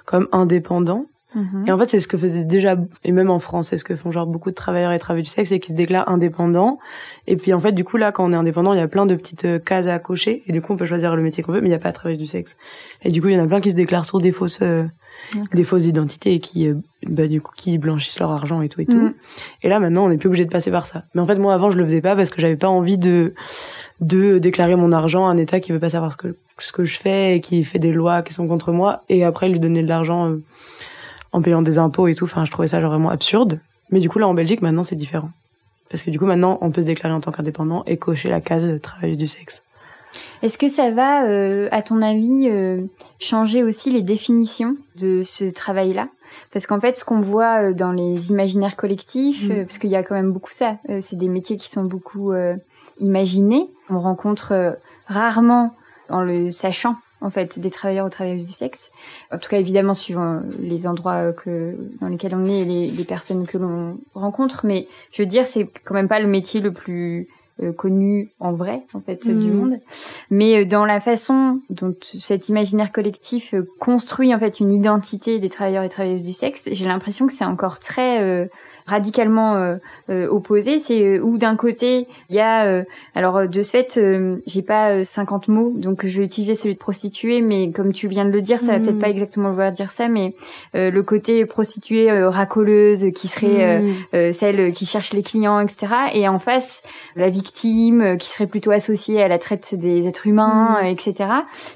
comme 0.04 0.28
indépendant. 0.32 1.06
Mhm. 1.34 1.64
Et 1.66 1.72
en 1.72 1.78
fait, 1.78 1.87
c'est 1.87 2.00
ce 2.00 2.08
que 2.08 2.16
faisait 2.16 2.44
déjà, 2.44 2.76
et 3.04 3.12
même 3.12 3.30
en 3.30 3.38
France, 3.38 3.68
c'est 3.68 3.76
ce 3.76 3.84
que 3.84 3.96
font 3.96 4.11
genre 4.11 4.26
beaucoup 4.26 4.50
de 4.50 4.54
travailleurs 4.54 4.92
et 4.92 4.98
travailleurs 4.98 5.24
du 5.24 5.30
sexe, 5.30 5.52
et 5.52 5.61
qui 5.61 5.68
se 5.68 5.74
déclarent 5.74 6.08
indépendants. 6.08 6.78
Et 7.26 7.37
puis 7.37 7.52
en 7.52 7.61
fait, 7.61 7.72
du 7.72 7.84
coup, 7.84 7.98
là, 7.98 8.12
quand 8.12 8.24
on 8.24 8.32
est 8.32 8.37
indépendant, 8.37 8.72
il 8.72 8.78
y 8.78 8.82
a 8.82 8.88
plein 8.88 9.04
de 9.04 9.14
petites 9.14 9.44
euh, 9.44 9.58
cases 9.58 9.87
à 9.87 9.98
cocher, 9.98 10.42
et 10.46 10.52
du 10.52 10.62
coup, 10.62 10.72
on 10.72 10.76
peut 10.76 10.87
choisir 10.87 11.14
le 11.16 11.22
métier 11.22 11.42
qu'on 11.42 11.52
veut, 11.52 11.61
mais 11.61 11.68
il 11.68 11.72
n'y 11.72 11.76
a 11.76 11.80
pas 11.80 11.90
de 11.90 11.94
travail 11.94 12.16
du 12.16 12.26
sexe. 12.26 12.56
Et 13.02 13.11
du 13.11 13.20
coup, 13.20 13.28
il 13.28 13.34
y 13.34 13.40
en 13.40 13.44
a 13.44 13.46
plein 13.46 13.61
qui 13.61 13.70
se 13.70 13.76
déclarent 13.76 14.06
sur 14.06 14.18
des 14.18 14.32
fausses, 14.32 14.62
euh, 14.62 14.87
des 15.52 15.64
fausses 15.64 15.87
identités 15.87 16.35
et 16.35 16.40
qui, 16.40 16.68
euh, 16.68 16.74
bah, 17.07 17.26
du 17.26 17.40
coup, 17.40 17.52
qui 17.57 17.78
blanchissent 17.78 18.18
leur 18.18 18.31
argent 18.31 18.62
et 18.62 18.68
tout 18.68 18.81
et 18.81 18.87
tout. 18.87 18.96
Mhm. 18.96 19.14
Et 19.62 19.68
là, 19.68 19.81
maintenant, 19.81 20.04
on 20.04 20.09
n'est 20.09 20.18
plus 20.18 20.28
obligé 20.28 20.44
de 20.44 20.50
passer 20.50 20.70
par 20.70 20.87
ça. 20.87 21.04
Mais 21.14 21.20
en 21.20 21.26
fait, 21.26 21.37
moi, 21.37 21.54
avant, 21.54 21.70
je 21.70 21.78
le 21.78 21.85
faisais 21.85 22.00
pas 22.00 22.16
parce 22.16 22.31
que 22.31 22.40
j'avais 22.40 22.57
pas 22.57 22.68
envie 22.68 22.98
de, 22.98 23.35
de 24.00 24.38
déclarer 24.38 24.76
mon 24.76 24.92
argent 24.92 25.26
à 25.26 25.31
un 25.31 25.37
État 25.37 25.61
qui 25.61 25.72
veut 25.72 25.81
pas 25.81 25.90
savoir 25.90 26.12
ce 26.12 26.16
que, 26.16 26.37
ce 26.59 26.72
que 26.72 26.85
je 26.85 26.98
fais 26.98 27.37
et 27.37 27.40
qui 27.40 27.64
fait 27.64 27.78
des 27.78 27.92
lois 27.92 28.22
qui 28.22 28.33
sont 28.33 28.48
contre 28.48 28.72
moi, 28.72 29.02
et 29.09 29.24
après 29.24 29.48
lui 29.48 29.61
donner 29.61 29.83
de 29.83 29.88
l'argent 29.88 30.37
en 31.33 31.42
payant 31.42 31.62
des 31.62 31.78
impôts 31.78 32.09
et 32.09 32.14
tout. 32.14 32.24
Enfin, 32.24 32.44
je 32.44 32.50
trouvais 32.50 32.68
ça 32.68 32.81
genre 32.81 32.90
vraiment 32.90 33.11
absurde. 33.11 33.61
Mais 33.90 34.00
du 34.00 34.09
coup, 34.09 34.18
là, 34.18 34.28
en 34.28 34.35
Belgique, 34.35 34.62
maintenant, 34.62 34.83
c'est 34.83 34.96
différent. 34.96 35.31
Parce 35.90 36.02
que 36.02 36.11
du 36.11 36.18
coup, 36.18 36.26
maintenant, 36.26 36.59
on 36.61 36.70
peut 36.70 36.83
se 36.83 36.87
déclarer 36.87 37.14
en 37.14 37.20
tant 37.20 37.33
qu'indépendant 37.33 37.83
et 37.87 37.96
cocher 37.96 38.28
la 38.28 38.40
case 38.40 38.64
de 38.64 38.78
travail 38.78 39.16
du 39.16 39.26
sexe. 39.26 39.62
Est-ce 40.42 40.59
que 40.59 40.68
ça 40.68 40.90
va, 40.90 41.25
euh, 41.25 41.68
à 41.71 41.83
ton 41.83 42.03
avis, 42.03 42.49
euh, 42.49 42.83
changer 43.18 43.62
aussi 43.62 43.90
les 43.90 44.03
définitions 44.03 44.77
de 44.97 45.23
ce 45.23 45.44
travail-là? 45.44 46.09
Parce 46.53 46.66
qu'en 46.66 46.81
fait, 46.81 46.97
ce 46.97 47.05
qu'on 47.05 47.21
voit 47.21 47.62
euh, 47.62 47.73
dans 47.73 47.92
les 47.92 48.31
imaginaires 48.31 48.77
collectifs, 48.77 49.49
mm. 49.49 49.64
parce 49.64 49.79
qu'il 49.79 49.90
y 49.90 49.97
a 49.97 50.03
quand 50.03 50.14
même 50.14 50.33
beaucoup 50.33 50.53
ça, 50.53 50.77
c'est 51.01 51.16
des 51.16 51.29
métiers 51.29 51.57
qui 51.57 51.68
sont 51.68 51.85
beaucoup 51.85 52.33
imaginés. 53.01 53.71
On 53.90 54.01
rencontre 54.01 54.77
rarement, 55.07 55.75
en 56.09 56.23
le 56.23 56.51
sachant, 56.51 56.97
en 57.21 57.31
fait 57.31 57.59
des 57.59 57.71
travailleurs 57.71 58.07
ou 58.07 58.11
travailleuses 58.11 58.47
du 58.47 58.53
sexe. 58.53 58.90
En 59.33 59.38
tout 59.38 59.49
cas, 59.49 59.59
évidemment, 59.59 59.94
suivant 59.94 60.40
les 60.61 60.87
endroits 60.87 61.33
que 61.33 61.77
dans 62.01 62.09
lesquels 62.09 62.35
on 62.35 62.47
est 62.47 62.61
et 62.61 62.64
les, 62.64 62.88
les 62.88 63.05
personnes 63.05 63.47
que 63.47 63.59
l'on 63.59 63.99
rencontre. 64.14 64.64
Mais 64.64 64.88
je 65.12 65.23
veux 65.23 65.27
dire, 65.27 65.47
c'est 65.47 65.68
quand 65.85 65.94
même 65.94 66.09
pas 66.09 66.21
le 66.21 66.29
métier 66.29 66.61
le 66.61 66.73
plus 66.73 67.29
connu 67.77 68.31
en 68.40 68.53
vrai 68.53 68.83
en 68.94 69.01
fait 69.01 69.27
du 69.27 69.51
mm. 69.51 69.55
monde 69.55 69.81
mais 70.31 70.59
euh, 70.59 70.64
dans 70.64 70.87
la 70.87 71.01
façon 71.01 71.61
dont 71.71 71.94
cet 72.03 72.49
imaginaire 72.49 72.92
collectif 72.92 73.55
euh, 73.55 73.68
construit 73.79 74.35
en 74.35 74.38
fait 74.38 74.61
une 74.61 74.73
identité 74.73 75.38
des 75.38 75.49
travailleurs 75.49 75.85
et 75.85 75.88
travailleuses 75.88 76.23
du 76.23 76.33
sexe 76.33 76.68
j'ai 76.71 76.87
l'impression 76.87 77.27
que 77.27 77.33
c'est 77.33 77.44
encore 77.44 77.79
très 77.79 78.49
radicalement 78.88 79.57
euh, 79.57 79.77
euh, 80.11 80.27
opposés. 80.29 80.79
C'est 80.79 81.03
euh, 81.03 81.20
où 81.20 81.38
d'un 81.38 81.57
côté 81.57 82.09
il 82.31 82.37
y 82.37 82.40
a, 82.40 82.85
alors 83.14 83.48
de 83.48 83.62
ce 83.62 83.70
fait, 83.70 84.01
j'ai 84.46 84.62
pas 84.62 85.05
50 85.05 85.48
mots, 85.48 85.72
donc 85.77 86.07
je 86.07 86.18
vais 86.18 86.24
utiliser 86.24 86.55
celui 86.55 86.74
de 86.74 86.79
prostituée, 86.79 87.42
mais 87.42 87.70
comme 87.70 87.92
tu 87.92 88.09
viens 88.09 88.24
de 88.24 88.31
le 88.31 88.40
dire, 88.40 88.61
ça 88.61 88.72
va 88.72 88.79
peut-être 88.79 88.96
hmm. 88.96 89.01
pas 89.01 89.09
exactement 89.09 89.51
vouloir 89.51 89.72
dire 89.72 89.90
ça, 89.90 90.09
mais 90.09 90.35
le 90.74 91.01
côté 91.03 91.44
prostituée 91.44 92.11
racoleuse 92.11 93.12
qui 93.14 93.29
serait 93.29 93.81
hmm. 93.81 94.33
celle 94.33 94.72
qui 94.72 94.87
cherche 94.87 95.12
les 95.12 95.22
clients, 95.22 95.61
etc. 95.61 95.87
Et 96.14 96.29
en 96.29 96.38
face, 96.38 96.83
la 97.16 97.29
victime 97.29 98.16
qui 98.18 98.31
serait 98.31 98.46
plutôt 98.46 98.70
associée 98.70 99.22
à 99.22 99.29
la 99.29 99.38
traite 99.38 99.74
des 99.74 100.07
êtres 100.07 100.27
humains, 100.27 100.79
hmm. 100.83 100.87
etc. 100.87 101.14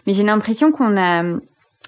Mais 0.07 0.15
j'ai 0.15 0.25
l'impression 0.25 0.73
qu'on 0.73 0.97
a 0.97 1.23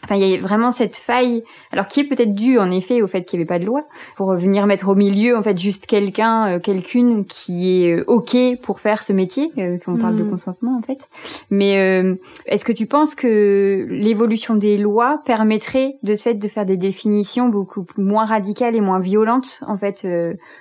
Enfin, 0.05 0.17
il 0.17 0.29
y 0.29 0.35
a 0.35 0.39
vraiment 0.39 0.71
cette 0.71 0.97
faille, 0.97 1.43
alors 1.73 1.89
qui 1.89 2.01
est 2.01 2.05
peut-être 2.05 2.35
due 2.35 2.59
en 2.59 2.71
effet 2.71 3.03
au 3.03 3.07
fait 3.07 3.25
qu'il 3.25 3.39
n'y 3.39 3.43
avait 3.43 3.49
pas 3.49 3.59
de 3.59 3.65
loi, 3.65 3.83
pour 4.17 4.35
venir 4.35 4.67
mettre 4.67 4.89
au 4.89 4.95
milieu 4.95 5.37
en 5.37 5.43
fait 5.43 5.59
juste 5.59 5.87
quelqu'un, 5.87 6.47
euh, 6.49 6.59
quelqu'une 6.59 7.25
qui 7.25 7.85
est 7.85 7.93
euh, 7.93 8.05
ok 8.07 8.37
pour 8.63 8.81
faire 8.81 9.03
ce 9.03 9.13
métier, 9.13 9.51
euh, 9.59 9.79
qu'on 9.79 9.97
parle 9.97 10.17
de 10.17 10.25
mm. 10.25 10.31
consentement 10.31 10.79
en 10.79 10.83
fait. 10.83 11.09
Mais 11.51 11.79
euh, 11.79 12.15
est-ce 12.47 12.65
que 12.65 12.73
tu 12.73 12.87
penses 12.87 13.15
que 13.15 13.87
l'évolution 13.91 14.55
des 14.55 14.77
lois 14.77 15.21
permettrait 15.25 15.97
de 16.03 16.15
ce 16.15 16.25
fait 16.25 16.35
de 16.35 16.49
faire 16.49 16.67
des 16.67 16.77
définitions 16.77 17.49
beaucoup 17.49 17.87
moins 17.97 18.25
radicales 18.25 18.75
et 18.75 18.81
moins 18.81 18.99
violentes 18.99 19.63
en 19.67 19.77
fait 19.77 20.07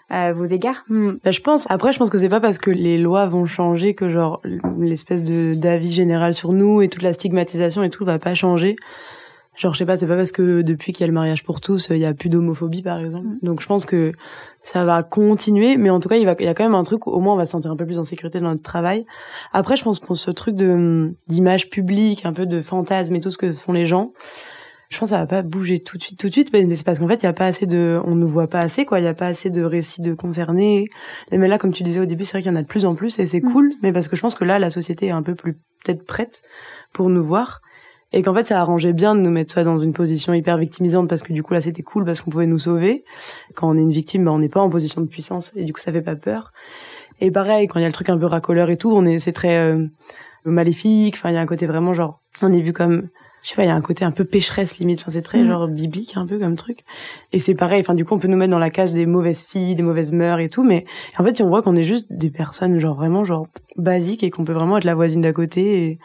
à 0.09 0.33
vos 0.33 0.45
égards? 0.45 0.83
Mm. 0.89 1.11
bah, 1.23 1.31
Je 1.31 1.41
pense. 1.41 1.65
Après, 1.69 1.91
je 1.91 1.99
pense 1.99 2.09
que 2.09 2.17
c'est 2.17 2.29
pas 2.29 2.39
parce 2.39 2.57
que 2.57 2.71
les 2.71 2.97
lois 2.97 3.25
vont 3.25 3.45
changer 3.45 3.93
que 3.93 4.09
genre 4.09 4.41
l'espèce 4.79 5.23
de 5.23 5.53
d'avis 5.53 5.91
général 5.91 6.33
sur 6.33 6.53
nous 6.53 6.81
et 6.81 6.89
toute 6.89 7.03
la 7.03 7.13
stigmatisation 7.13 7.83
et 7.83 7.89
tout 7.89 8.05
va 8.05 8.19
pas 8.19 8.33
changer. 8.33 8.75
Genre, 9.55 9.73
je 9.73 9.79
sais 9.79 9.85
pas, 9.85 9.95
c'est 9.95 10.07
pas 10.07 10.15
parce 10.15 10.31
que 10.31 10.61
depuis 10.61 10.93
qu'il 10.93 11.01
y 11.01 11.03
a 11.03 11.07
le 11.07 11.13
mariage 11.13 11.43
pour 11.43 11.61
tous, 11.61 11.89
il 11.91 11.97
y 11.97 12.05
a 12.05 12.13
plus 12.13 12.29
d'homophobie, 12.29 12.81
par 12.81 12.99
exemple. 12.99 13.27
Mm. 13.27 13.39
Donc, 13.43 13.61
je 13.61 13.67
pense 13.67 13.85
que 13.85 14.13
ça 14.61 14.83
va 14.83 15.03
continuer, 15.03 15.77
mais 15.77 15.89
en 15.89 15.99
tout 15.99 16.09
cas, 16.09 16.15
il, 16.15 16.25
va, 16.25 16.35
il 16.39 16.45
y 16.45 16.47
a 16.47 16.53
quand 16.53 16.63
même 16.63 16.75
un 16.75 16.83
truc 16.83 17.05
où 17.05 17.11
au 17.11 17.19
moins 17.19 17.33
on 17.33 17.37
va 17.37 17.45
se 17.45 17.51
sentir 17.51 17.71
un 17.71 17.75
peu 17.75 17.85
plus 17.85 17.99
en 17.99 18.03
sécurité 18.03 18.39
dans 18.39 18.49
notre 18.49 18.63
travail. 18.63 19.05
Après, 19.51 19.75
je 19.75 19.83
pense 19.83 19.99
pour 19.99 20.17
ce 20.17 20.31
truc 20.31 20.55
de 20.55 21.13
d'image 21.27 21.69
publique, 21.69 22.25
un 22.25 22.33
peu 22.33 22.45
de 22.45 22.61
fantasme 22.61 23.15
et 23.15 23.19
tout 23.19 23.29
ce 23.29 23.37
que 23.37 23.53
font 23.53 23.73
les 23.73 23.85
gens, 23.85 24.11
je 24.93 24.99
pense 24.99 25.09
que 25.09 25.15
ça 25.15 25.19
va 25.19 25.27
pas 25.27 25.41
bouger 25.41 25.79
tout 25.79 25.97
de 25.97 26.03
suite, 26.03 26.19
tout 26.19 26.27
de 26.27 26.33
suite, 26.33 26.53
mais 26.53 26.75
c'est 26.75 26.85
parce 26.85 26.99
qu'en 26.99 27.07
fait, 27.07 27.23
il 27.23 27.25
y 27.25 27.29
a 27.29 27.33
pas 27.33 27.47
assez 27.47 27.65
de, 27.65 27.99
on 28.05 28.15
ne 28.15 28.25
voit 28.25 28.47
pas 28.47 28.59
assez, 28.59 28.85
quoi. 28.85 28.99
Il 28.99 29.05
y 29.05 29.07
a 29.07 29.13
pas 29.13 29.25
assez 29.27 29.49
de 29.49 29.63
récits 29.63 30.01
de 30.01 30.13
concernés. 30.13 30.87
Mais 31.31 31.47
là, 31.47 31.57
comme 31.57 31.73
tu 31.73 31.83
disais 31.83 31.99
au 31.99 32.05
début, 32.05 32.25
c'est 32.25 32.33
vrai 32.33 32.41
qu'il 32.43 32.51
y 32.51 32.53
en 32.53 32.57
a 32.57 32.61
de 32.61 32.67
plus 32.67 32.85
en 32.85 32.95
plus 32.95 33.17
et 33.19 33.27
c'est 33.27 33.41
mm. 33.41 33.51
cool, 33.51 33.71
mais 33.81 33.91
parce 33.91 34.07
que 34.07 34.15
je 34.15 34.21
pense 34.21 34.35
que 34.35 34.43
là, 34.43 34.59
la 34.59 34.69
société 34.69 35.07
est 35.07 35.11
un 35.11 35.23
peu 35.23 35.35
plus 35.35 35.53
peut-être 35.83 36.05
prête 36.05 36.41
pour 36.93 37.09
nous 37.09 37.23
voir 37.23 37.61
et 38.13 38.21
qu'en 38.21 38.33
fait 38.33 38.43
ça 38.43 38.61
arrangeait 38.61 38.93
bien 38.93 39.15
de 39.15 39.19
nous 39.19 39.31
mettre 39.31 39.51
soit 39.51 39.63
dans 39.63 39.79
une 39.79 39.91
position 39.91 40.33
hyper 40.33 40.57
victimisante 40.57 41.09
parce 41.09 41.23
que 41.23 41.33
du 41.33 41.43
coup 41.43 41.53
là 41.53 41.61
c'était 41.61 41.81
cool 41.81 42.05
parce 42.05 42.21
qu'on 42.21 42.29
pouvait 42.29 42.45
nous 42.45 42.59
sauver. 42.59 43.03
Quand 43.55 43.69
on 43.69 43.75
est 43.75 43.81
une 43.81 43.91
victime 43.91 44.25
bah, 44.25 44.31
on 44.31 44.39
n'est 44.39 44.49
pas 44.49 44.61
en 44.61 44.69
position 44.69 45.01
de 45.01 45.07
puissance 45.07 45.51
et 45.55 45.65
du 45.65 45.73
coup 45.73 45.81
ça 45.81 45.91
fait 45.91 46.01
pas 46.01 46.15
peur. 46.15 46.53
Et 47.19 47.31
pareil 47.31 47.67
quand 47.67 47.79
il 47.79 47.81
y 47.81 47.85
a 47.85 47.89
le 47.89 47.93
truc 47.93 48.09
un 48.09 48.17
peu 48.17 48.27
racoleur 48.27 48.69
et 48.69 48.77
tout 48.77 48.91
on 48.91 49.05
est 49.05 49.17
c'est 49.17 49.33
très 49.33 49.57
euh, 49.57 49.87
maléfique. 50.45 51.15
Enfin 51.17 51.31
il 51.31 51.33
y 51.33 51.37
a 51.37 51.41
un 51.41 51.47
côté 51.47 51.65
vraiment 51.65 51.93
genre 51.93 52.21
on 52.41 52.53
est 52.53 52.61
vu 52.61 52.71
comme 52.71 53.09
je 53.41 53.49
sais 53.49 53.55
pas 53.55 53.63
il 53.63 53.67
y 53.67 53.71
a 53.71 53.75
un 53.75 53.81
côté 53.81 54.05
un 54.05 54.11
peu 54.11 54.25
pécheresse 54.25 54.77
limite. 54.77 54.99
Enfin 55.01 55.09
c'est 55.09 55.23
très 55.23 55.41
mm. 55.41 55.47
genre 55.47 55.67
biblique 55.67 56.15
un 56.15 56.27
peu 56.27 56.37
comme 56.37 56.55
truc. 56.55 56.81
Et 57.31 57.39
c'est 57.39 57.55
pareil 57.55 57.81
enfin 57.81 57.95
du 57.95 58.05
coup 58.05 58.13
on 58.13 58.19
peut 58.19 58.27
nous 58.27 58.37
mettre 58.37 58.51
dans 58.51 58.59
la 58.59 58.69
case 58.69 58.93
des 58.93 59.07
mauvaises 59.07 59.43
filles 59.43 59.73
des 59.73 59.83
mauvaises 59.83 60.11
mœurs 60.11 60.39
et 60.39 60.49
tout 60.49 60.63
mais 60.63 60.85
en 61.17 61.23
fait 61.23 61.41
on 61.41 61.47
voit 61.47 61.63
qu'on 61.63 61.75
est 61.75 61.83
juste 61.83 62.13
des 62.13 62.29
personnes 62.29 62.77
genre 62.77 62.95
vraiment 62.95 63.25
genre 63.25 63.47
basiques 63.75 64.21
et 64.21 64.29
qu'on 64.29 64.45
peut 64.45 64.53
vraiment 64.53 64.77
être 64.77 64.83
la 64.83 64.93
voisine 64.93 65.21
d'à 65.21 65.33
côté 65.33 65.87
et 65.87 65.99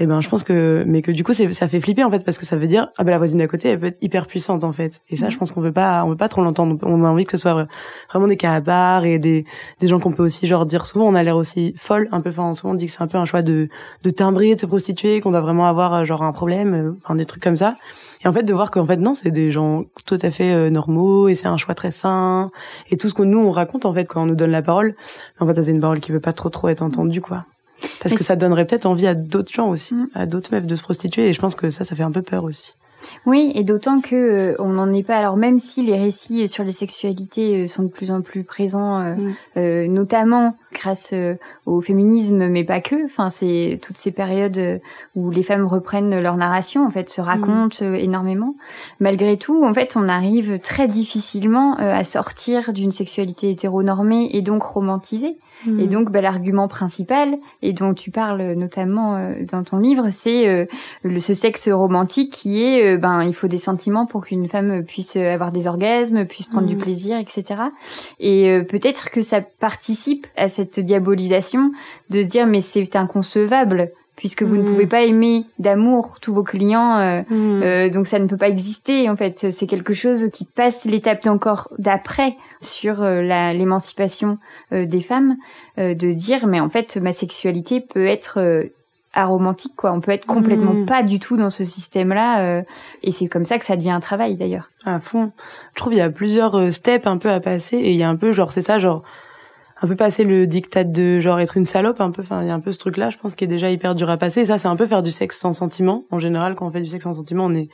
et 0.00 0.06
ben 0.06 0.20
je 0.20 0.28
pense 0.28 0.42
que 0.42 0.82
mais 0.86 1.02
que 1.02 1.12
du 1.12 1.22
coup 1.24 1.32
ça 1.34 1.68
fait 1.68 1.80
flipper 1.80 2.04
en 2.04 2.10
fait 2.10 2.24
parce 2.24 2.38
que 2.38 2.46
ça 2.46 2.56
veut 2.56 2.66
dire 2.66 2.88
ah 2.96 3.04
ben 3.04 3.10
la 3.10 3.18
voisine 3.18 3.38
d'à 3.38 3.46
côté 3.46 3.68
elle 3.68 3.78
peut 3.78 3.86
être 3.86 3.98
hyper 4.00 4.26
puissante 4.26 4.64
en 4.64 4.72
fait 4.72 5.02
et 5.10 5.16
ça 5.16 5.28
je 5.28 5.36
pense 5.36 5.52
qu'on 5.52 5.60
veut 5.60 5.72
pas 5.72 6.02
on 6.04 6.10
veut 6.10 6.16
pas 6.16 6.28
trop 6.28 6.42
l'entendre 6.42 6.78
on 6.82 7.04
a 7.04 7.08
envie 7.08 7.24
que 7.24 7.32
ce 7.32 7.36
soit 7.36 7.66
vraiment 8.10 8.26
des 8.26 8.36
cas 8.36 8.54
à 8.54 8.60
part 8.60 9.04
et 9.04 9.18
des 9.18 9.44
des 9.80 9.86
gens 9.86 10.00
qu'on 10.00 10.12
peut 10.12 10.22
aussi 10.24 10.46
genre 10.46 10.64
dire 10.64 10.86
souvent 10.86 11.06
on 11.06 11.14
a 11.14 11.22
l'air 11.22 11.36
aussi 11.36 11.74
folle 11.76 12.08
un 12.12 12.20
peu 12.20 12.30
enfin 12.30 12.52
souvent 12.54 12.72
on 12.72 12.76
dit 12.76 12.86
que 12.86 12.92
c'est 12.92 13.02
un 13.02 13.06
peu 13.08 13.18
un 13.18 13.26
choix 13.26 13.42
de 13.42 13.68
de 14.02 14.10
timbrer 14.10 14.54
de 14.54 14.60
se 14.60 14.66
prostituer 14.66 15.20
qu'on 15.20 15.30
doit 15.30 15.40
vraiment 15.40 15.66
avoir 15.66 16.04
genre 16.04 16.22
un 16.22 16.32
problème 16.32 16.96
enfin 17.04 17.14
des 17.14 17.26
trucs 17.26 17.42
comme 17.42 17.56
ça 17.56 17.76
et 18.22 18.28
en 18.28 18.32
fait, 18.32 18.42
de 18.42 18.52
voir 18.52 18.70
qu'en 18.70 18.84
fait, 18.84 18.98
non, 18.98 19.14
c'est 19.14 19.30
des 19.30 19.50
gens 19.50 19.84
tout 20.04 20.18
à 20.20 20.30
fait 20.30 20.52
euh, 20.52 20.68
normaux 20.68 21.28
et 21.28 21.34
c'est 21.34 21.46
un 21.46 21.56
choix 21.56 21.74
très 21.74 21.90
sain. 21.90 22.50
Et 22.90 22.98
tout 22.98 23.08
ce 23.08 23.14
que 23.14 23.22
nous, 23.22 23.38
on 23.38 23.50
raconte, 23.50 23.86
en 23.86 23.94
fait, 23.94 24.04
quand 24.04 24.22
on 24.22 24.26
nous 24.26 24.34
donne 24.34 24.50
la 24.50 24.62
parole, 24.62 24.94
en 25.38 25.46
fait, 25.46 25.62
c'est 25.62 25.70
une 25.70 25.80
parole 25.80 26.00
qui 26.00 26.12
veut 26.12 26.20
pas 26.20 26.34
trop, 26.34 26.50
trop 26.50 26.68
être 26.68 26.82
entendue, 26.82 27.22
quoi. 27.22 27.46
Parce 28.00 28.14
que 28.14 28.24
ça 28.24 28.36
donnerait 28.36 28.66
peut-être 28.66 28.86
envie 28.86 29.06
à 29.06 29.14
d'autres 29.14 29.52
gens 29.52 29.68
aussi, 29.68 29.94
mm. 29.94 30.08
à 30.14 30.26
d'autres 30.26 30.52
meufs 30.52 30.66
de 30.66 30.76
se 30.76 30.82
prostituer. 30.82 31.28
Et 31.28 31.32
je 31.32 31.40
pense 31.40 31.54
que 31.54 31.70
ça, 31.70 31.84
ça 31.84 31.94
fait 31.96 32.02
un 32.02 32.12
peu 32.12 32.22
peur 32.22 32.44
aussi. 32.44 32.74
Oui, 33.26 33.52
et 33.54 33.64
d'autant 33.64 34.00
que 34.00 34.14
euh, 34.14 34.54
on 34.58 34.70
n'en 34.70 34.92
est 34.92 35.02
pas. 35.02 35.16
Alors 35.16 35.36
même 35.36 35.58
si 35.58 35.82
les 35.82 35.96
récits 35.96 36.48
sur 36.48 36.64
les 36.64 36.72
sexualités 36.72 37.64
euh, 37.64 37.68
sont 37.68 37.82
de 37.82 37.88
plus 37.88 38.10
en 38.10 38.20
plus 38.20 38.44
présents, 38.44 39.00
euh, 39.56 39.86
mm. 39.86 39.92
notamment 39.92 40.56
grâce 40.72 41.12
au 41.66 41.80
féminisme, 41.80 42.48
mais 42.48 42.62
pas 42.62 42.80
que. 42.80 43.04
Enfin, 43.04 43.28
c'est 43.28 43.80
toutes 43.82 43.98
ces 43.98 44.12
périodes 44.12 44.80
où 45.16 45.30
les 45.30 45.42
femmes 45.42 45.66
reprennent 45.66 46.20
leur 46.20 46.36
narration, 46.36 46.86
en 46.86 46.90
fait, 46.90 47.10
se 47.10 47.20
racontent 47.20 47.84
énormément. 47.94 48.54
Malgré 49.00 49.36
tout, 49.36 49.64
en 49.64 49.74
fait, 49.74 49.96
on 49.96 50.08
arrive 50.08 50.60
très 50.60 50.86
difficilement 50.86 51.74
à 51.76 52.04
sortir 52.04 52.72
d'une 52.72 52.92
sexualité 52.92 53.50
hétéronormée 53.50 54.30
et 54.32 54.42
donc 54.42 54.62
romantisée. 54.62 55.36
Et 55.66 55.70
hmm. 55.70 55.86
donc, 55.88 56.10
bah, 56.10 56.20
l'argument 56.20 56.68
principal, 56.68 57.38
et 57.62 57.72
dont 57.72 57.92
tu 57.94 58.10
parles 58.10 58.54
notamment 58.54 59.16
euh, 59.16 59.44
dans 59.50 59.62
ton 59.62 59.78
livre, 59.78 60.08
c'est 60.10 60.48
euh, 60.48 60.66
ce 61.18 61.34
sexe 61.34 61.68
romantique 61.68 62.32
qui 62.32 62.62
est, 62.62 62.94
euh, 62.94 62.98
ben, 62.98 63.22
il 63.22 63.34
faut 63.34 63.48
des 63.48 63.58
sentiments 63.58 64.06
pour 64.06 64.24
qu'une 64.24 64.48
femme 64.48 64.84
puisse 64.84 65.16
avoir 65.16 65.52
des 65.52 65.66
orgasmes, 65.66 66.24
puisse 66.24 66.46
prendre 66.46 66.66
du 66.66 66.76
hmm. 66.76 66.80
plaisir, 66.80 67.18
etc. 67.18 67.62
Et 68.18 68.60
peut-être 68.68 69.10
que 69.10 69.20
ça 69.20 69.40
participe 69.40 70.26
à 70.36 70.48
cette 70.48 70.80
diabolisation 70.80 71.72
de 72.10 72.22
se 72.22 72.28
dire, 72.28 72.46
mais 72.46 72.60
c'est 72.60 72.96
inconcevable 72.96 73.90
puisque 74.20 74.42
vous 74.42 74.58
ne 74.58 74.62
pouvez 74.62 74.84
hmm. 74.84 74.90
pas 74.90 75.00
aimer 75.00 75.46
d'amour 75.58 76.18
tous 76.20 76.34
vos 76.34 76.44
clients, 76.44 76.98
euh, 76.98 77.22
euh, 77.32 77.88
donc 77.88 78.06
ça 78.06 78.18
ne 78.18 78.26
peut 78.26 78.36
pas 78.36 78.50
exister 78.50 79.08
en 79.08 79.16
fait. 79.16 79.50
C'est 79.50 79.66
quelque 79.66 79.94
chose 79.94 80.28
qui 80.30 80.44
passe 80.44 80.84
l'étape 80.84 81.26
encore 81.26 81.70
d'après 81.78 82.36
sur 82.60 83.02
euh, 83.02 83.22
l'émancipation 83.22 84.36
des 84.72 85.00
femmes, 85.00 85.36
de 85.78 86.12
dire 86.12 86.46
mais 86.46 86.60
en 86.60 86.68
fait 86.68 86.98
ma 86.98 87.14
sexualité 87.14 87.80
peut 87.80 88.04
être 88.04 88.68
aromantique 89.14 89.72
quoi. 89.74 89.92
On 89.92 90.02
peut 90.02 90.12
être 90.12 90.26
complètement 90.26 90.74
hmm. 90.74 90.84
pas 90.84 91.02
du 91.02 91.18
tout 91.18 91.38
dans 91.38 91.48
ce 91.48 91.64
système-là, 91.64 92.62
et 93.02 93.12
c'est 93.12 93.26
comme 93.26 93.46
ça 93.46 93.58
que 93.58 93.64
ça 93.64 93.76
devient 93.76 93.90
un 93.90 94.00
travail 94.00 94.36
d'ailleurs. 94.36 94.70
À 94.84 95.00
fond. 95.00 95.32
Je 95.72 95.80
trouve 95.80 95.94
il 95.94 95.98
y 95.98 96.02
a 96.02 96.10
plusieurs 96.10 96.70
steps 96.70 97.06
un 97.06 97.16
peu 97.16 97.30
à 97.30 97.40
passer, 97.40 97.78
et 97.78 97.92
il 97.92 97.96
y 97.96 98.02
a 98.02 98.08
un 98.10 98.16
peu 98.16 98.32
genre 98.32 98.52
c'est 98.52 98.60
ça 98.60 98.78
genre 98.78 99.02
un 99.82 99.88
peu 99.88 99.96
passer 99.96 100.24
le 100.24 100.46
diktat 100.46 100.84
de 100.84 101.20
genre 101.20 101.40
être 101.40 101.56
une 101.56 101.64
salope 101.64 102.00
un 102.00 102.10
peu. 102.10 102.22
Enfin 102.22 102.42
il 102.42 102.48
y 102.48 102.50
a 102.50 102.54
un 102.54 102.60
peu 102.60 102.72
ce 102.72 102.78
truc 102.78 102.96
là 102.96 103.10
je 103.10 103.16
pense 103.18 103.34
qui 103.34 103.44
est 103.44 103.48
déjà 103.48 103.70
hyper 103.70 103.94
dur 103.94 104.10
à 104.10 104.16
passer. 104.16 104.42
Et 104.42 104.44
ça 104.44 104.58
c'est 104.58 104.68
un 104.68 104.76
peu 104.76 104.86
faire 104.86 105.02
du 105.02 105.10
sexe 105.10 105.38
sans 105.38 105.52
sentiment. 105.52 106.04
En 106.10 106.18
général 106.18 106.54
quand 106.54 106.66
on 106.66 106.70
fait 106.70 106.80
du 106.80 106.88
sexe 106.88 107.04
sans 107.04 107.14
sentiment 107.14 107.46
on 107.46 107.54
est 107.54 107.68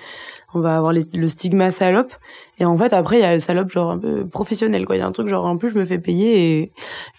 on 0.55 0.61
va 0.61 0.77
avoir 0.77 0.92
le 0.92 1.29
stigma 1.29 1.71
salope. 1.71 2.12
Et 2.59 2.64
en 2.64 2.77
fait 2.79 2.92
après 2.92 3.19
il 3.19 3.23
y 3.23 3.25
a 3.25 3.35
le 3.35 3.40
salope 3.40 3.71
genre 3.71 3.90
un 3.90 3.99
peu 3.99 4.27
professionnel 4.27 4.87
quoi. 4.87 4.97
Il 4.97 5.01
y 5.01 5.03
a 5.03 5.07
un 5.07 5.12
truc 5.12 5.29
genre 5.29 5.45
en 5.45 5.57
plus 5.57 5.71
je 5.71 5.79
me 5.79 5.85
fais 5.85 5.99
payer 5.99 6.61
et 6.61 6.73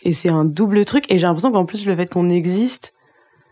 et 0.03 0.13
c'est 0.13 0.29
un 0.29 0.45
double 0.45 0.85
truc. 0.85 1.05
Et 1.09 1.17
j'ai 1.17 1.27
l'impression 1.27 1.51
qu'en 1.51 1.65
plus 1.65 1.85
le 1.85 1.95
fait 1.95 2.09
qu'on 2.09 2.29
existe 2.29 2.93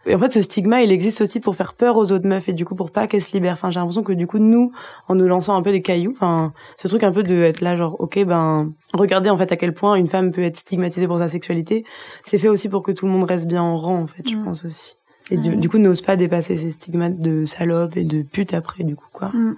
et 0.06 0.13
en 0.13 0.20
fait, 0.20 0.32
ce 0.32 0.41
stigma, 0.41 0.82
il 0.82 0.91
existe 0.91 1.22
aussi 1.22 1.39
pour 1.39 1.56
faire 1.56 1.74
peur 1.74 1.98
aux 1.98 2.12
autres 2.12 2.28
meufs 2.28 2.48
et 2.48 2.54
du 2.54 2.63
coup 2.63 2.76
pour 2.76 2.91
pas 2.91 3.08
qu'elles 3.08 3.22
se 3.22 3.34
libèrent. 3.34 3.54
Enfin, 3.54 3.72
j'ai 3.72 3.80
l'impression 3.80 4.04
que 4.04 4.13
du 4.13 4.28
coup, 4.28 4.38
nous, 4.38 4.72
en 5.08 5.15
nous 5.15 5.28
lançant 5.28 5.56
un 5.56 5.62
peu 5.62 5.72
des 5.72 5.82
cailloux, 5.82 6.13
enfin, 6.15 6.54
ce 6.78 6.88
truc 6.88 7.04
un 7.04 7.12
peu 7.12 7.24
de 7.24 7.36
être 7.36 7.62
là, 7.62 7.76
genre, 7.76 7.96
ok, 8.00 8.24
ben, 8.26 8.72
regardez 8.94 9.30
en 9.30 9.38
fait 9.38 9.52
à 9.52 9.58
quel 9.58 9.74
point 9.74 9.96
une 9.96 10.08
femme 10.08 10.32
peut 10.32 10.44
être 10.44 10.58
stigmatisée 10.58 11.08
pour 11.08 11.18
sa 11.18 11.28
sexualité. 11.28 11.86
C'est 12.24 12.38
fait 12.38 12.50
aussi 12.50 12.70
pour 12.70 12.84
que 12.84 12.91
tout 12.91 13.06
le 13.06 13.12
monde 13.12 13.24
reste 13.24 13.48
bien 13.48 13.63
en 13.63 13.78
rang, 13.78 14.02
en 14.04 14.08
fait, 14.08 14.28
je 14.30 14.36
mm. 14.36 14.44
pense 14.44 14.65
aussi. 14.65 14.98
Et 15.32 15.38
du, 15.38 15.70
coup, 15.70 15.80
n'ose 15.80 16.02
pas 16.02 16.18
dépasser 16.18 16.56
ces 16.56 16.70
stigmates 16.70 17.20
de 17.20 17.46
salope 17.46 17.98
et 17.98 18.04
de 18.04 18.22
pute 18.22 18.54
après, 18.54 18.84
du 18.84 18.96
coup, 18.96 19.08
quoi. 19.12 19.30
Mm. 19.30 19.56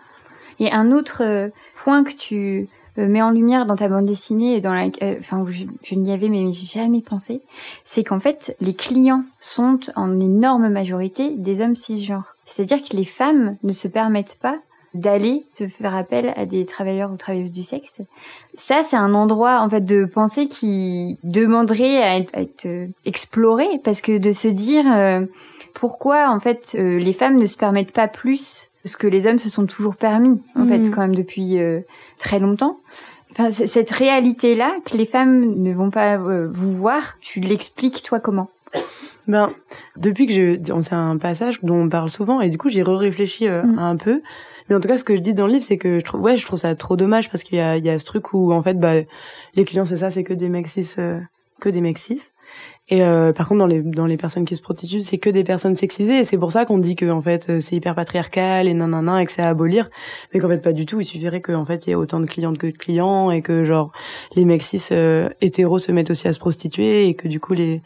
Et 0.60 0.72
un 0.72 0.92
autre 0.94 1.22
euh, 1.24 1.50
point 1.76 2.04
que 2.04 2.14
tu 2.14 2.70
met 3.02 3.22
en 3.22 3.32
lumière 3.32 3.66
dans 3.66 3.76
ta 3.76 3.88
bande 3.88 4.06
dessinée 4.06 4.56
et 4.56 4.62
dans 4.62 4.74
la, 4.74 4.86
euh, 5.02 5.16
enfin, 5.20 5.46
je, 5.48 5.66
je 5.84 5.96
n'y 5.96 6.12
avais 6.12 6.30
mais 6.30 6.52
jamais 6.52 7.02
pensé, 7.02 7.42
c'est 7.86 8.04
qu'en 8.04 8.20
fait, 8.20 8.56
les 8.62 8.74
clients 8.74 9.24
sont 9.40 9.80
en 9.96 10.20
énorme 10.20 10.70
majorité 10.70 11.32
des 11.32 11.62
hommes 11.62 11.76
cisgenres. 11.76 12.36
C'est-à-dire 12.46 12.82
que 12.84 12.96
les 12.96 13.06
femmes 13.06 13.58
ne 13.64 13.74
se 13.74 13.88
permettent 13.88 14.38
pas 14.42 14.58
d'aller 14.94 15.44
se 15.54 15.68
faire 15.68 15.94
appel 15.96 16.34
à 16.36 16.46
des 16.46 16.66
travailleurs 16.66 17.12
ou 17.12 17.18
travailleuses 17.18 17.52
du 17.52 17.62
sexe. 17.62 18.02
Ça, 18.56 18.82
c'est 18.84 18.96
un 18.96 19.14
endroit 19.14 19.60
en 19.62 19.70
fait 19.70 19.86
de 19.86 20.06
pensée 20.06 20.48
qui 20.48 21.20
demanderait 21.24 22.02
à 22.02 22.18
être, 22.18 22.66
euh, 22.66 22.88
exploré 23.06 23.68
parce 23.84 24.02
que 24.02 24.18
de 24.18 24.32
se 24.32 24.48
dire 24.48 24.86
pourquoi 25.74 26.32
en 26.32 26.40
fait 26.40 26.76
les 26.80 27.14
femmes 27.14 27.38
ne 27.38 27.46
se 27.46 27.58
permettent 27.58 27.92
pas 27.92 28.08
plus 28.08 28.70
ce 28.88 28.98
que 28.98 29.08
les 29.08 29.28
hommes 29.28 29.40
se 29.40 29.50
sont 29.50 29.66
toujours 29.66 29.96
permis 29.96 30.42
en 30.56 30.66
fait 30.66 30.80
mm. 30.80 30.90
quand 30.92 31.02
même 31.02 31.16
depuis 31.16 31.58
très 32.18 32.40
longtemps. 32.40 32.78
Enfin, 33.32 33.52
cette 33.52 33.92
réalité-là 33.92 34.78
que 34.86 34.98
les 34.98 35.06
femmes 35.06 35.62
ne 35.62 35.74
vont 35.74 35.92
pas 35.92 36.18
euh, 36.18 36.50
vous 36.52 36.72
voir, 36.74 37.18
tu 37.22 37.40
l'expliques 37.40 38.02
toi 38.02 38.20
comment? 38.20 38.50
Ben, 39.28 39.52
depuis 39.98 40.26
que 40.26 40.34
je, 40.34 40.82
c'est 40.82 40.94
un 40.94 41.18
passage 41.18 41.60
dont 41.62 41.84
on 41.84 41.90
parle 41.90 42.10
souvent 42.10 42.40
et 42.40 42.50
du 42.50 42.58
coup 42.58 42.70
j'ai 42.70 42.84
réfléchi 42.84 43.48
euh, 43.48 43.64
mm. 43.64 43.80
un 43.80 43.96
peu. 43.96 44.22
Mais 44.70 44.76
en 44.76 44.80
tout 44.80 44.88
cas, 44.88 44.98
ce 44.98 45.04
que 45.04 45.16
je 45.16 45.22
dis 45.22 45.34
dans 45.34 45.48
le 45.48 45.54
livre, 45.54 45.64
c'est 45.64 45.78
que 45.78 46.00
je 46.00 46.06
trouve, 46.06 46.22
ouais, 46.22 46.36
je 46.36 46.46
trouve 46.46 46.60
ça 46.60 46.74
trop 46.76 46.96
dommage 46.96 47.30
parce 47.30 47.44
qu'il 47.44 47.58
y 47.58 47.62
a, 47.62 47.78
il 47.78 47.86
y 47.86 47.90
a 47.90 48.00
ce 48.00 48.06
truc 48.06 48.34
où 48.34 48.52
en 48.52 48.62
fait, 48.62 48.80
bah, 48.80 48.96
les 49.56 49.66
clients 49.66 49.86
c'est 49.86 49.98
ça, 49.98 50.12
c'est 50.12 50.24
que 50.24 50.34
des 50.34 50.50
mecs 50.50 50.68
cis, 50.68 50.96
euh, 50.98 51.20
que 51.60 51.70
des 51.70 51.82
mecs 51.82 52.00
cis. 52.00 52.32
Et 52.90 53.04
euh, 53.04 53.34
par 53.34 53.50
contre, 53.50 53.60
dans 53.60 53.68
les 53.68 53.82
dans 53.82 54.06
les 54.06 54.16
personnes 54.16 54.46
qui 54.46 54.56
se 54.56 54.62
prostituent, 54.62 55.02
c'est 55.02 55.18
que 55.18 55.30
des 55.30 55.44
personnes 55.44 55.76
sexisées, 55.76 56.20
et 56.20 56.24
c'est 56.24 56.38
pour 56.38 56.54
ça 56.54 56.66
qu'on 56.66 56.78
dit 56.78 56.96
que 56.96 57.10
en 57.10 57.22
fait 57.22 57.50
euh, 57.50 57.60
c'est 57.60 57.76
hyper 57.76 57.96
patriarcal 57.96 58.68
et 58.68 58.74
nanana 58.74 59.22
et 59.22 59.26
que 59.26 59.32
c'est 59.32 59.42
à 59.42 59.50
abolir, 59.50 59.90
mais 60.34 60.40
qu'en 60.40 60.48
fait 60.48 60.60
pas 60.60 60.72
du 60.72 60.86
tout. 60.86 61.02
Il 61.02 61.06
suffirait 61.06 61.42
qu'en 61.42 61.66
fait 61.66 61.86
il 61.86 61.90
y 61.90 61.92
ait 61.92 61.96
autant 61.96 62.22
de 62.22 62.26
clientes 62.26 62.58
que 62.58 62.68
de 62.68 62.78
clients 62.78 63.30
et 63.30 63.42
que 63.42 63.66
genre 63.66 63.92
les 64.36 64.46
mecs 64.46 64.64
cis 64.64 64.82
euh, 64.92 65.28
hétéros 65.42 65.80
se 65.80 65.92
mettent 65.92 66.12
aussi 66.12 66.30
à 66.30 66.34
se 66.34 66.40
prostituer 66.40 67.08
et 67.08 67.16
que 67.16 67.28
du 67.28 67.42
coup 67.42 67.54
les 67.54 67.82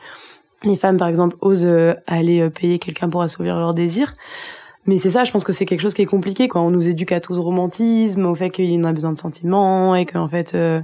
les 0.64 0.78
femmes 0.78 0.98
par 0.98 1.08
exemple 1.08 1.36
osent 1.42 1.68
aller 2.06 2.48
payer 2.52 2.78
quelqu'un 2.78 3.10
pour 3.10 3.24
assouvir 3.24 3.58
leurs 3.58 3.74
désirs. 3.74 4.14
Mais 4.88 4.98
c'est 4.98 5.12
ça, 5.12 5.24
je 5.24 5.32
pense 5.32 5.44
que 5.44 5.54
c'est 5.54 5.66
quelque 5.66 5.82
chose 5.82 5.94
qui 5.94 6.02
est 6.02 6.08
compliqué 6.08 6.48
quand 6.48 6.66
on 6.66 6.72
nous 6.72 6.88
éduque 6.88 7.12
à 7.12 7.20
tout 7.20 7.36
ce 7.36 7.40
romantisme, 7.40 8.26
au 8.26 8.34
fait 8.34 8.50
qu'il 8.50 8.80
en 8.82 8.84
a 8.86 8.94
besoin 8.94 9.12
de 9.12 9.18
sentiments 9.18 9.94
et 9.94 10.08
qu'en 10.08 10.28
fait 10.28 10.56
euh, 10.56 10.82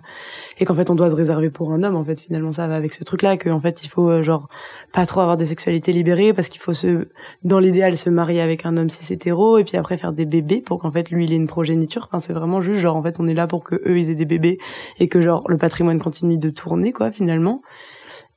et 0.60 0.66
qu'en 0.66 0.76
fait 0.76 0.92
on 0.92 0.96
doit 0.96 1.10
se 1.10 1.16
réserver 1.16 1.50
pour 1.50 1.72
un 1.72 1.82
homme. 1.82 1.96
En 1.96 2.04
fait, 2.04 2.22
finalement, 2.22 2.52
ça 2.52 2.68
va 2.68 2.76
avec 2.76 2.94
ce 2.94 3.04
truc-là 3.04 3.38
qu'en 3.38 3.60
fait 3.60 3.84
il 3.84 3.88
faut 3.88 4.08
euh, 4.08 4.22
genre 4.22 4.50
pas 4.94 5.08
trop 5.08 5.22
avoir 5.22 5.36
de 5.36 5.46
sexualité 5.46 5.92
libérée 5.94 6.32
parce 6.32 6.48
qu'il 6.48 6.62
faut 6.62 6.74
se, 6.74 7.08
dans 7.44 7.60
l'idéal, 7.60 7.98
se 7.98 8.12
marier 8.12 8.40
avec 8.40 8.68
un 8.68 8.78
homme 8.78 8.90
cis 8.90 9.12
hétéro 9.12 9.58
et 9.58 9.64
puis 9.64 9.78
après 9.78 9.98
faire 9.98 10.14
des 10.14 10.26
bébés 10.26 10.62
pour 10.62 10.78
qu'en 10.78 10.92
fait 10.92 11.10
lui 11.10 11.26
il 11.26 11.34
ait 11.34 11.38
une 11.38 11.48
progéniture. 11.48 12.08
Enfin, 12.08 12.20
c'est 12.20 12.34
vraiment 12.34 12.62
juste 12.62 12.80
genre 12.80 12.98
en 12.98 13.02
fait 13.02 13.16
on 13.20 13.28
est 13.28 13.34
là 13.34 13.48
pour 13.48 13.64
que 13.64 13.76
eux 13.88 13.98
ils 13.98 14.12
aient 14.12 14.16
des 14.16 14.26
bébés 14.26 14.60
et 15.00 15.08
que 15.08 15.22
genre 15.22 15.44
le 15.50 15.58
patrimoine 15.58 16.00
continue 16.00 16.38
de 16.38 16.52
tourner 16.52 16.94
quoi 16.94 17.10
finalement. 17.10 17.64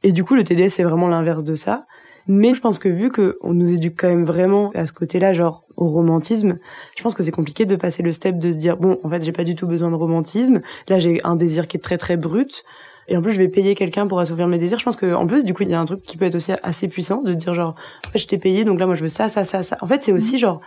Et 0.05 0.13
du 0.13 0.25
coup 0.25 0.37
le 0.37 0.45
TDS 0.45 0.71
c'est 0.71 0.85
vraiment 0.85 1.09
l'inverse 1.09 1.45
de 1.45 1.55
ça. 1.55 1.85
Mais 2.33 2.55
je 2.55 2.61
pense 2.61 2.79
que 2.79 2.89
vu 2.89 3.11
que 3.11 3.39
on 3.41 3.53
nous 3.53 3.75
éduque 3.75 3.95
quand 3.99 4.07
même 4.07 4.25
vraiment 4.25 4.71
à 4.77 4.87
ce 4.87 4.93
côté-là, 4.93 5.33
genre 5.33 5.65
au 5.77 5.89
romantisme, 5.89 6.61
je 6.97 7.03
pense 7.03 7.13
que 7.13 7.25
c'est 7.25 7.33
compliqué 7.33 7.67
de 7.67 7.75
passer 7.75 8.05
le 8.05 8.13
step 8.13 8.39
de 8.39 8.53
se 8.53 8.57
dire 8.57 8.77
bon, 8.77 9.01
en 9.03 9.11
fait, 9.11 9.25
j'ai 9.25 9.33
pas 9.33 9.43
du 9.43 9.57
tout 9.57 9.67
besoin 9.67 9.91
de 9.91 9.97
romantisme. 9.97 10.61
Là, 10.87 11.01
j'ai 11.01 11.21
un 11.25 11.35
désir 11.35 11.67
qui 11.67 11.77
est 11.77 11.81
très 11.81 11.99
très 11.99 12.17
brut. 12.17 12.63
Et 13.09 13.17
en 13.17 13.23
plus, 13.23 13.33
je 13.33 13.39
vais 13.39 13.49
payer 13.49 13.75
quelqu'un 13.75 14.07
pour 14.07 14.21
assouvir 14.21 14.47
mes 14.47 14.59
désirs. 14.59 14.79
Je 14.79 14.85
pense 14.85 14.95
que, 14.95 15.13
en 15.13 15.27
plus, 15.27 15.43
du 15.45 15.55
coup, 15.55 15.65
il 15.65 15.71
y 15.71 15.75
a 15.75 15.81
un 15.81 15.85
truc 15.85 16.03
qui 16.03 16.17
peut 16.17 16.25
être 16.25 16.37
aussi 16.37 16.53
assez 16.63 16.87
puissant 16.87 17.21
de 17.21 17.35
dire 17.35 17.53
genre, 17.53 17.75
en 18.07 18.11
fait, 18.11 18.21
je 18.21 18.29
t'ai 18.29 18.39
payé, 18.39 18.65
donc 18.65 18.79
là, 18.79 18.87
moi, 18.87 18.95
je 18.95 19.03
veux 19.03 19.09
ça, 19.09 19.29
ça, 19.29 19.43
ça, 19.43 19.65
ça. 19.65 19.77
En 19.81 19.89
fait, 19.89 20.05
c'est 20.05 20.13
aussi 20.13 20.39
genre 20.39 20.61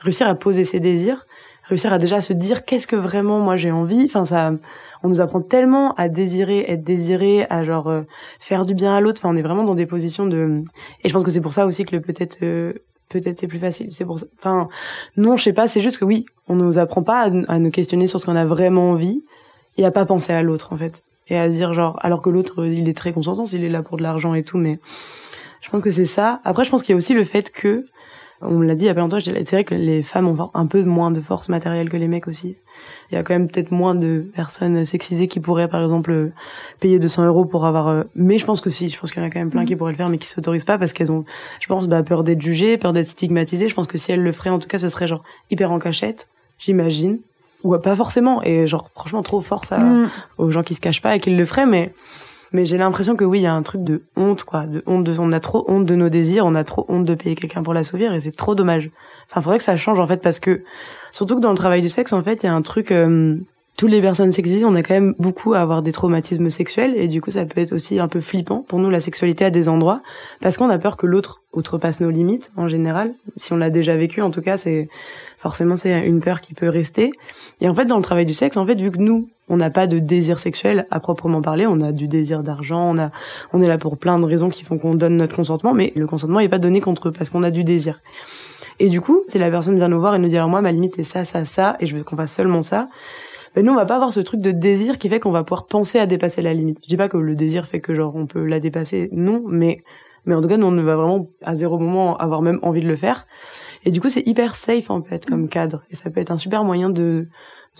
réussir 0.00 0.28
à 0.28 0.34
poser 0.34 0.64
ses 0.64 0.80
désirs 0.80 1.26
réussir 1.68 1.92
à 1.92 1.98
déjà 1.98 2.20
se 2.20 2.32
dire 2.32 2.64
qu'est-ce 2.64 2.86
que 2.86 2.96
vraiment 2.96 3.38
moi 3.38 3.56
j'ai 3.56 3.70
envie. 3.70 4.04
Enfin, 4.04 4.24
ça, 4.24 4.52
on 5.02 5.08
nous 5.08 5.20
apprend 5.20 5.40
tellement 5.40 5.94
à 5.94 6.08
désirer, 6.08 6.64
être 6.68 6.84
désiré, 6.84 7.46
à 7.50 7.64
genre 7.64 7.88
euh, 7.88 8.02
faire 8.40 8.66
du 8.66 8.74
bien 8.74 8.94
à 8.94 9.00
l'autre. 9.00 9.20
Enfin, 9.20 9.34
on 9.34 9.36
est 9.36 9.42
vraiment 9.42 9.64
dans 9.64 9.74
des 9.74 9.86
positions 9.86 10.26
de. 10.26 10.62
Et 11.04 11.08
je 11.08 11.12
pense 11.12 11.24
que 11.24 11.30
c'est 11.30 11.40
pour 11.40 11.52
ça 11.52 11.66
aussi 11.66 11.84
que 11.84 11.94
le 11.94 12.00
peut-être. 12.00 12.38
Euh, 12.42 12.72
peut-être 13.08 13.38
c'est 13.38 13.46
plus 13.46 13.60
facile 13.60 13.94
c'est 13.94 14.04
pour 14.04 14.18
ça 14.18 14.26
enfin 14.36 14.68
non 15.16 15.36
je 15.36 15.44
sais 15.44 15.52
pas 15.52 15.68
c'est 15.68 15.80
juste 15.80 15.98
que 15.98 16.04
oui 16.04 16.26
on 16.48 16.56
nous 16.56 16.78
apprend 16.78 17.04
pas 17.04 17.20
à, 17.20 17.30
à 17.46 17.58
nous 17.60 17.70
questionner 17.70 18.08
sur 18.08 18.18
ce 18.18 18.26
qu'on 18.26 18.34
a 18.34 18.44
vraiment 18.44 18.90
envie 18.90 19.22
et 19.76 19.84
à 19.84 19.92
pas 19.92 20.04
penser 20.04 20.32
à 20.32 20.42
l'autre 20.42 20.72
en 20.72 20.76
fait 20.76 21.02
et 21.28 21.38
à 21.38 21.48
dire 21.48 21.72
genre 21.72 21.98
alors 22.02 22.20
que 22.20 22.30
l'autre 22.30 22.66
il 22.66 22.88
est 22.88 22.96
très 22.96 23.12
consentant 23.12 23.46
s'il 23.46 23.62
est 23.62 23.68
là 23.68 23.82
pour 23.82 23.96
de 23.96 24.02
l'argent 24.02 24.34
et 24.34 24.42
tout 24.42 24.58
mais 24.58 24.80
je 25.60 25.70
pense 25.70 25.82
que 25.82 25.90
c'est 25.92 26.04
ça 26.04 26.40
après 26.44 26.64
je 26.64 26.70
pense 26.70 26.82
qu'il 26.82 26.94
y 26.94 26.94
a 26.94 26.96
aussi 26.96 27.14
le 27.14 27.22
fait 27.22 27.52
que 27.52 27.86
On 28.42 28.60
l'a 28.60 28.74
dit 28.74 28.84
il 28.84 28.86
y 28.86 28.90
a 28.90 28.94
pas 28.94 29.00
longtemps, 29.00 29.18
c'est 29.20 29.50
vrai 29.50 29.64
que 29.64 29.74
les 29.74 30.02
femmes 30.02 30.28
ont 30.28 30.50
un 30.54 30.66
peu 30.66 30.82
moins 30.82 31.10
de 31.10 31.20
force 31.20 31.48
matérielle 31.48 31.88
que 31.88 31.96
les 31.96 32.08
mecs 32.08 32.28
aussi. 32.28 32.56
Il 33.10 33.14
y 33.14 33.18
a 33.18 33.22
quand 33.22 33.34
même 33.34 33.48
peut-être 33.48 33.70
moins 33.70 33.94
de 33.94 34.26
personnes 34.34 34.84
sexisées 34.84 35.28
qui 35.28 35.38
pourraient, 35.40 35.68
par 35.68 35.82
exemple, 35.82 36.32
payer 36.80 36.98
200 36.98 37.26
euros 37.26 37.44
pour 37.44 37.64
avoir... 37.64 37.88
Euh, 37.88 38.02
mais 38.14 38.38
je 38.38 38.44
pense 38.44 38.60
que 38.60 38.70
si, 38.70 38.90
je 38.90 38.98
pense 38.98 39.12
qu'il 39.12 39.22
y 39.22 39.24
en 39.24 39.28
a 39.28 39.30
quand 39.30 39.38
même 39.38 39.50
plein 39.50 39.62
mm. 39.62 39.66
qui 39.66 39.76
pourraient 39.76 39.92
le 39.92 39.96
faire, 39.96 40.08
mais 40.08 40.18
qui 40.18 40.26
s'autorisent 40.26 40.64
pas 40.64 40.76
parce 40.76 40.92
qu'elles 40.92 41.12
ont, 41.12 41.24
je 41.60 41.66
pense, 41.68 41.86
bah, 41.86 42.02
peur 42.02 42.24
d'être 42.24 42.40
jugées, 42.40 42.76
peur 42.78 42.92
d'être 42.92 43.08
stigmatisées. 43.08 43.68
Je 43.68 43.74
pense 43.74 43.86
que 43.86 43.96
si 43.96 44.10
elles 44.12 44.22
le 44.22 44.32
feraient, 44.32 44.50
en 44.50 44.58
tout 44.58 44.68
cas, 44.68 44.78
ce 44.78 44.88
serait 44.88 45.06
genre 45.06 45.22
hyper 45.50 45.70
en 45.70 45.78
cachette, 45.78 46.26
j'imagine. 46.58 47.18
Ou 47.62 47.76
pas 47.78 47.96
forcément. 47.96 48.42
Et 48.42 48.66
genre, 48.66 48.90
franchement, 48.92 49.22
trop 49.22 49.40
force 49.40 49.70
à, 49.72 49.78
mm. 49.78 50.10
aux 50.38 50.50
gens 50.50 50.62
qui 50.62 50.74
se 50.74 50.80
cachent 50.80 51.02
pas 51.02 51.14
et 51.14 51.20
qui 51.20 51.30
le 51.30 51.46
feraient, 51.46 51.66
mais 51.66 51.92
mais 52.52 52.64
j'ai 52.64 52.78
l'impression 52.78 53.16
que 53.16 53.24
oui, 53.24 53.40
il 53.40 53.42
y 53.42 53.46
a 53.46 53.54
un 53.54 53.62
truc 53.62 53.82
de 53.82 54.02
honte, 54.16 54.44
quoi, 54.44 54.66
de 54.66 54.82
honte. 54.86 55.04
De, 55.04 55.16
on 55.18 55.32
a 55.32 55.40
trop 55.40 55.64
honte 55.68 55.84
de 55.84 55.94
nos 55.94 56.08
désirs, 56.08 56.46
on 56.46 56.54
a 56.54 56.64
trop 56.64 56.86
honte 56.88 57.04
de 57.04 57.14
payer 57.14 57.34
quelqu'un 57.34 57.62
pour 57.62 57.74
l'assouvir, 57.74 58.12
et 58.14 58.20
c'est 58.20 58.32
trop 58.32 58.54
dommage. 58.54 58.90
Enfin, 59.30 59.40
faudrait 59.40 59.58
que 59.58 59.64
ça 59.64 59.76
change 59.76 59.98
en 59.98 60.06
fait, 60.06 60.22
parce 60.22 60.38
que 60.38 60.62
surtout 61.12 61.36
que 61.36 61.40
dans 61.40 61.50
le 61.50 61.56
travail 61.56 61.82
du 61.82 61.88
sexe, 61.88 62.12
en 62.12 62.22
fait, 62.22 62.42
il 62.42 62.46
y 62.46 62.48
a 62.48 62.54
un 62.54 62.62
truc. 62.62 62.90
Euh, 62.90 63.36
toutes 63.76 63.90
les 63.90 64.00
personnes 64.00 64.32
sexisées, 64.32 64.64
on 64.64 64.74
a 64.74 64.82
quand 64.82 64.94
même 64.94 65.14
beaucoup 65.18 65.52
à 65.52 65.60
avoir 65.60 65.82
des 65.82 65.92
traumatismes 65.92 66.48
sexuels 66.48 66.94
et 66.96 67.08
du 67.08 67.20
coup 67.20 67.30
ça 67.30 67.44
peut 67.44 67.60
être 67.60 67.74
aussi 67.74 67.98
un 67.98 68.08
peu 68.08 68.22
flippant 68.22 68.64
pour 68.66 68.78
nous 68.78 68.88
la 68.88 69.00
sexualité 69.00 69.44
à 69.44 69.50
des 69.50 69.68
endroits 69.68 70.00
parce 70.40 70.56
qu'on 70.56 70.70
a 70.70 70.78
peur 70.78 70.96
que 70.96 71.06
l'autre 71.06 71.42
outrepasse 71.52 72.00
nos 72.00 72.10
limites 72.10 72.52
en 72.56 72.68
général. 72.68 73.12
Si 73.36 73.52
on 73.52 73.56
l'a 73.56 73.68
déjà 73.68 73.94
vécu, 73.94 74.22
en 74.22 74.30
tout 74.30 74.40
cas, 74.40 74.56
c'est 74.56 74.88
forcément 75.46 75.76
c'est 75.76 76.04
une 76.04 76.18
peur 76.20 76.40
qui 76.40 76.54
peut 76.54 76.68
rester. 76.68 77.12
Et 77.60 77.68
en 77.68 77.74
fait, 77.74 77.84
dans 77.84 77.98
le 77.98 78.02
travail 78.02 78.26
du 78.26 78.34
sexe, 78.34 78.56
en 78.56 78.66
fait, 78.66 78.74
vu 78.74 78.90
que 78.90 78.98
nous 78.98 79.28
on 79.48 79.56
n'a 79.56 79.70
pas 79.70 79.86
de 79.86 80.00
désir 80.00 80.40
sexuel 80.40 80.88
à 80.90 80.98
proprement 80.98 81.40
parler, 81.40 81.68
on 81.68 81.80
a 81.82 81.92
du 81.92 82.08
désir 82.08 82.42
d'argent, 82.42 82.90
on 82.92 82.98
a, 82.98 83.12
on 83.52 83.62
est 83.62 83.68
là 83.68 83.78
pour 83.78 83.96
plein 83.96 84.18
de 84.18 84.24
raisons 84.24 84.48
qui 84.48 84.64
font 84.64 84.76
qu'on 84.76 84.96
donne 84.96 85.16
notre 85.16 85.36
consentement, 85.36 85.72
mais 85.72 85.92
le 85.94 86.08
consentement 86.08 86.40
n'est 86.40 86.48
pas 86.48 86.58
donné 86.58 86.80
contre 86.80 87.08
eux 87.08 87.12
parce 87.12 87.30
qu'on 87.30 87.44
a 87.44 87.52
du 87.52 87.62
désir. 87.62 88.00
Et 88.80 88.88
du 88.88 89.00
coup, 89.00 89.22
si 89.28 89.38
la 89.38 89.48
personne 89.48 89.76
vient 89.76 89.86
nous 89.86 90.00
voir 90.00 90.16
et 90.16 90.18
nous 90.18 90.26
dit 90.26 90.36
alors 90.36 90.48
moi 90.48 90.62
ma 90.62 90.72
limite 90.72 90.96
c'est 90.96 91.04
ça, 91.04 91.24
ça, 91.24 91.44
ça, 91.44 91.76
et 91.78 91.86
je 91.86 91.96
veux 91.96 92.02
qu'on 92.02 92.16
fasse 92.16 92.34
seulement 92.34 92.60
ça, 92.60 92.88
ben 93.54 93.64
nous 93.64 93.72
on 93.72 93.76
va 93.76 93.86
pas 93.86 93.94
avoir 93.94 94.12
ce 94.12 94.18
truc 94.18 94.40
de 94.40 94.50
désir 94.50 94.98
qui 94.98 95.08
fait 95.08 95.20
qu'on 95.20 95.30
va 95.30 95.44
pouvoir 95.44 95.66
penser 95.66 96.00
à 96.00 96.06
dépasser 96.06 96.42
la 96.42 96.54
limite. 96.54 96.78
Je 96.82 96.88
dis 96.88 96.96
pas 96.96 97.08
que 97.08 97.18
le 97.18 97.36
désir 97.36 97.68
fait 97.68 97.78
que 97.78 97.94
genre 97.94 98.16
on 98.16 98.26
peut 98.26 98.44
la 98.44 98.58
dépasser, 98.58 99.10
non, 99.12 99.44
mais 99.46 99.84
mais 100.26 100.34
en 100.34 100.42
tout 100.42 100.48
cas 100.48 100.56
nous 100.56 100.66
on 100.66 100.72
ne 100.72 100.82
va 100.82 100.96
vraiment 100.96 101.28
à 101.42 101.54
zéro 101.56 101.78
moment 101.78 102.16
avoir 102.16 102.42
même 102.42 102.58
envie 102.62 102.82
de 102.82 102.88
le 102.88 102.96
faire. 102.96 103.26
Et 103.84 103.90
du 103.90 104.00
coup 104.00 104.08
c'est 104.08 104.26
hyper 104.26 104.54
safe 104.54 104.90
en 104.90 105.02
fait 105.02 105.24
comme 105.24 105.48
cadre 105.48 105.84
et 105.90 105.94
ça 105.94 106.10
peut 106.10 106.20
être 106.20 106.30
un 106.30 106.36
super 106.36 106.64
moyen 106.64 106.90
de 106.90 107.28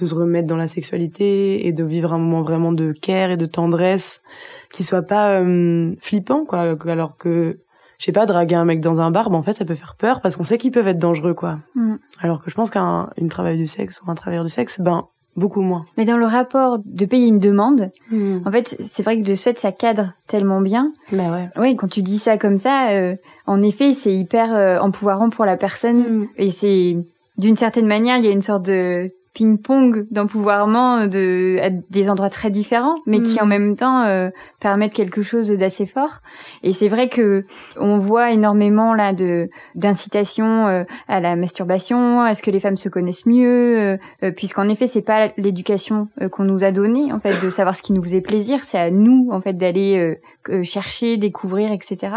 de 0.01 0.07
se 0.07 0.15
remettre 0.15 0.47
dans 0.47 0.57
la 0.57 0.69
sexualité 0.69 1.67
et 1.67 1.73
de 1.73 1.85
vivre 1.85 2.13
un 2.13 2.19
moment 2.19 2.43
vraiment 2.43 2.73
de 2.73 2.93
care 2.93 3.31
et 3.31 3.37
de 3.37 3.47
tendresse 3.47 4.23
qui 4.71 4.85
soit 4.85 5.03
pas 5.03 5.41
euh, 5.41 5.95
flippant 6.01 6.45
quoi 6.45 6.77
alors 6.87 7.17
que 7.17 7.61
je 7.99 8.05
sais 8.05 8.13
pas 8.13 8.27
draguer 8.27 8.57
un 8.57 8.67
mec 8.67 8.81
dans 8.81 9.01
un 9.01 9.11
bar 9.11 9.31
ben 9.31 9.39
en 9.39 9.43
fait 9.43 9.55
ça 9.55 9.65
peut 9.65 9.75
faire 9.75 9.97
peur 9.97 10.21
parce 10.21 10.37
qu'on 10.37 10.45
sait 10.45 10.59
qu'ils 10.59 10.71
peuvent 10.71 10.89
être 10.89 10.99
dangereux 10.99 11.33
quoi 11.33 11.61
mm. 11.75 11.97
alors 12.21 12.43
que 12.43 12.51
je 12.51 12.55
pense 12.55 12.71
qu'un 12.71 13.09
une 13.17 13.29
travail 13.29 13.57
du 13.57 13.67
sexe 13.67 14.03
ou 14.03 14.11
un 14.11 14.15
travailleur 14.15 14.45
du 14.45 14.51
sexe 14.51 14.81
ben 14.81 15.09
beaucoup 15.37 15.61
moins 15.61 15.85
mais 15.97 16.05
dans 16.05 16.17
le 16.17 16.27
rapport 16.27 16.79
de 16.85 17.05
payer 17.05 17.27
une 17.27 17.39
demande 17.39 17.91
mm. 18.11 18.39
en 18.45 18.51
fait 18.51 18.77
c'est 18.81 19.03
vrai 19.03 19.21
que 19.21 19.27
de 19.27 19.35
ce 19.35 19.45
fait 19.45 19.59
ça 19.59 19.73
cadre 19.73 20.13
tellement 20.27 20.61
bien 20.61 20.93
bah 21.13 21.31
ouais 21.31 21.49
oui 21.57 21.77
quand 21.77 21.89
tu 21.89 22.03
dis 22.03 22.19
ça 22.19 22.39
comme 22.39 22.57
ça 22.57 22.91
euh, 22.91 23.17
en 23.47 23.63
effet 23.63 23.93
c'est 23.93 24.15
hyper 24.15 24.55
euh, 24.55 24.79
empouvoirant 24.79 25.31
pour 25.31 25.45
la 25.45 25.57
personne 25.57 25.99
mm. 25.99 26.29
et 26.39 26.51
c'est 26.51 26.97
d'une 27.39 27.57
certaine 27.57 27.87
manière 27.87 28.17
il 28.17 28.25
y 28.25 28.29
a 28.29 28.33
une 28.33 28.43
sorte 28.43 28.65
de 28.65 29.11
ping-pong 29.37 30.07
d'empouvoirment 30.11 31.07
de 31.07 31.59
à 31.61 31.69
des 31.69 32.09
endroits 32.09 32.31
très 32.31 32.51
différents, 32.51 32.97
mais 33.05 33.21
qui 33.21 33.39
mm. 33.39 33.43
en 33.43 33.47
même 33.47 33.77
temps 33.77 34.05
euh, 34.05 34.31
permettent 34.61 34.95
quelque 34.95 35.21
chose 35.23 35.51
d'assez 35.51 35.85
fort. 35.85 36.21
Et 36.63 36.73
c'est 36.73 36.89
vrai 36.89 37.11
que 37.11 37.45
on 37.79 37.99
voit 37.99 38.33
énormément 38.33 38.95
là 38.95 39.13
de 39.13 39.51
d'incitation 39.75 40.67
euh, 40.67 40.85
à 41.07 41.21
la 41.21 41.37
masturbation, 41.37 42.23
à 42.23 42.35
ce 42.35 42.43
que 42.43 42.51
les 42.51 42.61
femmes 42.61 42.79
se 42.79 42.89
connaissent 42.89 43.27
mieux, 43.27 43.79
euh, 43.79 43.97
euh, 44.23 44.31
puisqu'en 44.31 44.69
effet 44.69 44.87
c'est 44.87 45.03
pas 45.03 45.29
l'éducation 45.37 46.09
qu'on 46.33 46.45
nous 46.45 46.65
a 46.65 46.71
donnée 46.71 47.13
en 47.13 47.21
fait 47.21 47.39
de 47.45 47.51
savoir 47.51 47.77
ce 47.77 47.83
qui 47.83 47.93
nous 47.93 48.03
faisait 48.03 48.23
plaisir, 48.23 48.65
c'est 48.65 48.79
à 48.79 48.91
nous 48.91 49.29
en 49.31 49.43
fait 49.43 49.55
d'aller 49.55 50.17
chercher, 50.63 51.17
découvrir, 51.17 51.73
etc. 51.73 52.17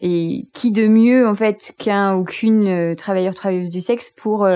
Et 0.00 0.46
qui 0.54 0.70
de 0.72 0.86
mieux 0.86 1.28
en 1.28 1.34
fait 1.34 1.74
qu'un 1.78 2.16
ou 2.16 2.24
qu'une 2.24 2.94
travailleur 2.96 3.34
travailleuse 3.34 3.70
du 3.70 3.80
sexe 3.80 4.10
pour 4.10 4.48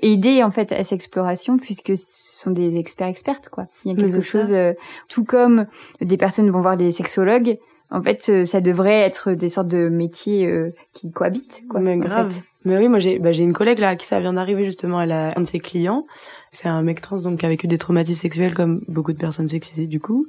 aider 0.00 0.42
en 0.42 0.50
fait 0.50 0.72
à 0.72 0.84
cette 0.84 0.92
exploration 0.92 1.55
puisque 1.58 1.96
ce 1.96 2.40
sont 2.42 2.50
des 2.50 2.76
experts 2.76 3.08
expertes 3.08 3.48
quoi. 3.48 3.66
Il 3.84 3.92
y 3.92 3.94
a 3.94 3.96
quelque 3.96 4.20
chose 4.20 4.52
euh, 4.52 4.72
tout 5.08 5.24
comme 5.24 5.66
des 6.00 6.16
personnes 6.16 6.50
vont 6.50 6.60
voir 6.60 6.76
des 6.76 6.90
sexologues 6.90 7.58
en 7.90 8.02
fait, 8.02 8.26
euh, 8.28 8.44
ça 8.44 8.60
devrait 8.60 9.00
être 9.00 9.32
des 9.32 9.48
sortes 9.48 9.68
de 9.68 9.88
métiers 9.88 10.46
euh, 10.46 10.74
qui 10.92 11.12
cohabitent, 11.12 11.62
quoi. 11.68 11.80
Mais 11.80 11.96
grave. 11.96 12.40
Mais 12.64 12.76
oui, 12.78 12.88
moi 12.88 12.98
j'ai 12.98 13.20
bah, 13.20 13.30
j'ai 13.30 13.44
une 13.44 13.52
collègue 13.52 13.78
là 13.78 13.94
qui 13.94 14.06
ça 14.06 14.18
vient 14.18 14.32
d'arriver 14.32 14.64
justement. 14.64 15.00
Elle 15.00 15.12
a 15.12 15.34
un 15.36 15.42
de 15.42 15.46
ses 15.46 15.60
clients, 15.60 16.04
c'est 16.50 16.66
un 16.66 16.82
mec 16.82 17.00
trans 17.00 17.20
donc 17.20 17.38
qui 17.38 17.46
a 17.46 17.48
vécu 17.48 17.68
des 17.68 17.78
traumatismes 17.78 18.20
sexuels 18.20 18.54
comme 18.54 18.82
beaucoup 18.88 19.12
de 19.12 19.18
personnes 19.18 19.46
sexisées 19.46 19.86
du 19.86 20.00
coup, 20.00 20.26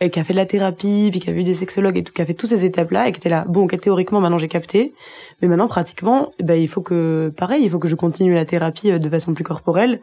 et 0.00 0.08
qui 0.08 0.20
a 0.20 0.24
fait 0.24 0.32
de 0.32 0.38
la 0.38 0.46
thérapie, 0.46 1.08
puis 1.10 1.18
qui 1.18 1.28
a 1.28 1.32
vu 1.32 1.42
des 1.42 1.54
sexologues 1.54 1.98
et 1.98 2.04
tout, 2.04 2.12
qui 2.12 2.22
a 2.22 2.26
fait 2.26 2.34
toutes 2.34 2.50
ces 2.50 2.64
étapes 2.64 2.92
là 2.92 3.08
et 3.08 3.12
qui 3.12 3.18
était 3.18 3.28
là. 3.28 3.44
Bon, 3.48 3.66
théoriquement 3.66 4.20
maintenant 4.20 4.38
j'ai 4.38 4.46
capté, 4.46 4.94
mais 5.42 5.48
maintenant 5.48 5.66
pratiquement, 5.66 6.30
bah 6.40 6.54
il 6.54 6.68
faut 6.68 6.80
que 6.80 7.32
pareil, 7.36 7.64
il 7.64 7.70
faut 7.70 7.80
que 7.80 7.88
je 7.88 7.96
continue 7.96 8.34
la 8.34 8.44
thérapie 8.44 8.96
de 8.96 9.10
façon 9.10 9.34
plus 9.34 9.42
corporelle 9.42 10.00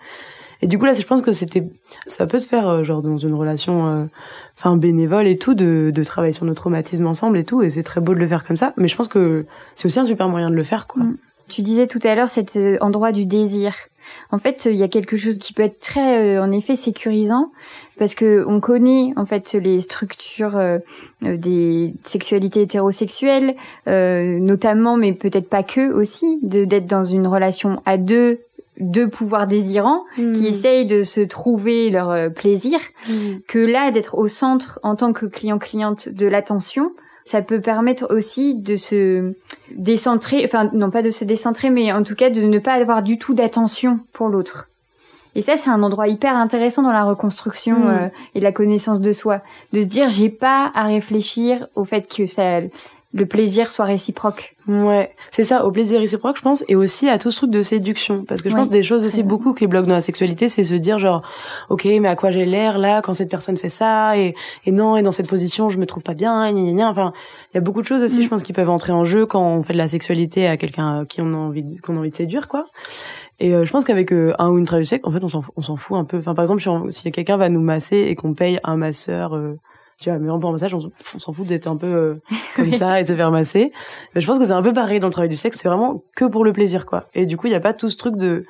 et 0.62 0.68
du 0.68 0.78
coup 0.78 0.86
là, 0.86 0.94
je 0.94 1.04
pense 1.04 1.22
que 1.22 1.32
c'était, 1.32 1.64
ça 2.06 2.26
peut 2.26 2.40
se 2.40 2.48
faire 2.48 2.68
euh, 2.68 2.84
genre 2.84 3.02
dans 3.02 3.18
une 3.18 3.34
relation, 3.34 3.88
euh, 3.88 4.06
enfin 4.58 4.76
bénévole 4.76 5.28
et 5.28 5.38
tout, 5.38 5.54
de, 5.54 5.92
de 5.94 6.04
travailler 6.04 6.34
sur 6.34 6.46
nos 6.46 6.54
traumatismes 6.54 7.06
ensemble 7.06 7.38
et 7.38 7.44
tout, 7.44 7.62
et 7.62 7.70
c'est 7.70 7.84
très 7.84 8.02
beau 8.02 8.14
de 8.14 8.20
le 8.20 8.28
faire 8.28 8.46
comme 8.46 8.58
ça. 8.58 8.74
Mais 8.78 8.88
je 8.88 8.96
pense 8.96 9.08
que 9.08 9.46
c'est 9.76 9.86
aussi 9.86 10.00
un 10.00 10.06
super 10.06 10.30
moyen 10.30 10.50
de 10.50 10.56
le 10.56 10.64
faire, 10.64 10.88
quoi. 10.88 11.04
Mm. 11.04 11.18
Tu 11.50 11.62
disais 11.62 11.88
tout 11.88 12.00
à 12.04 12.14
l'heure 12.14 12.30
cet 12.30 12.58
euh, 12.58 12.78
endroit 12.82 13.12
du 13.12 13.26
désir. 13.26 13.74
En 14.32 14.38
fait, 14.38 14.66
il 14.66 14.76
y 14.76 14.84
a 14.84 14.88
quelque 14.88 15.18
chose 15.18 15.38
qui 15.38 15.54
peut 15.54 15.64
être 15.64 15.80
très, 15.80 16.38
en 16.40 16.52
effet, 16.52 16.78
sécurisant, 16.78 17.52
parce 18.00 18.16
que 18.16 18.46
on 18.48 18.62
connaît 18.62 19.12
en 19.18 19.26
fait 19.26 19.52
les 19.52 19.82
structures 19.82 20.58
des 21.22 21.94
sexualités 22.04 22.62
hétérosexuelles, 22.62 23.56
notamment, 23.86 24.96
mais 24.96 25.12
peut-être 25.12 25.50
pas 25.50 25.62
que 25.62 25.92
aussi, 25.92 26.40
d'être 26.42 26.86
dans 26.86 27.04
une 27.04 27.28
relation 27.28 27.82
à 27.86 27.98
deux 27.98 28.40
deux 28.80 29.10
pouvoirs 29.10 29.48
désirants 29.48 30.04
qui 30.16 30.24
hmm. 30.24 30.46
essayent 30.46 30.86
de 30.86 31.04
se 31.04 31.22
trouver 31.22 31.90
leur 31.90 32.12
euh, 32.12 32.30
plaisir, 32.30 32.80
hmm. 33.08 33.40
que 33.48 33.60
là 33.60 33.92
d'être 33.92 34.18
au 34.18 34.28
centre 34.28 34.80
en 34.84 34.96
tant 34.96 35.14
que 35.14 35.26
client-cliente 35.26 36.10
de 36.10 36.28
l'attention, 36.28 36.92
ça 37.24 37.42
peut 37.42 37.60
permettre 37.60 38.08
aussi 38.10 38.56
de 38.56 38.76
se 38.76 39.34
décentrer, 39.72 40.44
enfin 40.46 40.70
non 40.74 40.90
pas 40.90 41.02
de 41.02 41.10
se 41.10 41.26
décentrer, 41.26 41.70
mais 41.70 41.92
en 41.92 42.04
tout 42.04 42.16
cas 42.16 42.30
de 42.30 42.42
ne 42.42 42.60
pas 42.60 42.74
avoir 42.74 43.04
du 43.04 43.18
tout 43.18 43.34
d'attention 43.34 44.00
pour 44.14 44.30
l'autre. 44.30 44.70
Et 45.36 45.42
ça, 45.42 45.56
c'est 45.56 45.70
un 45.70 45.84
endroit 45.84 46.08
hyper 46.08 46.36
intéressant 46.36 46.82
dans 46.82 46.92
la 46.92 47.04
reconstruction 47.04 47.80
hmm. 47.80 47.88
euh, 47.90 48.10
et 48.34 48.40
la 48.40 48.52
connaissance 48.52 49.02
de 49.02 49.12
soi, 49.12 49.42
de 49.74 49.82
se 49.82 49.88
dire 49.88 50.10
j'ai 50.10 50.30
pas 50.30 50.72
à 50.74 50.84
réfléchir 50.84 51.68
au 51.76 51.84
fait 51.84 52.08
que 52.08 52.26
ça 52.26 52.62
le 53.14 53.26
plaisir 53.26 53.72
soit 53.72 53.86
réciproque. 53.86 54.56
Ouais, 54.68 55.16
c'est 55.32 55.44
ça, 55.44 55.66
au 55.66 55.72
plaisir 55.72 56.00
réciproque, 56.00 56.38
je 56.38 56.42
pense, 56.42 56.64
et 56.68 56.76
aussi 56.76 57.08
à 57.08 57.18
tout 57.18 57.32
ce 57.32 57.38
truc 57.38 57.52
de 57.52 57.62
séduction. 57.62 58.26
Parce 58.28 58.42
que 58.42 58.50
je 58.50 58.56
pense 58.56 58.70
des 58.70 58.84
choses 58.84 59.06
aussi 59.06 59.24
beaucoup 59.24 59.54
qui 59.54 59.66
bloquent 59.66 59.88
dans 59.88 59.94
la 59.94 60.02
sexualité, 60.02 60.50
c'est 60.50 60.66
se 60.66 60.76
dire 60.76 61.00
genre, 61.00 61.22
ok, 61.70 61.86
mais 61.86 62.10
à 62.10 62.16
quoi 62.18 62.32
j'ai 62.32 62.46
l'air 62.46 62.78
là 62.78 63.02
quand 63.02 63.14
cette 63.14 63.30
personne 63.30 63.56
fait 63.56 63.70
ça, 63.70 64.18
et, 64.18 64.36
et 64.66 64.72
non, 64.72 64.98
et 64.98 65.04
dans 65.04 65.12
cette 65.12 65.30
position, 65.30 65.70
je 65.70 65.78
me 65.78 65.86
trouve 65.86 66.04
pas 66.04 66.16
bien, 66.16 66.46
et 66.46 66.54
gna, 66.54 66.74
gna, 66.74 66.90
Enfin, 66.90 67.14
il 67.54 67.56
y 67.56 67.58
a 67.58 67.62
beaucoup 67.62 67.82
de 67.82 67.88
choses 67.88 68.04
aussi, 68.04 68.20
mm. 68.20 68.24
je 68.24 68.28
pense, 68.28 68.44
qui 68.44 68.54
peuvent 68.54 68.70
entrer 68.70 68.92
en 68.92 69.06
jeu 69.06 69.26
quand 69.26 69.42
on 69.42 69.64
fait 69.64 69.74
de 69.74 69.78
la 69.78 69.88
sexualité 69.88 70.48
à 70.48 70.58
quelqu'un 70.58 71.06
qui 71.06 71.22
on 71.22 71.34
a 71.34 71.38
envie, 71.38 71.78
qu'on 71.78 71.96
a 71.96 72.00
envie 72.00 72.12
de 72.12 72.16
séduire, 72.16 72.48
quoi. 72.50 72.66
Et 73.40 73.54
euh, 73.54 73.66
je 73.66 73.72
pense 73.72 73.86
qu'avec 73.86 74.12
euh, 74.12 74.34
un 74.40 74.50
ou 74.50 74.58
une 74.58 74.66
traduction, 74.66 74.98
en 75.04 75.12
fait, 75.12 75.24
on 75.24 75.30
s'en, 75.30 75.44
on 75.56 75.62
s'en 75.62 75.76
fout 75.76 75.98
un 75.98 76.06
peu. 76.06 76.18
Enfin, 76.18 76.34
par 76.34 76.44
exemple, 76.44 76.62
si, 76.62 77.00
si 77.00 77.12
quelqu'un 77.12 77.38
va 77.38 77.50
nous 77.50 77.62
masser 77.62 77.98
et 77.98 78.16
qu'on 78.16 78.34
paye 78.34 78.60
un 78.64 78.78
masseur 78.78 79.36
euh, 79.36 79.60
tu 80.00 80.10
vois 80.10 80.20
mais 80.20 80.30
en 80.30 80.52
massage 80.52 80.74
on, 80.74 80.92
s'en 81.02 81.34
fout 81.34 81.48
d'être 81.48 81.68
un 81.68 81.76
peu 81.76 81.88
euh, 81.88 82.16
comme 82.56 82.72
ça 82.72 83.00
et 83.00 83.04
se 83.04 83.16
faire 83.16 83.32
masser. 83.32 83.72
Mais 84.14 84.22
je 84.22 84.28
pense 84.28 84.40
que 84.40 84.46
c'est 84.46 84.52
un 84.52 84.62
peu 84.62 84.74
pareil 84.74 85.00
dans 85.00 85.08
le 85.08 85.14
travail 85.14 85.30
du 85.30 85.36
sexe 85.36 85.60
c'est 85.62 85.68
vraiment 85.68 86.04
que 86.16 86.26
pour 86.26 86.44
le 86.44 86.54
plaisir 86.54 86.86
quoi. 86.86 87.08
Et 87.14 87.26
du 87.26 87.38
coup 87.38 87.48
il 87.48 87.54
y 87.54 87.56
a 87.56 87.60
pas 87.60 87.74
tout 87.74 87.90
ce 87.90 87.98
truc 87.98 88.16
de 88.16 88.46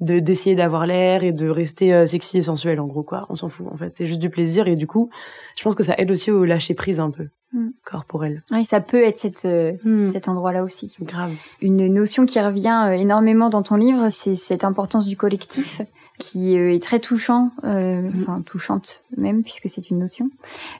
de 0.00 0.18
d'essayer 0.18 0.56
d'avoir 0.56 0.86
l'air 0.86 1.24
et 1.24 1.32
de 1.32 1.48
rester 1.48 1.94
euh, 1.94 2.06
sexy 2.06 2.38
et 2.38 2.42
sensuel 2.42 2.80
en 2.80 2.86
gros 2.86 3.02
quoi. 3.02 3.26
On 3.28 3.36
s'en 3.36 3.48
fout 3.48 3.66
en 3.70 3.76
fait. 3.76 3.94
C'est 3.94 4.06
juste 4.06 4.20
du 4.20 4.30
plaisir 4.30 4.68
et 4.68 4.76
du 4.76 4.86
coup 4.86 5.10
je 5.56 5.62
pense 5.62 5.74
que 5.74 5.82
ça 5.82 5.94
aide 5.98 6.10
aussi 6.10 6.30
au 6.30 6.44
lâcher 6.44 6.74
prise 6.74 7.00
un 7.00 7.10
peu 7.10 7.28
mm. 7.52 7.68
corporel. 7.84 8.42
Oui 8.50 8.64
ça 8.64 8.80
peut 8.80 9.02
être 9.02 9.18
cette 9.18 9.44
euh, 9.44 9.72
mm. 9.84 10.06
cet 10.06 10.28
endroit 10.28 10.52
là 10.52 10.64
aussi. 10.64 10.94
Grave. 11.00 11.32
Une 11.60 11.86
notion 11.92 12.26
qui 12.26 12.40
revient 12.40 12.92
énormément 12.94 13.48
dans 13.50 13.62
ton 13.62 13.76
livre 13.76 14.08
c'est 14.10 14.34
cette 14.34 14.64
importance 14.64 15.06
du 15.06 15.16
collectif 15.16 15.80
qui 16.20 16.56
euh, 16.56 16.72
est 16.72 16.82
très 16.82 17.00
touchant, 17.00 17.50
euh, 17.64 18.02
mm. 18.02 18.12
enfin 18.22 18.42
touchante 18.42 19.02
même 19.16 19.42
puisque 19.42 19.68
c'est 19.68 19.90
une 19.90 19.98
notion, 19.98 20.30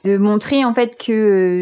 de 0.05 0.17
montrer 0.17 0.63
en 0.63 0.73
fait 0.73 0.97
que 0.97 1.11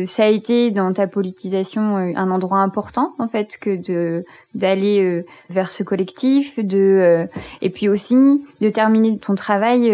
euh, 0.03 0.05
ça 0.05 0.25
a 0.25 0.27
été 0.27 0.69
dans 0.69 0.93
ta 0.93 1.07
politisation 1.07 1.95
un 1.95 2.31
endroit 2.31 2.59
important 2.59 3.13
en 3.17 3.27
fait 3.27 3.57
que 3.59 3.75
de 3.75 4.25
d'aller 4.55 5.23
vers 5.51 5.71
ce 5.71 5.83
collectif, 5.83 6.57
de 6.59 7.27
et 7.61 7.69
puis 7.69 7.87
aussi 7.87 8.15
de 8.61 8.69
terminer 8.69 9.17
ton 9.19 9.35
travail 9.35 9.91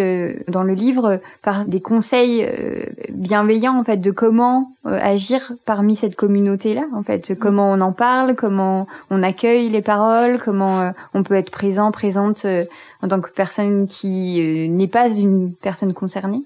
dans 0.48 0.64
le 0.64 0.74
livre 0.74 1.20
par 1.42 1.66
des 1.66 1.82
conseils 1.82 2.48
bienveillants 3.12 3.78
en 3.78 3.84
fait 3.84 3.98
de 3.98 4.12
comment 4.12 4.72
euh, 4.88 5.00
agir 5.02 5.52
parmi 5.66 5.96
cette 5.96 6.16
communauté-là, 6.16 6.84
en 6.94 7.02
fait. 7.02 7.34
Comment 7.40 7.72
on 7.72 7.82
en 7.82 7.92
parle, 7.92 8.36
comment 8.36 8.86
on 9.10 9.24
accueille 9.24 9.68
les 9.68 9.82
paroles, 9.82 10.40
comment 10.40 10.80
euh, 10.80 10.92
on 11.16 11.24
peut 11.24 11.34
être 11.34 11.50
présent, 11.50 11.92
présente 11.92 12.46
en 13.06 13.08
tant 13.08 13.22
que 13.22 13.30
personne 13.30 13.88
qui 13.88 14.68
n'est 14.70 14.88
pas 14.88 15.10
une 15.10 15.54
personne 15.54 15.94
concernée. 15.94 16.42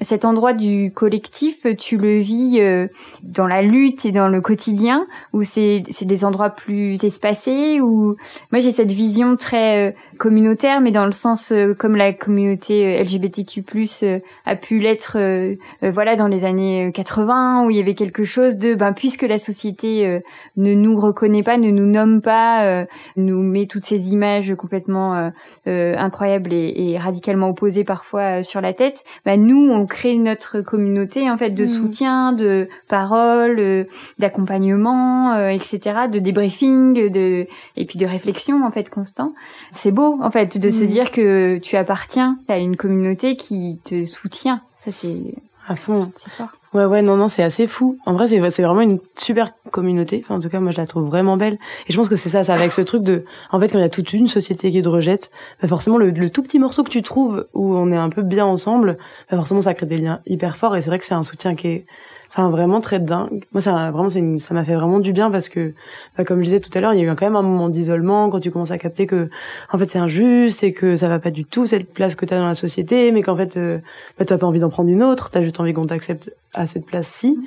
Cet 0.00 0.24
endroit 0.24 0.52
du 0.52 0.92
collectif, 0.92 1.66
tu 1.78 1.96
le 1.96 2.18
vis 2.18 2.60
dans 3.22 3.46
la 3.46 3.62
lutte 3.62 4.04
et 4.04 4.12
dans 4.12 4.28
le 4.28 4.40
quotidien, 4.40 5.06
ou 5.32 5.42
c'est 5.42 5.82
des 6.02 6.24
endroits 6.24 6.50
plus 6.50 7.02
espacés, 7.04 7.80
ou 7.80 8.16
moi 8.50 8.60
j'ai 8.60 8.72
cette 8.72 8.92
vision 8.92 9.36
très 9.36 9.94
communautaire, 10.18 10.80
mais 10.80 10.90
dans 10.90 11.06
le 11.06 11.12
sens 11.12 11.52
comme 11.78 11.96
la 11.96 12.12
communauté 12.12 13.02
LGBTQ+ 13.02 13.64
a 14.44 14.56
pu 14.56 14.78
l'être, 14.78 15.16
voilà, 15.82 16.16
dans 16.16 16.28
les 16.28 16.44
années 16.44 16.90
80 16.92 17.64
où 17.64 17.70
il 17.70 17.76
y 17.76 17.80
avait 17.80 17.94
quelque 17.94 18.24
chose 18.24 18.56
de 18.56 18.74
ben 18.74 18.92
puisque 18.92 19.22
la 19.22 19.38
société 19.38 20.06
euh, 20.06 20.20
ne 20.56 20.74
nous 20.74 20.98
reconnaît 20.98 21.42
pas, 21.42 21.56
ne 21.56 21.70
nous 21.70 21.86
nomme 21.86 22.20
pas, 22.20 22.64
euh, 22.64 22.84
nous 23.16 23.42
met 23.42 23.66
toutes 23.66 23.84
ces 23.84 24.12
images 24.12 24.54
complètement 24.56 25.30
euh, 25.66 25.94
incroyables 26.02 26.52
et, 26.52 26.72
et, 26.76 26.98
radicalement 26.98 27.48
opposées 27.48 27.84
parfois 27.84 28.42
sur 28.42 28.60
la 28.60 28.72
tête, 28.72 29.04
ben 29.24 29.42
nous 29.42 29.70
on 29.70 29.86
crée 29.86 30.16
notre 30.16 30.60
communauté 30.60 31.30
en 31.30 31.36
fait 31.36 31.50
de 31.50 31.64
mmh. 31.64 31.68
soutien, 31.68 32.32
de 32.32 32.68
paroles, 32.88 33.86
d'accompagnement, 34.18 35.48
etc., 35.48 36.08
de 36.10 36.18
débriefing, 36.18 37.10
de 37.10 37.46
et 37.76 37.84
puis 37.84 37.98
de 37.98 38.06
réflexion 38.06 38.64
en 38.64 38.70
fait 38.70 38.90
constant. 38.90 39.32
C'est 39.72 39.92
beau 39.92 40.18
en 40.20 40.30
fait 40.30 40.58
de 40.58 40.70
se 40.70 40.84
mmh. 40.84 40.88
dire 40.88 41.10
que 41.10 41.58
tu 41.58 41.76
appartiens 41.76 42.36
à 42.48 42.58
une 42.58 42.76
communauté 42.76 43.36
qui 43.36 43.78
te 43.84 44.04
soutient. 44.04 44.62
Ça 44.76 44.90
c'est 44.90 45.34
à 45.72 45.76
fond. 45.76 46.12
C'est 46.16 46.30
fort. 46.30 46.48
Ouais, 46.74 46.86
ouais, 46.86 47.02
non, 47.02 47.16
non, 47.16 47.28
c'est 47.28 47.42
assez 47.42 47.66
fou. 47.66 47.98
En 48.06 48.14
vrai, 48.14 48.26
c'est, 48.26 48.50
c'est 48.50 48.62
vraiment 48.62 48.80
une 48.80 48.98
super 49.16 49.52
communauté. 49.70 50.22
Enfin, 50.24 50.36
en 50.36 50.40
tout 50.40 50.48
cas, 50.48 50.58
moi, 50.58 50.72
je 50.72 50.78
la 50.78 50.86
trouve 50.86 51.06
vraiment 51.06 51.36
belle. 51.36 51.58
Et 51.86 51.92
je 51.92 51.96
pense 51.98 52.08
que 52.08 52.16
c'est 52.16 52.30
ça, 52.30 52.44
c'est 52.44 52.52
avec 52.52 52.72
ce 52.72 52.80
truc 52.80 53.02
de, 53.02 53.24
en 53.50 53.60
fait, 53.60 53.68
quand 53.68 53.78
il 53.78 53.82
y 53.82 53.84
a 53.84 53.90
toute 53.90 54.12
une 54.14 54.26
société 54.26 54.70
qui 54.70 54.80
te 54.80 54.88
rejette, 54.88 55.30
bah 55.60 55.68
forcément, 55.68 55.98
le, 55.98 56.10
le, 56.10 56.30
tout 56.30 56.42
petit 56.42 56.58
morceau 56.58 56.82
que 56.82 56.88
tu 56.88 57.02
trouves 57.02 57.46
où 57.52 57.74
on 57.74 57.92
est 57.92 57.96
un 57.96 58.08
peu 58.08 58.22
bien 58.22 58.46
ensemble, 58.46 58.96
bah 59.30 59.36
forcément, 59.36 59.60
ça 59.60 59.74
crée 59.74 59.84
des 59.84 59.98
liens 59.98 60.20
hyper 60.24 60.56
forts. 60.56 60.74
Et 60.76 60.80
c'est 60.80 60.88
vrai 60.88 60.98
que 60.98 61.04
c'est 61.04 61.14
un 61.14 61.22
soutien 61.22 61.54
qui 61.54 61.68
est, 61.68 61.86
enfin 62.32 62.48
vraiment 62.48 62.80
très 62.80 62.98
dingue. 62.98 63.44
Moi 63.52 63.60
ça 63.60 63.90
vraiment 63.90 64.08
c'est 64.08 64.38
ça 64.38 64.54
m'a 64.54 64.64
fait 64.64 64.74
vraiment 64.74 65.00
du 65.00 65.12
bien 65.12 65.30
parce 65.30 65.48
que 65.48 65.74
bah, 66.16 66.24
comme 66.24 66.38
je 66.40 66.44
disais 66.44 66.60
tout 66.60 66.70
à 66.74 66.80
l'heure, 66.80 66.94
il 66.94 67.00
y 67.00 67.06
a 67.06 67.12
eu 67.12 67.14
quand 67.14 67.26
même 67.26 67.36
un 67.36 67.42
moment 67.42 67.68
d'isolement 67.68 68.30
quand 68.30 68.40
tu 68.40 68.50
commences 68.50 68.70
à 68.70 68.78
capter 68.78 69.06
que 69.06 69.28
en 69.70 69.78
fait 69.78 69.90
c'est 69.90 69.98
injuste 69.98 70.64
et 70.64 70.72
que 70.72 70.96
ça 70.96 71.08
va 71.08 71.18
pas 71.18 71.30
du 71.30 71.44
tout 71.44 71.66
cette 71.66 71.92
place 71.92 72.14
que 72.14 72.24
tu 72.24 72.32
as 72.32 72.38
dans 72.38 72.46
la 72.46 72.54
société 72.54 73.12
mais 73.12 73.22
qu'en 73.22 73.36
fait 73.36 73.56
euh, 73.56 73.78
bah, 74.18 74.24
tu 74.24 74.36
pas 74.36 74.46
envie 74.46 74.60
d'en 74.60 74.70
prendre 74.70 74.88
une 74.90 75.02
autre, 75.02 75.30
tu 75.30 75.38
as 75.38 75.42
juste 75.42 75.60
envie 75.60 75.74
qu'on 75.74 75.86
t'accepte 75.86 76.32
à 76.54 76.66
cette 76.66 76.86
place-ci. 76.86 77.38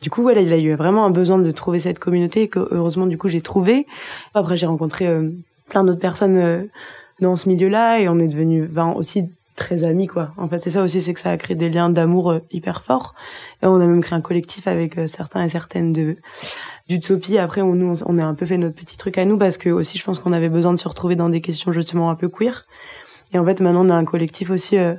Du 0.00 0.08
coup, 0.08 0.22
voilà, 0.22 0.40
il 0.40 0.50
a 0.52 0.56
eu 0.56 0.74
vraiment 0.74 1.04
un 1.04 1.10
besoin 1.10 1.38
de 1.38 1.50
trouver 1.50 1.78
cette 1.78 1.98
communauté 1.98 2.48
que 2.48 2.66
heureusement 2.70 3.06
du 3.06 3.18
coup 3.18 3.28
j'ai 3.28 3.42
trouvé. 3.42 3.86
Après 4.34 4.56
j'ai 4.56 4.66
rencontré 4.66 5.06
euh, 5.06 5.30
plein 5.68 5.84
d'autres 5.84 6.00
personnes 6.00 6.38
euh, 6.38 6.64
dans 7.20 7.36
ce 7.36 7.48
milieu-là 7.48 8.00
et 8.00 8.08
on 8.08 8.18
est 8.18 8.28
devenu 8.28 8.62
ben, 8.62 8.92
aussi 8.96 9.28
très 9.56 9.84
amis 9.84 10.06
quoi. 10.06 10.32
En 10.36 10.48
fait, 10.48 10.62
c'est 10.62 10.70
ça 10.70 10.82
aussi, 10.82 11.00
c'est 11.00 11.14
que 11.14 11.20
ça 11.20 11.30
a 11.30 11.36
créé 11.36 11.56
des 11.56 11.70
liens 11.70 11.90
d'amour 11.90 12.30
euh, 12.30 12.38
hyper 12.50 12.82
forts. 12.82 13.14
Et 13.62 13.66
on 13.66 13.76
a 13.76 13.86
même 13.86 14.02
créé 14.02 14.16
un 14.16 14.20
collectif 14.20 14.66
avec 14.66 14.98
euh, 14.98 15.06
certains 15.06 15.44
et 15.44 15.48
certaines 15.48 15.92
de 15.92 16.16
d'Utopie. 16.88 17.38
Après, 17.38 17.60
on, 17.60 17.74
nous, 17.74 18.02
on 18.04 18.18
a 18.18 18.24
un 18.24 18.34
peu 18.34 18.46
fait 18.46 18.58
notre 18.58 18.74
petit 18.74 18.96
truc 18.96 19.16
à 19.18 19.24
nous 19.24 19.38
parce 19.38 19.58
que 19.58 19.70
aussi, 19.70 19.98
je 19.98 20.04
pense 20.04 20.18
qu'on 20.18 20.32
avait 20.32 20.48
besoin 20.48 20.72
de 20.72 20.78
se 20.78 20.88
retrouver 20.88 21.14
dans 21.14 21.28
des 21.28 21.40
questions 21.40 21.70
justement 21.72 22.10
un 22.10 22.16
peu 22.16 22.28
queer. 22.28 22.64
Et 23.32 23.38
en 23.38 23.44
fait, 23.44 23.60
maintenant, 23.60 23.86
on 23.86 23.90
a 23.90 23.94
un 23.94 24.04
collectif 24.04 24.50
aussi 24.50 24.76
euh, 24.76 24.94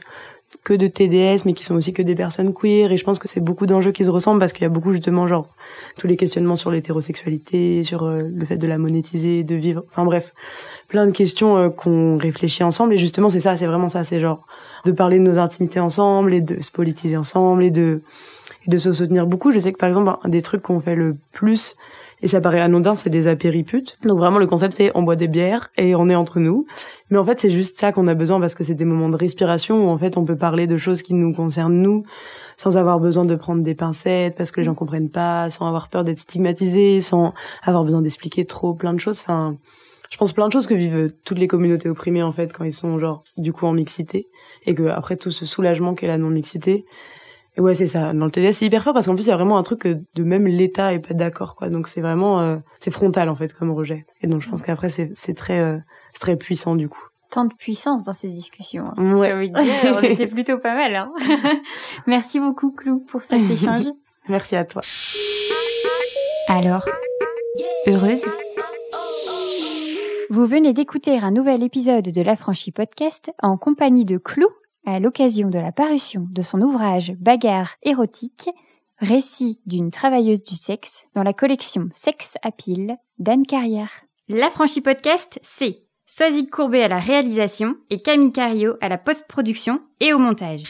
que 0.63 0.73
de 0.73 0.87
TDS, 0.87 1.43
mais 1.45 1.53
qui 1.53 1.63
sont 1.63 1.75
aussi 1.75 1.91
que 1.91 2.01
des 2.01 2.15
personnes 2.15 2.53
queer. 2.53 2.91
Et 2.91 2.97
je 2.97 3.03
pense 3.03 3.19
que 3.19 3.27
c'est 3.27 3.39
beaucoup 3.39 3.65
d'enjeux 3.65 3.91
qui 3.91 4.03
se 4.03 4.09
ressemblent 4.09 4.39
parce 4.39 4.53
qu'il 4.53 4.63
y 4.63 4.65
a 4.65 4.69
beaucoup 4.69 4.93
justement 4.93 5.27
genre 5.27 5.47
tous 5.97 6.07
les 6.07 6.17
questionnements 6.17 6.55
sur 6.55 6.69
l'hétérosexualité, 6.69 7.83
sur 7.83 8.05
le 8.07 8.45
fait 8.45 8.57
de 8.57 8.67
la 8.67 8.77
monétiser, 8.77 9.43
de 9.43 9.55
vivre. 9.55 9.83
Enfin 9.89 10.05
bref, 10.05 10.33
plein 10.87 11.05
de 11.07 11.11
questions 11.11 11.57
euh, 11.57 11.69
qu'on 11.69 12.17
réfléchit 12.17 12.63
ensemble. 12.63 12.93
Et 12.93 12.97
justement, 12.97 13.29
c'est 13.29 13.39
ça, 13.39 13.57
c'est 13.57 13.65
vraiment 13.65 13.89
ça, 13.89 14.03
c'est 14.03 14.19
genre 14.19 14.45
de 14.85 14.91
parler 14.91 15.17
de 15.17 15.23
nos 15.23 15.39
intimités 15.39 15.79
ensemble 15.79 16.33
et 16.33 16.41
de 16.41 16.61
se 16.61 16.71
politiser 16.71 17.17
ensemble 17.17 17.63
et 17.63 17.71
de 17.71 18.01
de 18.67 18.77
se 18.77 18.93
soutenir 18.93 19.25
beaucoup. 19.25 19.51
Je 19.51 19.59
sais 19.59 19.73
que 19.73 19.77
par 19.77 19.89
exemple, 19.89 20.11
un 20.23 20.29
des 20.29 20.41
trucs 20.41 20.61
qu'on 20.61 20.79
fait 20.79 20.95
le 20.95 21.15
plus 21.31 21.75
et 22.21 22.27
ça 22.27 22.39
paraît 22.39 22.61
anodin, 22.61 22.95
c'est 22.95 23.09
des 23.09 23.27
apériputes. 23.27 23.97
Donc 24.03 24.19
vraiment, 24.19 24.37
le 24.37 24.47
concept, 24.47 24.73
c'est 24.73 24.91
on 24.95 25.03
boit 25.03 25.15
des 25.15 25.27
bières 25.27 25.71
et 25.77 25.95
on 25.95 26.07
est 26.07 26.15
entre 26.15 26.39
nous. 26.39 26.65
Mais 27.09 27.17
en 27.17 27.25
fait, 27.25 27.39
c'est 27.39 27.49
juste 27.49 27.79
ça 27.79 27.91
qu'on 27.91 28.07
a 28.07 28.13
besoin 28.13 28.39
parce 28.39 28.53
que 28.53 28.63
c'est 28.63 28.75
des 28.75 28.85
moments 28.85 29.09
de 29.09 29.15
respiration 29.15 29.87
où 29.87 29.89
en 29.89 29.97
fait, 29.97 30.17
on 30.17 30.25
peut 30.25 30.37
parler 30.37 30.67
de 30.67 30.77
choses 30.77 31.01
qui 31.01 31.13
nous 31.13 31.33
concernent 31.33 31.81
nous, 31.81 32.03
sans 32.57 32.77
avoir 32.77 32.99
besoin 32.99 33.25
de 33.25 33.35
prendre 33.35 33.63
des 33.63 33.75
pincettes 33.75 34.35
parce 34.35 34.51
que 34.51 34.61
les 34.61 34.65
gens 34.65 34.75
comprennent 34.75 35.09
pas, 35.09 35.49
sans 35.49 35.67
avoir 35.67 35.89
peur 35.89 36.03
d'être 36.03 36.19
stigmatisés, 36.19 37.01
sans 37.01 37.33
avoir 37.63 37.83
besoin 37.83 38.01
d'expliquer 38.01 38.45
trop 38.45 38.73
plein 38.73 38.93
de 38.93 38.99
choses. 38.99 39.19
Enfin, 39.21 39.57
je 40.11 40.17
pense 40.17 40.33
plein 40.33 40.47
de 40.47 40.53
choses 40.53 40.67
que 40.67 40.75
vivent 40.75 41.13
toutes 41.23 41.39
les 41.39 41.47
communautés 41.47 41.89
opprimées 41.89 42.21
en 42.21 42.33
fait 42.33 42.51
quand 42.53 42.65
ils 42.65 42.73
sont 42.73 42.99
genre 42.99 43.23
du 43.37 43.53
coup 43.53 43.65
en 43.65 43.71
mixité 43.71 44.27
et 44.65 44.75
que 44.75 44.83
après 44.87 45.15
tout 45.15 45.31
ce 45.31 45.45
soulagement 45.45 45.95
qu'est 45.95 46.07
la 46.07 46.17
non 46.17 46.29
mixité 46.29 46.85
ouais 47.57 47.75
c'est 47.75 47.87
ça 47.87 48.13
dans 48.13 48.25
le 48.25 48.31
TDS 48.31 48.53
c'est 48.53 48.65
hyper 48.65 48.83
fort 48.83 48.93
parce 48.93 49.07
qu'en 49.07 49.15
plus 49.15 49.25
il 49.25 49.29
y 49.29 49.31
a 49.31 49.35
vraiment 49.35 49.57
un 49.57 49.63
truc 49.63 49.81
que 49.81 49.99
de 50.15 50.23
même 50.23 50.47
l'État 50.47 50.93
est 50.93 50.99
pas 50.99 51.13
d'accord 51.13 51.55
quoi 51.55 51.69
donc 51.69 51.87
c'est 51.87 52.01
vraiment 52.01 52.39
euh, 52.39 52.57
c'est 52.79 52.91
frontal 52.91 53.29
en 53.29 53.35
fait 53.35 53.53
comme 53.53 53.71
rejet 53.71 54.05
et 54.21 54.27
donc 54.27 54.41
je 54.41 54.49
pense 54.49 54.61
qu'après 54.61 54.89
c'est 54.89 55.11
c'est 55.13 55.33
très 55.33 55.59
euh, 55.59 55.77
c'est 56.13 56.21
très 56.21 56.37
puissant 56.37 56.75
du 56.75 56.87
coup 56.87 57.03
tant 57.31 57.45
de 57.45 57.53
puissance 57.53 58.03
dans 58.03 58.13
ces 58.13 58.27
discussions. 58.27 58.93
Hein. 58.95 59.15
Ouais. 59.15 59.33
Envie 59.33 59.49
de 59.49 59.59
dire, 59.59 59.97
on 59.97 60.01
était 60.01 60.27
plutôt 60.27 60.59
pas 60.59 60.75
mal. 60.75 60.95
Hein. 60.95 61.11
Merci 62.07 62.39
beaucoup, 62.39 62.71
Clou, 62.71 62.99
pour 62.99 63.23
cet 63.23 63.49
échange. 63.49 63.85
Merci 64.29 64.55
à 64.55 64.65
toi. 64.65 64.81
Alors, 66.47 66.85
heureuse? 67.87 68.25
Vous 70.29 70.45
venez 70.45 70.73
d'écouter 70.73 71.17
un 71.17 71.31
nouvel 71.31 71.63
épisode 71.63 72.05
de 72.05 72.21
l'Affranchi 72.21 72.71
Podcast 72.71 73.31
en 73.41 73.57
compagnie 73.57 74.05
de 74.05 74.17
Clou 74.17 74.47
à 74.85 74.99
l'occasion 74.99 75.49
de 75.49 75.59
la 75.59 75.71
parution 75.71 76.27
de 76.29 76.41
son 76.41 76.61
ouvrage 76.61 77.13
Bagarre 77.19 77.75
érotique, 77.83 78.49
récit 78.97 79.59
d'une 79.65 79.91
travailleuse 79.91 80.43
du 80.43 80.55
sexe 80.55 81.05
dans 81.15 81.23
la 81.23 81.33
collection 81.33 81.89
Sexe 81.91 82.35
à 82.41 82.51
pile 82.51 82.97
d'Anne 83.19 83.45
Carrière. 83.45 83.91
L'Affranchi 84.29 84.81
Podcast, 84.81 85.39
c'est 85.43 85.79
Soisy 86.05 86.47
Courbet 86.47 86.83
à 86.83 86.87
la 86.87 86.99
réalisation 86.99 87.75
et 87.89 87.97
Camille 87.97 88.31
Cario 88.31 88.75
à 88.81 88.89
la 88.89 88.97
post-production 88.97 89.81
et 89.99 90.13
au 90.13 90.19
montage. 90.19 90.61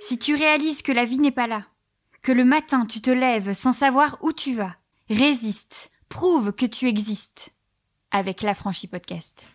Si 0.00 0.18
tu 0.18 0.34
réalises 0.34 0.82
que 0.82 0.92
la 0.92 1.04
vie 1.04 1.18
n'est 1.18 1.30
pas 1.30 1.46
là, 1.46 1.66
que 2.22 2.32
le 2.32 2.44
matin 2.44 2.84
tu 2.86 3.00
te 3.00 3.10
lèves 3.10 3.52
sans 3.52 3.72
savoir 3.72 4.18
où 4.22 4.32
tu 4.32 4.54
vas. 4.54 4.74
Résiste, 5.08 5.90
prouve 6.08 6.52
que 6.52 6.66
tu 6.66 6.88
existes 6.88 7.52
avec 8.10 8.42
l'affranchi 8.42 8.86
podcast. 8.86 9.46